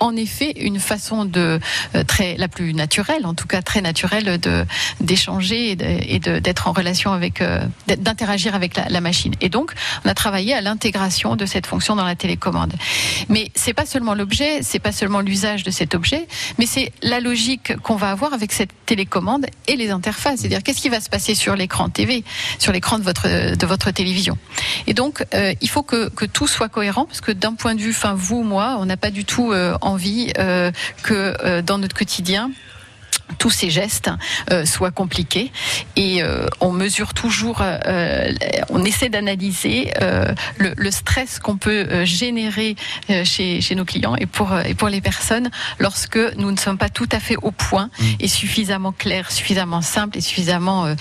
en 0.00 0.16
effet 0.16 0.52
une 0.60 0.78
façon 0.78 1.24
de 1.24 1.60
euh, 1.94 2.04
très 2.04 2.36
la 2.36 2.48
plus 2.48 2.74
naturelle, 2.74 3.26
en 3.26 3.34
tout 3.34 3.46
cas 3.46 3.62
très 3.62 3.80
naturelle, 3.80 4.38
de 4.38 4.64
d'échanger 5.00 5.72
et 5.72 6.18
d'être 6.18 6.68
en 6.68 6.72
relation 6.72 7.12
avec, 7.12 7.40
euh, 7.40 7.64
d'interagir 7.86 8.54
avec 8.54 8.76
la, 8.76 9.00
machine. 9.00 9.34
Et 9.40 9.48
donc, 9.48 9.72
on 10.04 10.08
a 10.08 10.14
travaillé 10.14 10.54
à 10.54 10.60
l'intégration 10.60 11.36
de 11.36 11.46
cette 11.46 11.66
fonction 11.66 11.96
dans 11.96 12.04
la 12.04 12.14
télécommande. 12.14 12.72
Mais 13.28 13.50
c'est 13.54 13.74
pas 13.74 13.86
seulement 13.86 14.14
l'objet, 14.14 14.60
c'est 14.62 14.78
pas 14.78 14.92
seulement 14.92 15.20
l'usage 15.20 15.62
de 15.62 15.70
cet 15.70 15.94
objet, 15.94 16.26
mais 16.58 16.66
c'est 16.66 16.92
la 17.02 17.20
logique 17.20 17.76
qu'on 17.82 17.96
va 17.96 18.10
avoir 18.10 18.32
avec 18.32 18.52
cette 18.52 18.70
télécommande 18.86 19.46
et 19.66 19.76
les 19.76 19.90
interfaces. 19.90 20.40
C'est-à-dire 20.40 20.62
qu'est-ce 20.62 20.80
qui 20.80 20.88
va 20.88 21.00
se 21.00 21.10
passer 21.10 21.34
sur 21.34 21.56
l'écran 21.56 21.88
TV, 21.88 22.24
sur 22.58 22.72
l'écran 22.72 22.98
de 22.98 23.04
votre 23.04 23.56
de 23.56 23.66
votre 23.66 23.90
télévision? 23.90 24.38
Et 24.86 24.94
donc, 24.94 25.24
euh, 25.34 25.52
il 25.60 25.68
faut 25.68 25.82
que 25.82 26.08
que 26.08 26.24
tout 26.24 26.46
soit 26.46 26.68
cohérent 26.68 27.04
parce 27.04 27.20
que 27.20 27.32
d'un 27.32 27.54
point 27.54 27.74
de 27.74 27.80
vue, 27.80 27.90
enfin 27.90 28.14
vous, 28.14 28.42
moi, 28.42 28.76
on 28.78 28.86
n'a 28.86 28.96
pas 28.96 29.10
du 29.10 29.24
tout 29.24 29.52
euh, 29.52 29.63
envie 29.80 30.32
euh, 30.38 30.70
que 31.02 31.36
euh, 31.44 31.62
dans 31.62 31.78
notre 31.78 31.96
quotidien, 31.96 32.50
tous 33.38 33.50
ces 33.50 33.70
gestes 33.70 34.10
euh, 34.50 34.64
soient 34.64 34.90
compliqués 34.90 35.52
et 35.96 36.22
euh, 36.22 36.46
on 36.60 36.72
mesure 36.72 37.14
toujours, 37.14 37.58
euh, 37.62 38.32
on 38.70 38.84
essaie 38.84 39.08
d'analyser 39.08 39.92
le, 40.58 40.72
le, 40.76 40.90
stress 40.90 41.38
qu'on 41.38 41.56
peut 41.56 42.04
générer 42.04 42.76
chez, 43.24 43.60
chez, 43.60 43.74
nos 43.74 43.84
clients 43.84 44.14
et 44.16 44.26
pour, 44.26 44.56
et 44.60 44.74
pour 44.74 44.88
les 44.88 45.00
personnes 45.00 45.50
lorsque 45.78 46.18
nous 46.36 46.50
ne 46.50 46.56
sommes 46.56 46.78
pas 46.78 46.88
tout 46.88 47.08
à 47.12 47.20
fait 47.20 47.36
au 47.36 47.50
point 47.50 47.90
mmh. 47.98 48.04
et 48.20 48.28
suffisamment 48.28 48.92
clair, 48.92 49.30
suffisamment 49.30 49.82
simple 49.82 50.18
et 50.18 50.20
suffisamment 50.20 50.94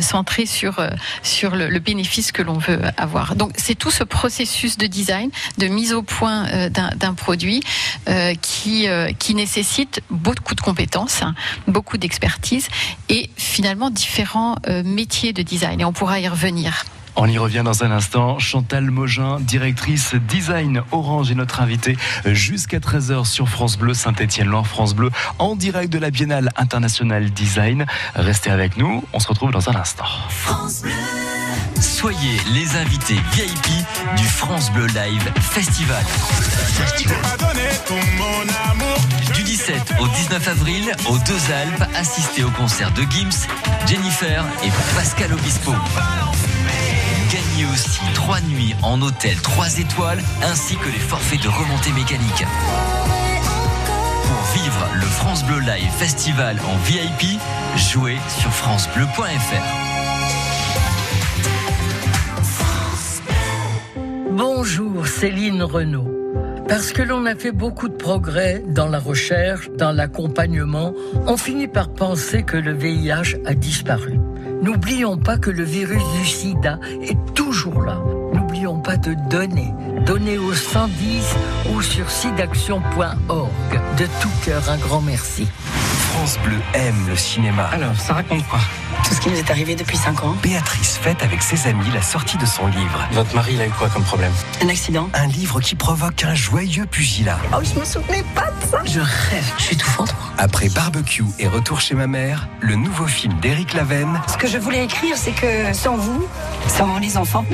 centré 0.00 0.46
sur, 0.46 0.84
sur 1.22 1.54
le, 1.54 1.68
le 1.68 1.78
bénéfice 1.78 2.32
que 2.32 2.42
l'on 2.42 2.58
veut 2.58 2.80
avoir. 2.96 3.36
Donc 3.36 3.52
c'est 3.56 3.74
tout 3.74 3.90
ce 3.90 4.04
processus 4.04 4.76
de 4.76 4.86
design, 4.86 5.30
de 5.58 5.66
mise 5.66 5.92
au 5.92 6.02
point 6.02 6.68
d'un 6.70 7.14
produit 7.14 7.62
qui, 8.42 8.86
qui 9.18 9.34
nécessite 9.34 10.00
beaucoup 10.10 10.54
de 10.54 10.60
compétences, 10.60 11.22
beaucoup 11.66 11.98
d'expertise 11.98 12.68
et 13.08 13.30
finalement 13.36 13.90
différents 13.90 14.56
euh, 14.68 14.82
métiers 14.84 15.32
de 15.32 15.42
design. 15.42 15.80
Et 15.80 15.84
on 15.84 15.92
pourra 15.92 16.20
y 16.20 16.28
revenir. 16.28 16.84
On 17.16 17.26
y 17.26 17.38
revient 17.38 17.62
dans 17.64 17.82
un 17.82 17.90
instant. 17.90 18.38
Chantal 18.38 18.90
Mogin, 18.90 19.40
directrice 19.40 20.14
design 20.28 20.82
Orange, 20.92 21.30
est 21.30 21.34
notre 21.34 21.60
invitée 21.60 21.96
jusqu'à 22.26 22.78
13h 22.78 23.24
sur 23.24 23.48
France 23.48 23.78
Bleu, 23.78 23.94
Saint-Étienne-Loire, 23.94 24.66
France 24.66 24.94
Bleu, 24.94 25.10
en 25.38 25.56
direct 25.56 25.90
de 25.92 25.98
la 25.98 26.10
Biennale 26.10 26.50
internationale 26.56 27.30
design. 27.30 27.86
Restez 28.14 28.50
avec 28.50 28.76
nous, 28.76 29.02
on 29.14 29.20
se 29.20 29.28
retrouve 29.28 29.50
dans 29.50 29.70
un 29.70 29.76
instant. 29.76 30.04
France 30.28 30.82
Bleu. 30.82 30.92
Soyez 31.80 32.40
les 32.52 32.76
invités 32.76 33.18
VIP 33.32 34.16
du 34.16 34.24
France 34.24 34.70
Bleu 34.72 34.86
Live 34.86 35.32
Festival. 35.40 36.04
Du 39.34 39.42
17 39.42 39.94
au 40.00 40.06
19 40.06 40.48
avril, 40.48 40.92
aux 41.08 41.18
Deux 41.18 41.52
Alpes, 41.52 41.90
assistez 41.94 42.44
au 42.44 42.50
concert 42.50 42.90
de 42.92 43.02
Gims, 43.02 43.46
Jennifer 43.86 44.44
et 44.62 44.70
Pascal 44.94 45.32
Obispo. 45.32 45.72
Aussi 47.64 48.02
trois 48.12 48.40
nuits 48.42 48.74
en 48.82 49.00
hôtel 49.00 49.34
3 49.40 49.78
étoiles 49.78 50.18
ainsi 50.42 50.76
que 50.76 50.88
les 50.88 50.98
forfaits 50.98 51.42
de 51.42 51.48
remontée 51.48 51.90
mécanique. 51.92 52.44
Pour 54.24 54.62
vivre 54.62 54.86
le 54.94 55.06
France 55.06 55.42
Bleu 55.42 55.60
Live 55.60 55.90
Festival 55.96 56.58
en 56.68 56.76
VIP, 56.84 57.40
jouez 57.76 58.18
sur 58.38 58.50
francebleu.fr. 58.50 59.62
Bonjour 64.32 65.06
Céline 65.06 65.62
Renaud. 65.62 66.12
Parce 66.68 66.92
que 66.92 67.00
l'on 67.00 67.24
a 67.24 67.34
fait 67.34 67.52
beaucoup 67.52 67.88
de 67.88 67.96
progrès 67.96 68.62
dans 68.66 68.88
la 68.88 68.98
recherche, 68.98 69.70
dans 69.70 69.92
l'accompagnement, 69.92 70.92
on 71.26 71.38
finit 71.38 71.68
par 71.68 71.88
penser 71.88 72.42
que 72.42 72.58
le 72.58 72.74
VIH 72.74 73.38
a 73.46 73.54
disparu. 73.54 74.18
N'oublions 74.62 75.16
pas 75.18 75.38
que 75.38 75.50
le 75.50 75.64
virus 75.64 76.02
du 76.18 76.26
sida 76.26 76.78
est 77.02 77.18
toujours 77.34 77.82
là. 77.82 77.98
N'oublions 78.32 78.80
pas 78.80 78.96
de 78.96 79.14
donner. 79.28 79.72
Donner 80.04 80.38
au 80.38 80.54
110 80.54 81.24
ou 81.72 81.82
sur 81.82 82.10
sidaction.org. 82.10 83.50
De 83.98 84.06
tout 84.20 84.30
cœur, 84.44 84.62
un 84.70 84.78
grand 84.78 85.00
merci. 85.00 85.46
France 86.12 86.38
Bleu 86.44 86.56
aime 86.74 87.06
le 87.08 87.16
cinéma. 87.16 87.64
Alors, 87.72 87.94
ça 87.96 88.14
raconte 88.14 88.46
quoi? 88.48 88.60
Tout 89.06 89.14
ce 89.14 89.20
qui 89.20 89.28
nous 89.30 89.36
est 89.36 89.50
arrivé 89.50 89.74
depuis 89.76 89.98
5 89.98 90.24
ans. 90.24 90.34
Béatrice 90.42 90.96
fête 90.96 91.22
avec 91.22 91.42
ses 91.42 91.68
amis 91.68 91.90
la 91.92 92.02
sortie 92.02 92.38
de 92.38 92.46
son 92.46 92.66
livre. 92.68 93.06
Votre 93.12 93.34
mari, 93.34 93.52
il 93.54 93.60
a 93.60 93.66
eu 93.66 93.70
quoi 93.70 93.88
comme 93.88 94.04
problème? 94.04 94.32
Un 94.62 94.68
accident. 94.68 95.08
Un 95.12 95.26
livre 95.26 95.60
qui 95.60 95.74
provoque 95.74 96.24
un 96.24 96.34
joyeux 96.34 96.86
pugilat. 96.86 97.38
Oh, 97.52 97.58
je 97.62 97.78
me 97.78 97.84
souvenais 97.84 98.24
pas 98.34 98.50
de 98.50 98.70
ça. 98.70 98.78
Je 98.84 99.00
rêve, 99.00 99.52
je 99.58 99.62
suis 99.62 99.74
étouffante. 99.74 100.14
Après 100.38 100.68
Barbecue 100.68 101.24
et 101.38 101.48
Retour 101.48 101.80
chez 101.80 101.94
ma 101.94 102.06
mère, 102.06 102.48
le 102.60 102.74
nouveau 102.74 103.06
film 103.06 103.34
d'Éric 103.40 103.72
Lavenne. 103.72 104.20
Ce 104.28 104.36
que 104.36 104.46
je 104.46 104.58
voulais 104.58 104.84
écrire, 104.84 105.16
c'est 105.16 105.32
que 105.32 105.72
sans 105.72 105.96
vous, 105.96 106.26
sans 106.68 106.98
les 106.98 107.16
enfants, 107.16 107.44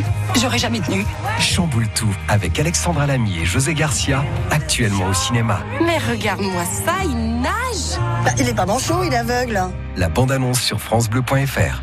j'aurais 0.40 0.58
jamais 0.58 0.80
tenu. 0.80 1.04
Chamboule 1.38 1.86
tout 1.94 2.14
avec 2.28 2.58
Alexandra 2.58 3.06
Lamy 3.06 3.38
et 3.40 3.44
José 3.44 3.74
Garcia, 3.74 4.24
actuellement 4.50 5.06
au 5.06 5.14
cinéma. 5.14 5.60
Mais 5.80 5.98
regarde-moi 5.98 6.64
ça, 6.64 6.94
il 7.04 7.40
nage 7.40 8.00
bah, 8.24 8.32
Il 8.38 8.48
est 8.48 8.54
pas 8.54 8.66
manchot, 8.66 9.04
il 9.04 9.12
est 9.12 9.18
aveugle. 9.18 9.60
La 9.96 10.08
bande-annonce 10.08 10.60
sur 10.60 10.80
francebleu.fr. 10.80 11.82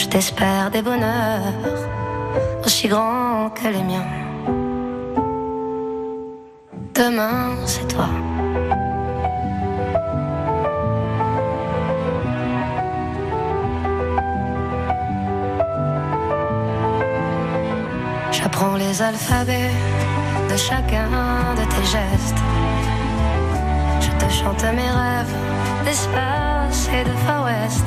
Je 0.00 0.06
t'espère 0.06 0.70
des 0.70 0.80
bonheurs 0.80 1.52
aussi 2.64 2.88
grands 2.88 3.50
que 3.50 3.68
les 3.68 3.82
miens. 3.82 4.10
Demain, 6.94 7.54
c'est 7.66 7.86
toi. 7.86 8.08
J'apprends 18.32 18.76
les 18.76 19.02
alphabets 19.02 19.70
de 20.50 20.56
chacun 20.56 21.10
de 21.58 21.64
tes 21.72 21.86
gestes. 21.94 22.42
Je 24.00 24.10
te 24.18 24.32
chante 24.32 24.64
mes 24.74 24.92
rêves 25.00 25.36
d'espace 25.84 26.88
et 26.88 27.04
de 27.04 27.14
Far 27.26 27.44
West. 27.44 27.86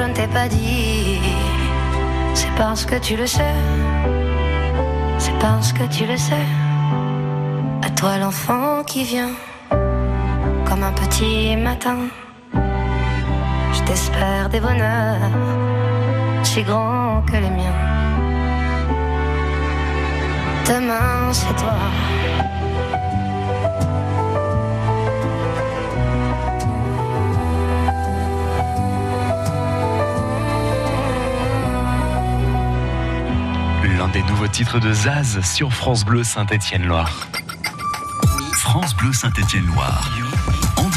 Je 0.00 0.04
ne 0.06 0.14
t'ai 0.14 0.28
pas 0.28 0.48
dit, 0.48 1.20
c'est 2.32 2.54
parce 2.56 2.86
que 2.86 2.96
tu 2.96 3.16
le 3.16 3.26
sais. 3.26 3.54
C'est 5.18 5.38
parce 5.38 5.74
que 5.74 5.84
tu 5.94 6.06
le 6.06 6.16
sais. 6.16 6.46
À 7.86 7.90
toi 7.90 8.16
l'enfant 8.16 8.82
qui 8.84 9.04
vient 9.04 9.34
comme 10.66 10.82
un 10.90 10.94
petit 11.02 11.54
matin. 11.56 11.98
Je 13.74 13.82
t'espère 13.82 14.48
des 14.48 14.60
bonheurs 14.60 15.32
si 16.44 16.62
grands 16.62 17.22
que 17.28 17.36
les 17.44 17.52
miens. 17.58 17.80
Demain, 20.66 21.30
c'est 21.32 21.56
toi. 21.62 21.76
L'un 34.20 34.26
des 34.26 34.32
nouveaux 34.32 34.48
titres 34.48 34.78
de 34.80 34.92
Zaz 34.92 35.40
sur 35.42 35.72
France 35.72 36.04
Bleu 36.04 36.24
Saint-Étienne-Loire. 36.24 37.28
France 38.52 38.94
Bleu 38.96 39.12
Saint-Étienne-Loire. 39.12 40.10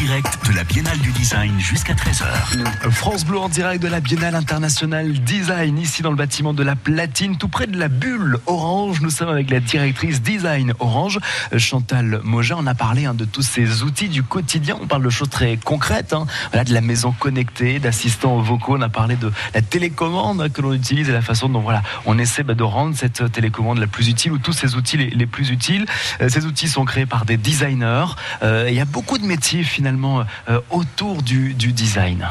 Direct 0.04 0.38
de 0.49 0.54
la 0.54 0.66
Biennale 0.66 0.97
du 0.97 1.12
Design 1.14 1.58
jusqu'à 1.62 1.93
13h. 1.93 2.91
France 2.91 3.24
Bleu 3.24 3.38
en 3.38 3.47
direct 3.47 3.82
de 3.82 3.88
la 3.88 4.01
Biennale 4.01 4.36
internationale 4.36 5.14
design, 5.14 5.80
ici 5.80 6.01
dans 6.01 6.10
le 6.10 6.18
bâtiment 6.18 6.54
de 6.54 6.62
la 6.62 6.76
Platine, 6.76 7.38
tout 7.38 7.47
près 7.47 7.68
de 7.68 7.80
la 7.80 7.88
bulle 7.88 8.38
orange. 8.45 8.99
Nous 8.99 9.10
sommes 9.10 9.30
avec 9.30 9.49
la 9.49 9.62
directrice 9.62 10.22
design 10.22 10.74
orange, 10.80 11.20
Chantal 11.56 12.20
Moja. 12.22 12.58
On 12.58 12.68
a 12.68 12.76
parlé 12.76 13.06
hein, 13.06 13.14
de 13.14 13.24
tous 13.24 13.43
ces 13.43 13.84
outils 13.84 14.10
du 14.10 14.24
quotidien. 14.24 14.78
On 14.82 14.88
parle 14.88 15.04
de 15.04 15.10
choses 15.10 15.30
très 15.30 15.56
concrètes, 15.56 16.12
hein. 16.12 16.26
voilà, 16.51 16.66
de 16.66 16.74
la 16.74 16.82
maison 16.82 17.14
connectée, 17.18 17.80
d'assistants 17.80 18.39
vocaux. 18.39 18.76
On 18.76 18.82
a 18.82 18.89
parlé 18.89 19.16
de 19.16 19.32
la 19.54 19.62
télécommande 19.62 20.51
que 20.51 20.62
l'on 20.62 20.74
utilise 20.74 21.08
et 21.08 21.14
la 21.14 21.22
façon 21.22 21.47
dont 21.47 21.62
voilà, 21.62 21.82
on 22.06 22.20
essaie 22.20 22.43
bah, 22.43 22.56
de 22.56 22.64
rendre 22.64 22.93
cette 22.97 23.32
télécommande 23.32 23.78
la 23.78 23.88
plus 23.88 24.10
utile 24.10 24.34
ou 24.34 24.38
tous 24.38 24.51
ces 24.51 24.76
outils 24.76 24.97
les, 24.97 25.12
les 25.12 25.28
plus 25.28 25.49
utiles. 25.49 25.86
Euh, 26.20 26.28
ces 26.28 26.45
outils 26.45 26.68
sont 26.68 26.84
créés 26.84 27.06
par 27.06 27.24
des 27.24 27.38
designers. 27.38 28.18
Euh, 28.41 28.66
il 28.68 28.76
y 28.76 28.82
a 28.82 28.86
beaucoup 28.86 29.18
de 29.18 29.26
métiers 29.26 29.64
finalement 29.64 29.92
euh, 30.03 30.59
autour 30.71 31.21
du, 31.21 31.53
du 31.53 31.71
design. 31.71 32.27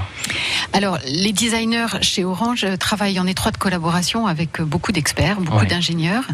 Alors, 0.72 0.98
les 1.06 1.32
designers 1.32 1.86
chez 2.00 2.24
Orange 2.24 2.64
euh, 2.64 2.76
travaillent 2.76 3.20
en 3.20 3.26
étroite 3.26 3.56
collaboration 3.58 4.26
avec 4.26 4.60
euh, 4.60 4.64
beaucoup 4.64 4.92
d'experts, 4.92 5.40
beaucoup 5.40 5.58
Ouais. 5.58 5.66
d'ingénieurs. 5.66 6.24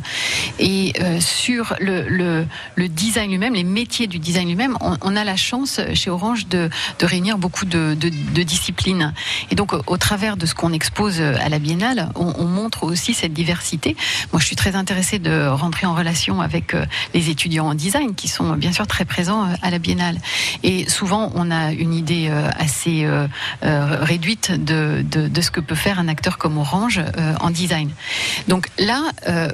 Et 0.61 0.93
euh, 1.01 1.21
sur 1.21 1.75
le, 1.81 2.09
le, 2.09 2.47
le 2.77 2.89
design 2.89 3.31
lui-même, 3.31 3.55
les 3.55 3.65
métiers 3.65 4.07
du 4.07 4.19
design 4.19 4.47
lui-même, 4.49 4.77
on, 4.81 4.97
on 5.03 5.17
a 5.17 5.25
la 5.25 5.37
chance 5.37 5.81
chez 5.95 6.11
Orange 6.11 6.47
de, 6.47 6.71
de 7.01 7.07
réunir 7.07 7.37
beaucoup 7.39 7.65
de, 7.65 7.97
de, 7.99 8.11
de 8.35 8.43
disciplines. 8.45 9.13
Et 9.51 9.55
donc, 9.57 9.73
au, 9.73 9.83
au 9.87 9.97
travers 9.97 10.37
de 10.37 10.47
ce 10.47 10.55
qu'on 10.55 10.73
expose 10.73 11.21
à 11.21 11.49
la 11.49 11.59
Biennale, 11.59 12.11
on, 12.15 12.33
on 12.39 12.45
montre 12.45 12.85
aussi 12.85 13.15
cette 13.15 13.33
diversité. 13.33 13.97
Moi, 14.33 14.41
je 14.41 14.47
suis 14.47 14.57
très 14.57 14.77
intéressée 14.77 15.19
de 15.19 15.49
rentrer 15.49 15.87
en 15.87 15.95
relation 15.95 16.41
avec 16.41 16.77
les 17.15 17.31
étudiants 17.31 17.67
en 17.67 17.75
design 17.75 18.15
qui 18.15 18.29
sont 18.29 18.55
bien 18.55 18.73
sûr 18.73 18.87
très 18.87 19.05
présents 19.05 19.49
à 19.63 19.71
la 19.71 19.79
Biennale. 19.79 20.19
Et 20.63 20.89
souvent, 20.89 21.08
on 21.17 21.51
a 21.51 21.73
une 21.73 21.95
idée 21.95 22.29
euh, 22.31 22.49
assez 22.59 23.05
euh, 23.05 23.27
euh, 23.65 23.99
réduite 24.01 24.53
de, 24.53 25.05
de, 25.09 25.29
de 25.29 25.41
ce 25.41 25.51
que 25.51 25.61
peut 25.61 25.75
faire 25.75 25.99
un 25.99 26.09
acteur 26.09 26.39
comme 26.39 26.59
Orange 26.59 27.01
en 27.41 27.51
design. 27.51 27.91
Donc 28.49 28.69
là, 28.79 29.03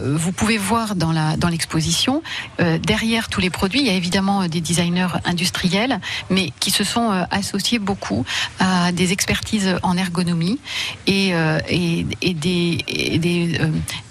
vous 0.03 0.33
pouvez 0.33 0.59
voir 0.59 0.95
dans 0.95 1.13
la 1.13 1.37
dans 1.37 1.49
l'exposition 1.49 2.23
derrière 2.59 3.29
tous 3.29 3.41
les 3.41 3.51
produits, 3.51 3.81
il 3.81 3.87
y 3.87 3.91
a 3.91 3.95
évidemment 3.95 4.47
des 4.47 4.61
designers 4.61 5.09
industriels, 5.25 6.01
mais 6.31 6.53
qui 6.61 6.71
se 6.71 6.85
sont 6.85 7.11
associés 7.31 7.79
beaucoup 7.79 8.25
à 8.61 8.93
des 8.93 9.13
expertises 9.13 9.77
en 9.83 9.97
ergonomie 9.97 10.59
et 11.07 11.33
et, 11.69 12.07
et 12.23 12.35
des 12.35 12.85
et 12.89 13.19
des 13.19 13.59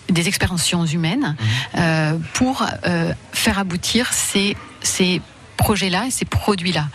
des 0.10 0.28
expériences 0.28 0.72
humaines 0.94 1.36
euh, 1.76 2.18
pour 2.34 2.66
euh, 2.86 3.14
faire 3.32 3.60
aboutir 3.60 4.14
ces 4.14 4.56
ces 4.82 5.22
projets-là 5.64 6.08
et 6.08 6.12
ces 6.12 6.26
produits-là. 6.26 6.88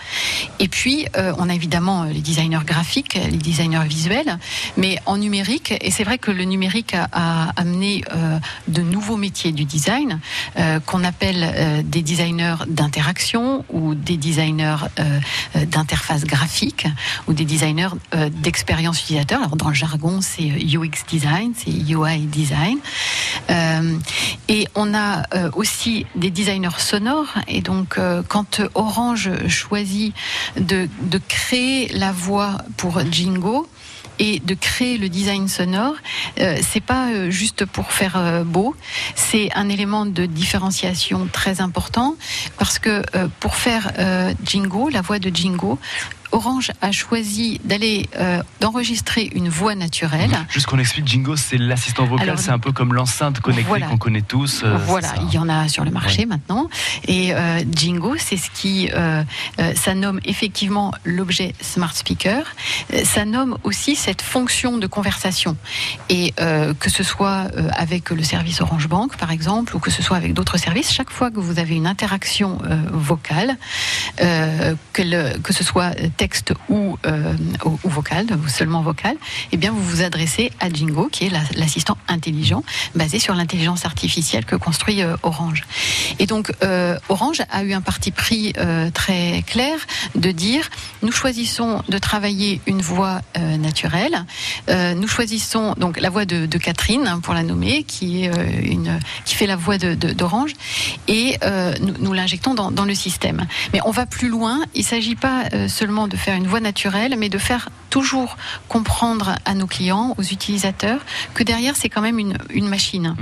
Et 0.58 0.68
puis, 0.68 1.06
euh, 1.16 1.32
on 1.38 1.48
a 1.48 1.54
évidemment 1.54 2.02
euh, 2.02 2.12
les 2.12 2.20
designers 2.20 2.66
graphiques, 2.66 3.14
les 3.14 3.38
designers 3.38 3.86
visuels, 3.88 4.38
mais 4.76 4.98
en 5.06 5.16
numérique, 5.16 5.72
et 5.80 5.90
c'est 5.90 6.04
vrai 6.04 6.18
que 6.18 6.30
le 6.30 6.44
numérique 6.44 6.94
a, 6.94 7.48
amené 7.56 8.04
euh, 8.14 8.38
de 8.68 8.82
nouveaux 8.82 9.16
métiers 9.16 9.52
du 9.52 9.64
design, 9.64 10.20
qu'on 10.86 11.04
appelle 11.04 11.84
des 11.84 12.02
designers 12.02 12.56
d'interaction 12.68 13.64
ou 13.70 13.94
des 13.94 14.16
designers 14.16 14.76
d'interface 15.54 16.24
graphique 16.24 16.86
ou 17.26 17.32
des 17.32 17.44
designers 17.44 17.94
d'expérience 18.42 19.00
utilisateur. 19.02 19.38
Alors, 19.40 19.56
dans 19.56 19.68
le 19.68 19.74
jargon, 19.74 20.20
c'est 20.20 20.42
UX 20.42 21.04
design, 21.08 21.52
c'est 21.56 21.70
UI 21.70 22.18
design. 22.26 22.78
Et 24.48 24.66
on 24.74 24.94
a 24.94 25.22
aussi 25.54 26.06
des 26.16 26.30
designers 26.30 26.78
sonores. 26.78 27.34
Et 27.46 27.60
donc, 27.60 27.98
euh, 27.98 28.22
Orange 28.74 29.30
choisit 29.48 30.14
de, 30.56 30.88
créer 31.28 31.88
la 31.88 32.12
voix 32.12 32.58
pour 32.76 33.00
Jingo, 33.10 33.68
et 34.18 34.40
de 34.40 34.54
créer 34.54 34.98
le 34.98 35.08
design 35.08 35.48
sonore, 35.48 35.94
euh, 36.40 36.58
c'est 36.68 36.80
pas 36.80 37.08
euh, 37.08 37.30
juste 37.30 37.64
pour 37.64 37.92
faire 37.92 38.16
euh, 38.16 38.44
beau, 38.44 38.74
c'est 39.14 39.50
un 39.54 39.68
élément 39.68 40.06
de 40.06 40.26
différenciation 40.26 41.28
très 41.32 41.60
important 41.60 42.16
parce 42.58 42.78
que 42.78 43.02
pour 43.40 43.54
faire 43.54 43.92
Jingo, 44.44 44.88
la 44.88 45.00
voix 45.00 45.18
de 45.18 45.34
Jingo, 45.34 45.78
Orange 46.32 46.70
a 46.82 46.92
choisi 46.92 47.60
d'aller 47.64 48.08
euh, 48.18 48.42
d'enregistrer 48.60 49.30
une 49.34 49.48
voix 49.48 49.74
naturelle. 49.74 50.30
Juste 50.50 50.66
qu'on 50.66 50.78
explique, 50.78 51.06
Jingo, 51.08 51.36
c'est 51.36 51.56
l'assistant 51.58 52.04
vocal, 52.04 52.38
c'est 52.38 52.50
un 52.50 52.58
peu 52.58 52.72
comme 52.72 52.92
l'enceinte 52.94 53.40
connectée 53.40 53.66
voilà. 53.68 53.86
qu'on 53.86 53.96
connaît 53.96 54.22
tous. 54.22 54.62
euh, 54.64 54.76
Voilà, 54.86 55.14
il 55.28 55.34
y 55.34 55.38
en 55.38 55.48
a 55.48 55.68
sur 55.68 55.84
le 55.84 55.90
marché 55.90 56.20
Ouais. 56.20 56.26
maintenant. 56.26 56.68
Et 57.06 57.32
euh, 57.34 57.60
Jingo, 57.74 58.16
c'est 58.18 58.36
ce 58.36 58.50
qui, 58.50 58.90
euh, 58.94 59.22
euh, 59.60 59.72
ça 59.74 59.94
nomme 59.94 60.20
effectivement 60.24 60.92
l'objet 61.04 61.54
smart 61.60 61.94
speaker. 61.94 62.44
Ça 63.04 63.24
nomme 63.24 63.56
aussi 63.64 63.96
cette 63.96 64.22
fonction 64.22 64.78
de 64.78 64.86
conversation. 64.86 65.56
Et 66.08 66.34
euh, 66.40 66.74
que 66.74 66.90
ce 66.90 67.02
soit 67.02 67.48
euh, 67.56 67.68
avec 67.76 68.10
le 68.10 68.22
service 68.22 68.60
Orange 68.60 68.88
Bank, 68.88 69.16
par 69.16 69.30
exemple, 69.30 69.74
ou 69.76 69.78
que 69.78 69.90
ce 69.90 70.02
soit 70.02 70.16
avec 70.16 70.34
d'autres 70.34 70.58
services, 70.58 70.92
chaque 70.92 71.10
fois 71.10 71.30
que 71.30 71.40
vous 71.40 71.58
avez 71.58 71.74
une 71.76 71.86
interaction 71.86 72.58
euh, 72.64 72.76
vocale, 72.92 73.56
euh, 74.20 74.74
que, 74.92 75.02
le- 75.02 75.38
que 75.38 75.52
ce 75.52 75.64
soit 75.64 75.92
texte 76.18 76.52
ou, 76.68 76.98
euh, 77.06 77.32
vocal, 77.84 78.26
seulement 78.48 78.82
vocal, 78.82 79.16
eh 79.52 79.56
bien 79.56 79.70
vous 79.72 79.82
vous 79.82 80.02
adressez 80.02 80.50
à 80.60 80.68
Jingo, 80.68 81.08
qui 81.10 81.24
est 81.26 81.30
la- 81.30 81.40
l'assistant 81.54 81.96
intelligent 82.08 82.62
basé 82.94 83.18
sur 83.20 83.34
l'intelligence 83.34 83.86
artificielle 83.86 84.44
que 84.44 84.56
construit 84.56 85.00
euh, 85.00 85.16
Orange. 85.22 85.62
Et 86.18 86.26
donc 86.26 86.52
euh, 86.62 86.98
Orange 87.08 87.40
a 87.50 87.62
eu 87.62 87.72
un 87.72 87.80
parti 87.80 88.10
pris 88.10 88.52
très 88.92 89.42
clair 89.46 89.78
de 90.16 90.30
dire 90.32 90.68
nous 91.02 91.12
choisissons 91.12 91.82
de 91.88 91.98
travailler 91.98 92.60
une 92.66 92.82
voix 92.82 93.20
naturelle. 93.58 94.24
Nous 94.68 95.08
choisissons 95.08 95.74
donc 95.78 96.00
la 96.00 96.10
voix 96.10 96.24
de, 96.24 96.46
Catherine 96.58 97.06
hein, 97.06 97.20
pour 97.20 97.34
la 97.34 97.42
nommer, 97.44 97.84
qui 97.84 98.24
est 98.24 98.30
une 98.64 98.98
qui 99.24 99.34
fait 99.36 99.46
la 99.46 99.56
voix 99.56 99.78
de- 99.78 99.94
de- 99.94 100.12
d'Orange, 100.12 100.52
et 101.06 101.38
nous, 102.00 102.12
l'injectons 102.12 102.54
dans, 102.54 102.84
le 102.84 102.94
système. 102.94 103.46
Mais 103.72 103.80
on 103.84 103.90
va 103.92 104.06
plus 104.06 104.28
loin. 104.28 104.60
Il 104.74 104.84
s'agit 104.84 105.14
pas 105.16 105.44
seulement 105.68 106.07
de 106.08 106.16
faire 106.16 106.34
une 106.34 106.46
voix 106.46 106.60
naturelle, 106.60 107.14
mais 107.18 107.28
de 107.28 107.38
faire 107.38 107.68
toujours 107.90 108.36
comprendre 108.68 109.36
à 109.44 109.54
nos 109.54 109.66
clients, 109.66 110.14
aux 110.18 110.22
utilisateurs, 110.22 111.00
que 111.34 111.42
derrière 111.42 111.76
c'est 111.76 111.88
quand 111.88 112.00
même 112.02 112.18
une, 112.18 112.36
une 112.50 112.68
machine. 112.68 113.14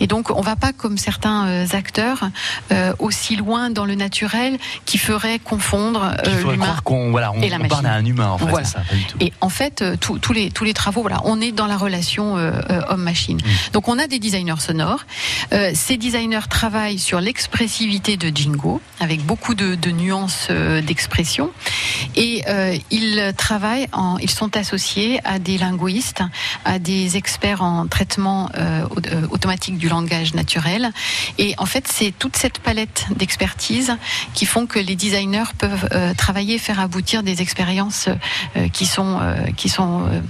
Et 0.00 0.06
donc 0.06 0.30
on 0.30 0.40
va 0.40 0.56
pas 0.56 0.72
comme 0.72 0.98
certains 0.98 1.46
euh, 1.48 1.66
acteurs 1.72 2.30
euh, 2.72 2.92
aussi 2.98 3.36
loin 3.36 3.70
dans 3.70 3.84
le 3.84 3.94
naturel 3.94 4.58
qui 4.84 4.98
ferait 4.98 5.38
confondre 5.38 6.14
euh, 6.26 6.40
l'humain 6.42 6.56
croire 6.64 6.82
qu'on 6.82 7.10
voilà, 7.10 7.32
on, 7.32 7.40
et 7.42 7.48
la 7.48 7.56
on 7.56 7.58
machine. 7.60 7.68
parle 7.68 7.86
à 7.86 7.94
un 7.94 8.04
humain, 8.04 8.28
en 8.28 8.38
fait, 8.38 8.46
Voilà. 8.46 8.64
c'est 8.66 8.72
ça, 8.74 8.80
pas 8.88 8.94
du 8.94 9.04
tout. 9.04 9.16
Et 9.20 9.32
en 9.40 9.48
fait, 9.48 9.82
euh, 9.82 9.96
tous- 9.96 10.32
les 10.32 10.50
tous 10.50 10.64
les 10.64 10.74
travaux, 10.74 11.00
voilà, 11.02 11.20
on 11.24 11.40
est 11.40 11.52
dans 11.52 11.66
la 11.66 11.76
relation 11.76 12.36
euh, 12.36 12.52
homme-machine. 12.88 13.36
Mm. 13.38 13.72
Donc 13.72 13.88
on 13.88 13.98
a 13.98 14.06
des 14.06 14.18
designers 14.18 14.60
sonores. 14.60 15.04
Ces 15.74 15.96
designers 15.96 16.48
travaillent 16.50 16.98
sur 16.98 17.20
l'expressivité 17.20 18.16
de 18.16 18.34
Jingo 18.34 18.80
avec 19.00 19.24
beaucoup 19.24 19.54
de, 19.54 19.74
de 19.74 19.90
nuances 19.90 20.48
d'expression 20.50 21.50
et 22.16 22.42
ils 22.90 23.32
travaillent, 23.36 23.86
en, 23.98 24.16
ils 24.18 24.30
sont 24.30 24.56
associés 24.56 25.20
à 25.24 25.38
des 25.38 25.58
linguistes, 25.58 26.22
à 26.64 26.78
des 26.78 27.16
experts 27.16 27.62
en 27.62 27.86
traitement 27.86 28.48
euh, 28.56 28.86
euh, 29.12 29.26
automatique 29.30 29.76
du 29.76 29.88
langage 29.88 30.34
naturel. 30.34 30.90
Et 31.38 31.54
en 31.58 31.66
fait, 31.66 31.86
c'est 31.88 32.12
toute 32.16 32.36
cette 32.36 32.58
palette 32.60 33.06
d'expertise 33.16 33.96
qui 34.34 34.46
font 34.46 34.66
que 34.66 34.78
les 34.78 34.96
designers 34.96 35.52
peuvent 35.58 35.88
euh, 35.92 36.14
travailler, 36.14 36.58
faire 36.58 36.80
aboutir 36.80 37.22
des 37.22 37.42
expériences 37.42 38.08
euh, 38.56 38.68
qui 38.68 38.86
sont 38.86 39.18
euh, 39.20 39.34
qui 39.56 39.68
sont 39.68 40.06
euh, 40.06 40.20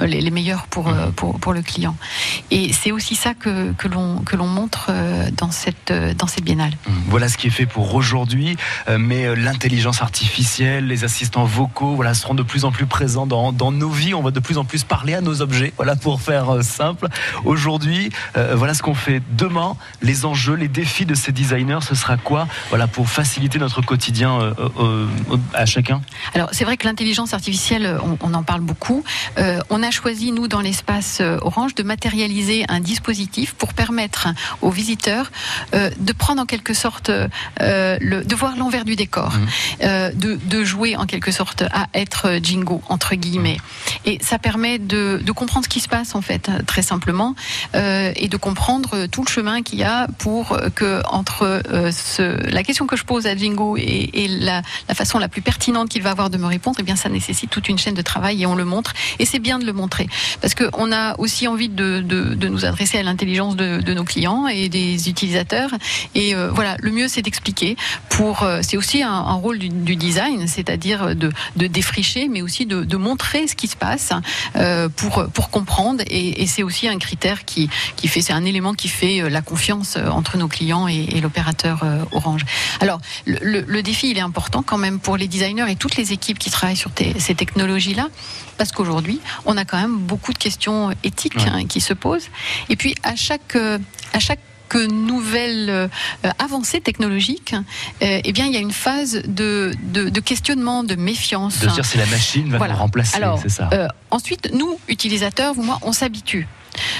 les, 0.00 0.20
les 0.20 0.30
meilleures 0.30 0.66
pour, 0.66 0.88
euh, 0.88 1.10
pour 1.10 1.38
pour 1.38 1.52
le 1.52 1.62
client. 1.62 1.96
Et 2.50 2.72
c'est 2.72 2.92
aussi 2.92 3.14
ça 3.14 3.34
que 3.34 3.72
que 3.72 3.88
l'on 3.88 4.46
montre 4.46 4.86
euh, 4.88 5.30
dans 5.36 5.50
cette 5.50 5.90
euh, 5.90 6.14
dans 6.14 6.26
cette 6.26 6.44
biennale. 6.44 6.72
Voilà 7.08 7.28
ce 7.28 7.36
qui 7.36 7.48
est 7.48 7.50
fait 7.50 7.66
pour 7.66 7.94
aujourd'hui, 7.94 8.56
euh, 8.88 8.98
mais 8.98 9.26
euh, 9.26 9.34
l'intelligence 9.34 10.02
artificielle, 10.02 10.86
les 10.86 11.04
assistants 11.04 11.44
vocaux, 11.44 11.94
voilà, 11.94 12.14
seront 12.14 12.34
de 12.34 12.42
plus 12.42 12.64
en 12.64 12.72
plus 12.72 12.86
présents 12.86 13.26
dans, 13.26 13.52
dans 13.52 13.72
nos 13.72 13.90
vies. 13.90 14.14
On 14.14 14.22
va 14.22 14.30
de 14.30 14.40
plus 14.40 14.58
en 14.58 14.64
plus 14.64 14.84
parler 14.84 15.14
à 15.14 15.20
nos 15.20 15.42
objets, 15.42 15.72
voilà, 15.76 15.96
pour 15.96 16.20
faire 16.20 16.50
euh, 16.50 16.62
simple. 16.62 17.08
Aujourd'hui, 17.44 18.10
euh, 18.36 18.54
voilà 18.56 18.74
ce 18.74 18.82
qu'on 18.82 18.94
fait. 18.94 19.22
Demain, 19.36 19.76
les 20.00 20.24
enjeux, 20.24 20.54
les 20.54 20.68
défis 20.68 21.06
de 21.06 21.14
ces 21.14 21.32
designers, 21.32 21.80
ce 21.82 21.94
sera 21.94 22.16
quoi, 22.16 22.48
voilà, 22.70 22.86
pour 22.86 23.08
faciliter 23.08 23.58
notre 23.58 23.82
quotidien 23.82 24.40
euh, 24.40 24.54
euh, 24.58 25.06
euh, 25.30 25.36
à 25.54 25.66
chacun? 25.66 26.00
Alors 26.34 26.48
c'est 26.52 26.64
vrai 26.64 26.76
que 26.76 26.86
l'intelligence 26.86 27.34
artificielle, 27.34 27.98
on, 28.02 28.16
on 28.20 28.34
en 28.34 28.42
parle 28.42 28.60
beaucoup. 28.60 29.04
Euh, 29.38 29.60
on 29.82 29.88
a 29.88 29.90
choisi 29.90 30.30
nous 30.30 30.46
dans 30.46 30.60
l'espace 30.60 31.18
euh, 31.20 31.38
Orange 31.42 31.74
de 31.74 31.82
matérialiser 31.82 32.64
un 32.68 32.78
dispositif 32.78 33.54
pour 33.54 33.74
permettre 33.74 34.28
aux 34.60 34.70
visiteurs 34.70 35.32
euh, 35.74 35.90
de 35.98 36.12
prendre 36.12 36.40
en 36.40 36.46
quelque 36.46 36.72
sorte, 36.72 37.10
euh, 37.10 37.98
le, 38.00 38.22
de 38.22 38.34
voir 38.36 38.56
l'envers 38.56 38.84
du 38.84 38.94
décor, 38.94 39.32
euh, 39.82 40.12
de, 40.12 40.38
de 40.44 40.62
jouer 40.62 40.94
en 40.94 41.06
quelque 41.06 41.32
sorte 41.32 41.62
à 41.72 41.86
être 41.94 42.38
Jingo 42.40 42.80
entre 42.88 43.16
guillemets. 43.16 43.56
Et 44.04 44.18
ça 44.22 44.38
permet 44.38 44.78
de, 44.78 45.20
de 45.20 45.32
comprendre 45.32 45.64
ce 45.64 45.68
qui 45.68 45.80
se 45.80 45.88
passe 45.88 46.14
en 46.14 46.22
fait, 46.22 46.48
très 46.66 46.82
simplement, 46.82 47.34
et 47.74 48.28
de 48.28 48.36
comprendre 48.36 49.06
tout 49.06 49.24
le 49.24 49.28
chemin 49.28 49.62
qu'il 49.62 49.78
y 49.80 49.84
a 49.84 50.06
pour 50.18 50.56
que 50.74 51.02
entre 51.08 51.62
ce, 51.90 52.50
la 52.50 52.62
question 52.62 52.86
que 52.86 52.96
je 52.96 53.04
pose 53.04 53.26
à 53.26 53.36
Jingo 53.36 53.76
et, 53.76 54.10
et 54.12 54.28
la, 54.28 54.62
la 54.88 54.94
façon 54.94 55.18
la 55.18 55.28
plus 55.28 55.42
pertinente 55.42 55.88
qu'il 55.88 56.02
va 56.02 56.10
avoir 56.10 56.30
de 56.30 56.38
me 56.38 56.46
répondre, 56.46 56.76
eh 56.80 56.82
bien 56.82 56.96
ça 56.96 57.08
nécessite 57.08 57.50
toute 57.50 57.68
une 57.68 57.78
chaîne 57.78 57.94
de 57.94 58.02
travail 58.02 58.42
et 58.42 58.46
on 58.46 58.54
le 58.54 58.64
montre. 58.64 58.92
Et 59.18 59.24
c'est 59.24 59.38
bien 59.38 59.58
de 59.58 59.64
le 59.64 59.71
montrer 59.72 60.08
parce 60.40 60.54
qu'on 60.54 60.92
a 60.92 61.18
aussi 61.18 61.48
envie 61.48 61.68
de, 61.68 62.00
de, 62.00 62.48
nous 62.48 62.64
adresser 62.64 62.98
à 62.98 63.02
l'intelligence 63.02 63.56
de, 63.56 63.92
nos 63.92 64.04
clients 64.04 64.48
et 64.48 64.68
des 64.68 65.08
utilisateurs. 65.08 65.70
Et 66.14 66.34
euh, 66.34 66.50
voilà, 66.52 66.76
le 66.80 66.90
mieux 66.90 67.08
c'est 67.08 67.22
d'expliquer. 67.22 67.76
Pour, 68.08 68.42
euh, 68.42 68.60
c'est 68.62 68.76
aussi 68.76 69.02
un, 69.02 69.32
rôle 69.32 69.58
du, 69.58 69.96
design, 69.96 70.46
c'est-à-dire 70.48 71.14
de, 71.14 71.32
défricher, 71.66 72.28
mais 72.28 72.42
aussi 72.42 72.66
de, 72.66 72.96
montrer 72.96 73.48
ce 73.48 73.56
qui 73.56 73.68
se 73.68 73.76
passe 73.76 74.12
euh, 74.56 74.88
pour 74.88 75.24
pour 75.32 75.50
comprendre. 75.50 76.02
Et, 76.08 76.46
c'est 76.46 76.62
aussi 76.62 76.88
un 76.88 76.98
critère 76.98 77.44
qui 77.44 77.70
qui 77.96 78.08
fait, 78.08 78.20
c'est 78.20 78.32
un 78.32 78.44
élément 78.44 78.74
qui 78.74 78.88
fait 78.88 79.30
la 79.30 79.40
confiance 79.40 79.96
entre 79.96 80.36
nos 80.36 80.48
clients 80.48 80.86
et, 80.88 81.06
et 81.14 81.20
l'opérateur 81.20 81.84
Orange. 82.12 82.44
Alors 82.80 83.00
le, 83.26 83.60
le, 83.66 83.82
défi 83.82 84.10
il 84.10 84.18
est 84.18 84.22
important 84.22 84.62
quand 84.62 84.76
même 84.76 84.98
pour 84.98 85.16
les 85.16 85.28
designers 85.28 85.70
et 85.70 85.76
toutes 85.76 85.96
les 85.96 86.12
équipes 86.12 86.38
qui 86.38 86.50
travaillent 86.50 86.76
sur 86.76 86.90
ces 87.18 87.34
technologies-là, 87.34 88.08
parce 88.58 88.72
qu'aujourd'hui 88.72 89.20
on 89.46 89.56
a 89.56 89.61
quand 89.64 89.80
même 89.80 89.96
beaucoup 89.96 90.32
de 90.32 90.38
questions 90.38 90.90
éthiques 91.02 91.36
ouais. 91.36 91.48
hein, 91.48 91.66
qui 91.66 91.80
se 91.80 91.94
posent. 91.94 92.28
Et 92.68 92.76
puis 92.76 92.94
à 93.02 93.16
chaque 93.16 93.56
à 93.56 94.18
chaque 94.18 94.40
nouvelle 94.74 95.68
euh, 95.70 95.88
avancée 96.38 96.80
technologique, 96.80 97.54
euh, 98.02 98.20
eh 98.24 98.32
bien, 98.32 98.46
il 98.46 98.52
y 98.52 98.56
a 98.56 98.60
une 98.60 98.72
phase 98.72 99.22
de, 99.26 99.72
de, 99.82 100.08
de 100.08 100.20
questionnement, 100.20 100.84
de 100.84 100.94
méfiance. 100.94 101.58
De 101.60 101.68
dire 101.68 101.84
si 101.84 101.98
la 101.98 102.06
machine 102.06 102.50
va 102.50 102.58
voilà. 102.58 102.74
nous 102.74 102.80
remplacer, 102.80 103.18
c'est 103.42 103.48
ça. 103.48 103.68
Euh, 103.72 103.88
ensuite, 104.10 104.50
nous, 104.52 104.78
utilisateurs, 104.88 105.54
vous, 105.54 105.62
moi, 105.62 105.78
on 105.82 105.92
s'habitue. 105.92 106.46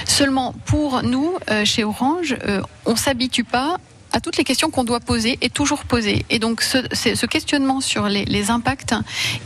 Seulement, 0.05 0.53
pour 0.65 1.01
nous, 1.03 1.33
euh, 1.49 1.65
chez 1.65 1.83
Orange, 1.83 2.35
euh, 2.47 2.61
on 2.85 2.95
s'habitue 2.95 3.43
pas 3.43 3.77
à 4.13 4.21
toutes 4.21 4.37
les 4.37 4.43
questions 4.43 4.69
qu'on 4.69 4.83
doit 4.83 4.99
poser 4.99 5.37
et 5.41 5.49
toujours 5.49 5.83
poser. 5.85 6.25
Et 6.29 6.39
donc 6.39 6.61
ce, 6.61 7.25
questionnement 7.25 7.81
sur 7.81 8.07
les, 8.07 8.51
impacts 8.51 8.95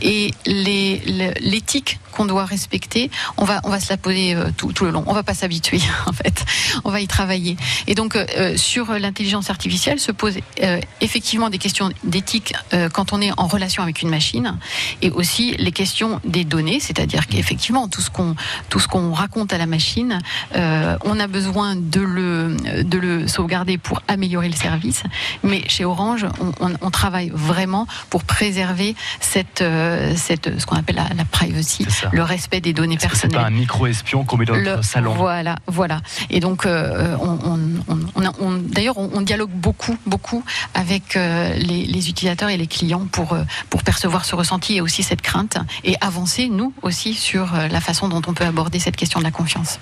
et 0.02 0.32
l'éthique 0.46 1.98
qu'on 2.12 2.26
doit 2.26 2.44
respecter, 2.44 3.10
on 3.36 3.44
va, 3.44 3.60
on 3.64 3.70
va 3.70 3.80
se 3.80 3.90
la 3.90 3.96
poser 3.96 4.34
euh, 4.34 4.50
tout, 4.56 4.72
tout 4.72 4.84
le 4.84 4.90
long. 4.90 5.04
On 5.06 5.12
va 5.12 5.22
pas 5.22 5.34
s'habituer 5.34 5.80
en 6.06 6.12
fait. 6.12 6.44
On 6.84 6.90
va 6.90 7.00
y 7.00 7.06
travailler. 7.06 7.56
Et 7.86 7.94
donc 7.94 8.16
euh, 8.16 8.56
sur 8.56 8.92
l'intelligence 8.92 9.50
artificielle 9.50 9.98
se 9.98 10.12
posent 10.12 10.38
euh, 10.62 10.80
effectivement 11.00 11.50
des 11.50 11.58
questions 11.58 11.90
d'éthique 12.04 12.54
euh, 12.72 12.88
quand 12.88 13.12
on 13.12 13.20
est 13.20 13.30
en 13.38 13.46
relation 13.46 13.82
avec 13.82 14.02
une 14.02 14.10
machine 14.10 14.58
et 15.02 15.10
aussi 15.10 15.54
les 15.58 15.72
questions 15.72 16.20
des 16.24 16.44
données, 16.44 16.80
c'est-à-dire 16.80 17.26
qu'effectivement 17.26 17.88
tout 17.88 18.00
ce 18.00 18.10
qu'on 18.10 18.34
tout 18.68 18.80
ce 18.80 18.88
qu'on 18.88 19.12
raconte 19.12 19.52
à 19.52 19.58
la 19.58 19.66
machine, 19.66 20.18
euh, 20.56 20.96
on 21.04 21.18
a 21.20 21.26
besoin 21.26 21.76
de 21.76 22.00
le 22.00 22.56
de 22.82 22.98
le 22.98 23.28
sauvegarder 23.28 23.78
pour 23.78 24.02
améliorer 24.08 24.48
le 24.48 24.54
service. 24.58 25.02
Mais 25.42 25.62
chez 25.68 25.84
Orange, 25.84 26.26
on, 26.40 26.52
on, 26.66 26.74
on 26.80 26.90
travaille 26.90 27.30
vraiment 27.34 27.86
pour 28.10 28.24
préserver 28.24 28.94
cette, 29.20 29.62
euh, 29.62 30.14
cette 30.16 30.58
ce 30.58 30.66
qu'on 30.66 30.76
appelle 30.76 30.96
la, 30.96 31.08
la 31.16 31.24
privacy, 31.24 31.86
le 32.12 32.22
respect 32.22 32.60
des 32.60 32.72
données 32.72 32.96
personnelles. 32.96 33.30
C'est 33.32 33.42
pas 33.42 33.46
un 33.46 33.50
micro-espion 33.50 34.24
qu'on 34.24 34.36
met 34.36 34.44
dans 34.44 34.54
le, 34.54 34.62
notre 34.62 34.84
salon. 34.84 35.14
Voilà, 35.14 35.56
voilà. 35.66 36.00
Et 36.30 36.40
donc, 36.40 36.66
euh, 36.66 37.16
on, 37.20 38.52
d'ailleurs, 38.52 38.98
on, 38.98 39.20
dialogue 39.20 39.50
beaucoup, 39.50 39.96
beaucoup 40.06 40.42
avec 40.74 41.16
euh, 41.16 41.54
les, 41.54 41.84
les, 41.84 42.08
utilisateurs 42.08 42.48
et 42.48 42.56
les 42.56 42.66
clients 42.66 43.06
pour, 43.10 43.36
pour 43.68 43.82
percevoir 43.82 44.24
ce 44.24 44.34
ressenti 44.34 44.76
et 44.76 44.80
aussi 44.80 45.02
cette 45.02 45.22
crainte 45.22 45.58
et 45.84 45.96
avancer, 46.00 46.48
nous 46.48 46.72
aussi, 46.82 47.14
sur 47.14 47.52
la 47.52 47.80
façon 47.80 48.08
dont 48.08 48.22
on 48.26 48.34
peut 48.34 48.44
aborder 48.44 48.78
cette 48.78 48.96
question 48.96 49.20
de 49.20 49.24
la 49.24 49.30
confiance. 49.30 49.78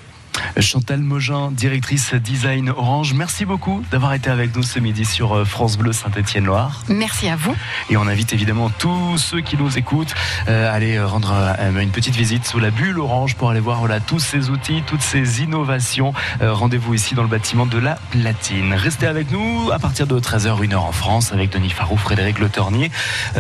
Chantal 0.61 1.01
Mogin, 1.01 1.51
directrice 1.51 2.15
design 2.15 2.71
Orange, 2.71 3.15
merci 3.15 3.45
beaucoup 3.45 3.83
d'avoir 3.91 4.15
été 4.15 4.31
avec 4.31 4.55
nous 4.57 4.63
ce 4.63 4.79
midi 4.79 5.05
sur 5.05 5.35
euh, 5.35 5.45
France 5.45 5.77
Bleu 5.77 5.93
Saint-Étienne-Loire. 5.93 6.83
Merci 6.89 7.29
à 7.29 7.37
vous. 7.37 7.55
Et 7.91 7.97
on 7.97 8.07
invite 8.07 8.33
évidemment 8.33 8.71
tous 8.71 9.19
ceux 9.19 9.41
qui 9.41 9.57
nous 9.57 9.79
écoutent 9.79 10.15
euh, 10.49 10.71
à 10.71 10.75
aller 10.75 11.01
rendre 11.01 11.33
euh, 11.33 11.81
une 11.81 11.91
petite 11.91 12.17
visite 12.17 12.47
sous 12.47 12.59
la 12.59 12.71
bulle 12.71 12.99
Orange 12.99 13.37
pour 13.37 13.51
aller 13.51 13.61
voir 13.61 13.81
voilà, 13.81 14.01
tous 14.01 14.19
ces 14.19 14.51
outils, 14.51 14.83
toutes 14.87 15.03
ces 15.03 15.43
innovations. 15.43 16.13
Rendez-vous 16.41 16.95
ici 16.95 17.15
dans 17.15 17.23
le 17.23 17.29
bâtiment 17.29 17.67
de 17.67 17.79
la 17.79 17.97
Platine. 18.11 18.75
Restez 18.75 19.07
avec 19.07 19.31
nous 19.31 19.71
à 19.73 19.79
partir 19.79 20.07
de 20.07 20.19
13h, 20.19 20.61
1h 20.61 20.77
en 20.77 20.93
France 20.93 21.33
avec 21.33 21.51
Denis 21.51 21.71
Farou, 21.71 21.97
Frédéric 21.97 22.39
Le 22.39 22.49
Tornier, 22.49 22.91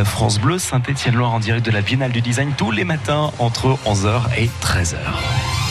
France 0.04 0.38
Bleu 0.38 0.58
Saint-Étienne-Loire 0.58 1.32
en 1.32 1.40
direct 1.40 1.64
de 1.64 1.70
la 1.70 1.82
Biennale 1.82 2.12
du 2.12 2.20
Design 2.20 2.52
tous 2.56 2.70
les 2.70 2.84
matins 2.84 3.30
entre 3.38 3.78
11h 3.86 4.22
et 4.38 4.50
13h. 4.62 5.65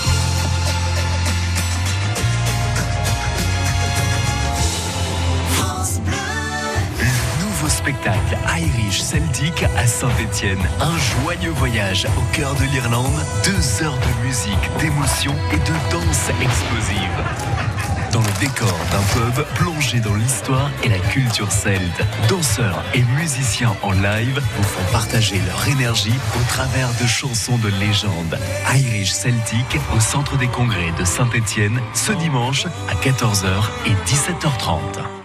Spectacle 7.86 8.36
Irish 8.58 9.00
Celtic 9.00 9.64
à 9.78 9.86
Saint-Étienne. 9.86 10.58
Un 10.82 11.22
joyeux 11.22 11.52
voyage 11.52 12.08
au 12.18 12.36
cœur 12.36 12.56
de 12.56 12.64
l'Irlande, 12.64 13.14
deux 13.44 13.84
heures 13.84 14.00
de 14.00 14.26
musique, 14.26 14.58
d'émotion 14.80 15.36
et 15.54 15.58
de 15.58 15.92
danse 15.92 16.30
explosive. 16.42 17.18
Dans 18.12 18.22
le 18.22 18.40
décor 18.40 18.76
d'un 18.92 19.04
pub 19.14 19.46
plongé 19.54 20.00
dans 20.00 20.16
l'histoire 20.16 20.72
et 20.84 20.90
la 20.90 20.98
culture 20.98 21.52
celte, 21.52 22.02
danseurs 22.28 22.84
et 22.96 23.04
musiciens 23.20 23.76
en 23.84 23.92
live 23.92 24.42
vous 24.58 24.64
font 24.64 24.92
partager 24.92 25.40
leur 25.46 25.68
énergie 25.68 26.20
au 26.40 26.44
travers 26.50 26.90
de 27.00 27.06
chansons 27.06 27.58
de 27.60 27.70
légende. 27.70 28.40
Irish 28.74 29.12
Celtic 29.12 29.80
au 29.96 30.00
centre 30.00 30.38
des 30.38 30.48
congrès 30.48 30.92
de 30.98 31.06
Saint-Étienne 31.06 31.80
ce 31.94 32.14
dimanche 32.14 32.66
à 32.90 32.96
14h 33.08 33.70
et 33.86 33.94
17h30. 34.10 35.24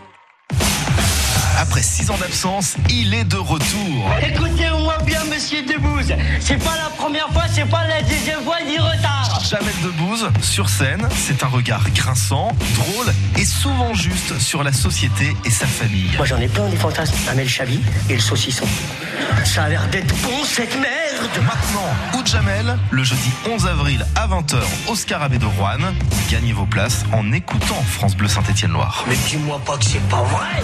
Après 1.61 1.83
six 1.83 2.11
ans 2.11 2.17
d'absence, 2.17 2.77
il 2.89 3.13
est 3.13 3.25
de 3.25 3.37
retour. 3.37 4.11
Écoutez-moi 4.23 4.97
bien, 5.05 5.23
monsieur 5.25 5.61
Debouze. 5.61 6.11
C'est 6.41 6.57
pas 6.57 6.75
la 6.75 6.89
première 6.97 7.29
fois, 7.35 7.43
c'est 7.53 7.69
pas 7.69 7.87
la 7.87 8.01
deuxième 8.01 8.43
fois, 8.45 8.57
ni 8.67 8.79
retard. 8.79 9.43
Jamel 9.45 9.75
Debbouze, 9.83 10.31
sur 10.41 10.71
scène, 10.71 11.07
c'est 11.15 11.45
un 11.45 11.49
regard 11.49 11.85
grinçant, 11.91 12.57
drôle 12.77 13.13
et 13.37 13.45
souvent 13.45 13.93
juste 13.93 14.39
sur 14.39 14.65
la 14.65 14.73
société 14.73 15.37
et 15.45 15.51
sa 15.51 15.67
famille. 15.67 16.11
Moi 16.17 16.25
j'en 16.25 16.39
ai 16.39 16.49
plein 16.49 16.67
des 16.67 16.79
fantasmes. 16.79 17.15
Amel 17.31 17.47
Chabi 17.49 17.83
et 18.09 18.15
le 18.15 18.21
saucisson. 18.21 18.65
Ça 19.45 19.65
a 19.65 19.69
l'air 19.69 19.87
d'être 19.89 20.15
bon 20.23 20.43
cette 20.45 20.75
merde. 20.81 21.29
Maintenant, 21.43 22.25
Jamel, 22.25 22.79
le 22.91 23.05
jeudi 23.05 23.31
11 23.51 23.67
avril 23.67 24.07
à 24.17 24.27
20h 24.29 24.57
au 24.89 24.95
Scarabée 24.95 25.39
de 25.39 25.45
Rouen. 25.45 25.93
Gagnez 26.31 26.55
vos 26.55 26.65
places 26.65 27.05
en 27.13 27.33
écoutant 27.33 27.83
France 27.83 28.17
Bleu 28.17 28.29
Saint-Étienne-Loire. 28.29 29.05
Mais 29.09 29.17
dis-moi 29.29 29.61
pas 29.67 29.77
que 29.77 29.85
c'est 29.85 30.09
pas 30.09 30.23
vrai. 30.23 30.63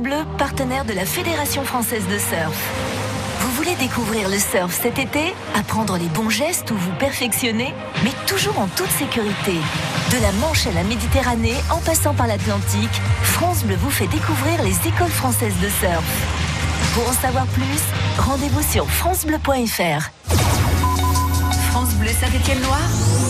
Bleu, 0.00 0.24
partenaire 0.38 0.84
de 0.84 0.92
la 0.92 1.04
Fédération 1.04 1.62
française 1.62 2.04
de 2.08 2.18
surf. 2.18 2.58
Vous 3.40 3.50
voulez 3.52 3.74
découvrir 3.76 4.28
le 4.28 4.38
surf 4.38 4.72
cet 4.72 4.98
été 4.98 5.34
Apprendre 5.54 5.98
les 5.98 6.08
bons 6.08 6.30
gestes 6.30 6.70
ou 6.70 6.74
vous 6.74 6.92
perfectionner 6.98 7.74
Mais 8.02 8.12
toujours 8.26 8.58
en 8.58 8.66
toute 8.68 8.90
sécurité. 8.90 9.52
De 10.10 10.22
la 10.22 10.32
Manche 10.32 10.66
à 10.66 10.72
la 10.72 10.84
Méditerranée, 10.84 11.54
en 11.70 11.78
passant 11.78 12.14
par 12.14 12.26
l'Atlantique, 12.26 13.00
France 13.22 13.64
Bleu 13.64 13.76
vous 13.76 13.90
fait 13.90 14.06
découvrir 14.06 14.62
les 14.62 14.76
écoles 14.88 15.10
françaises 15.10 15.58
de 15.62 15.68
surf. 15.68 16.04
Pour 16.94 17.08
en 17.08 17.12
savoir 17.12 17.46
plus, 17.46 17.82
rendez-vous 18.18 18.62
sur 18.62 18.88
francebleu.fr. 18.90 20.10
France 21.70 21.94
Bleu 21.94 22.08
Saint-Étienne-Loire 22.08 22.88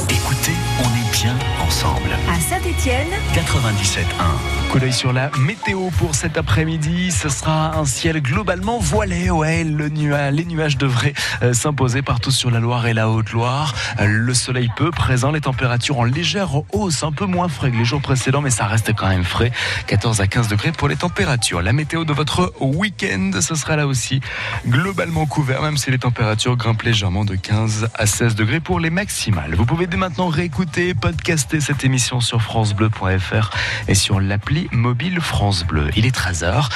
Écoutez, 0.08 0.54
on 0.80 0.84
est 0.84 1.09
bien 1.12 1.36
ensemble. 1.60 2.10
À 2.28 2.40
Saint-Étienne, 2.40 3.08
97.1. 3.34 4.70
Coup 4.70 4.78
d'œil 4.78 4.92
sur 4.92 5.12
la 5.12 5.30
météo 5.38 5.90
pour 5.98 6.14
cet 6.14 6.36
après-midi. 6.36 7.10
Ce 7.10 7.28
sera 7.28 7.76
un 7.76 7.84
ciel 7.84 8.20
globalement 8.22 8.78
voilé. 8.78 9.30
Ouais, 9.30 9.64
le 9.64 9.88
nuage, 9.88 10.32
les 10.32 10.44
nuages 10.44 10.76
devraient 10.76 11.14
euh, 11.42 11.52
s'imposer 11.52 12.02
partout 12.02 12.30
sur 12.30 12.50
la 12.50 12.60
Loire 12.60 12.86
et 12.86 12.94
la 12.94 13.08
Haute-Loire. 13.08 13.74
Euh, 14.00 14.06
le 14.06 14.34
soleil 14.34 14.70
peu 14.76 14.90
présent, 14.90 15.30
les 15.30 15.40
températures 15.40 15.98
en 15.98 16.04
légère 16.04 16.50
hausse, 16.72 17.02
un 17.02 17.12
peu 17.12 17.26
moins 17.26 17.48
frais 17.48 17.70
que 17.70 17.76
les 17.76 17.84
jours 17.84 18.00
précédents, 18.00 18.42
mais 18.42 18.50
ça 18.50 18.66
reste 18.66 18.92
quand 18.94 19.08
même 19.08 19.24
frais. 19.24 19.50
14 19.86 20.20
à 20.20 20.26
15 20.26 20.48
degrés 20.48 20.72
pour 20.72 20.88
les 20.88 20.96
températures. 20.96 21.62
La 21.62 21.72
météo 21.72 22.04
de 22.04 22.12
votre 22.12 22.52
week-end, 22.60 23.32
ce 23.40 23.54
sera 23.54 23.76
là 23.76 23.86
aussi 23.86 24.20
globalement 24.66 25.26
couvert, 25.26 25.62
même 25.62 25.76
si 25.76 25.90
les 25.90 25.98
températures 25.98 26.56
grimpent 26.56 26.82
légèrement 26.82 27.24
de 27.24 27.34
15 27.34 27.88
à 27.94 28.06
16 28.06 28.34
degrés 28.34 28.60
pour 28.60 28.80
les 28.80 28.90
maximales. 28.90 29.54
Vous 29.54 29.66
pouvez 29.66 29.86
dès 29.86 29.96
maintenant 29.96 30.28
réécouter, 30.28 30.94
podcaster 31.00 31.60
cette 31.60 31.82
émission 31.82 32.20
sur 32.20 32.42
francebleu.fr 32.42 33.50
et 33.88 33.94
sur 33.94 34.20
l'appli 34.20 34.68
mobile 34.70 35.20
France 35.20 35.64
Bleu. 35.64 35.88
Il 35.96 36.04
est 36.04 36.14
13h. 36.14 36.68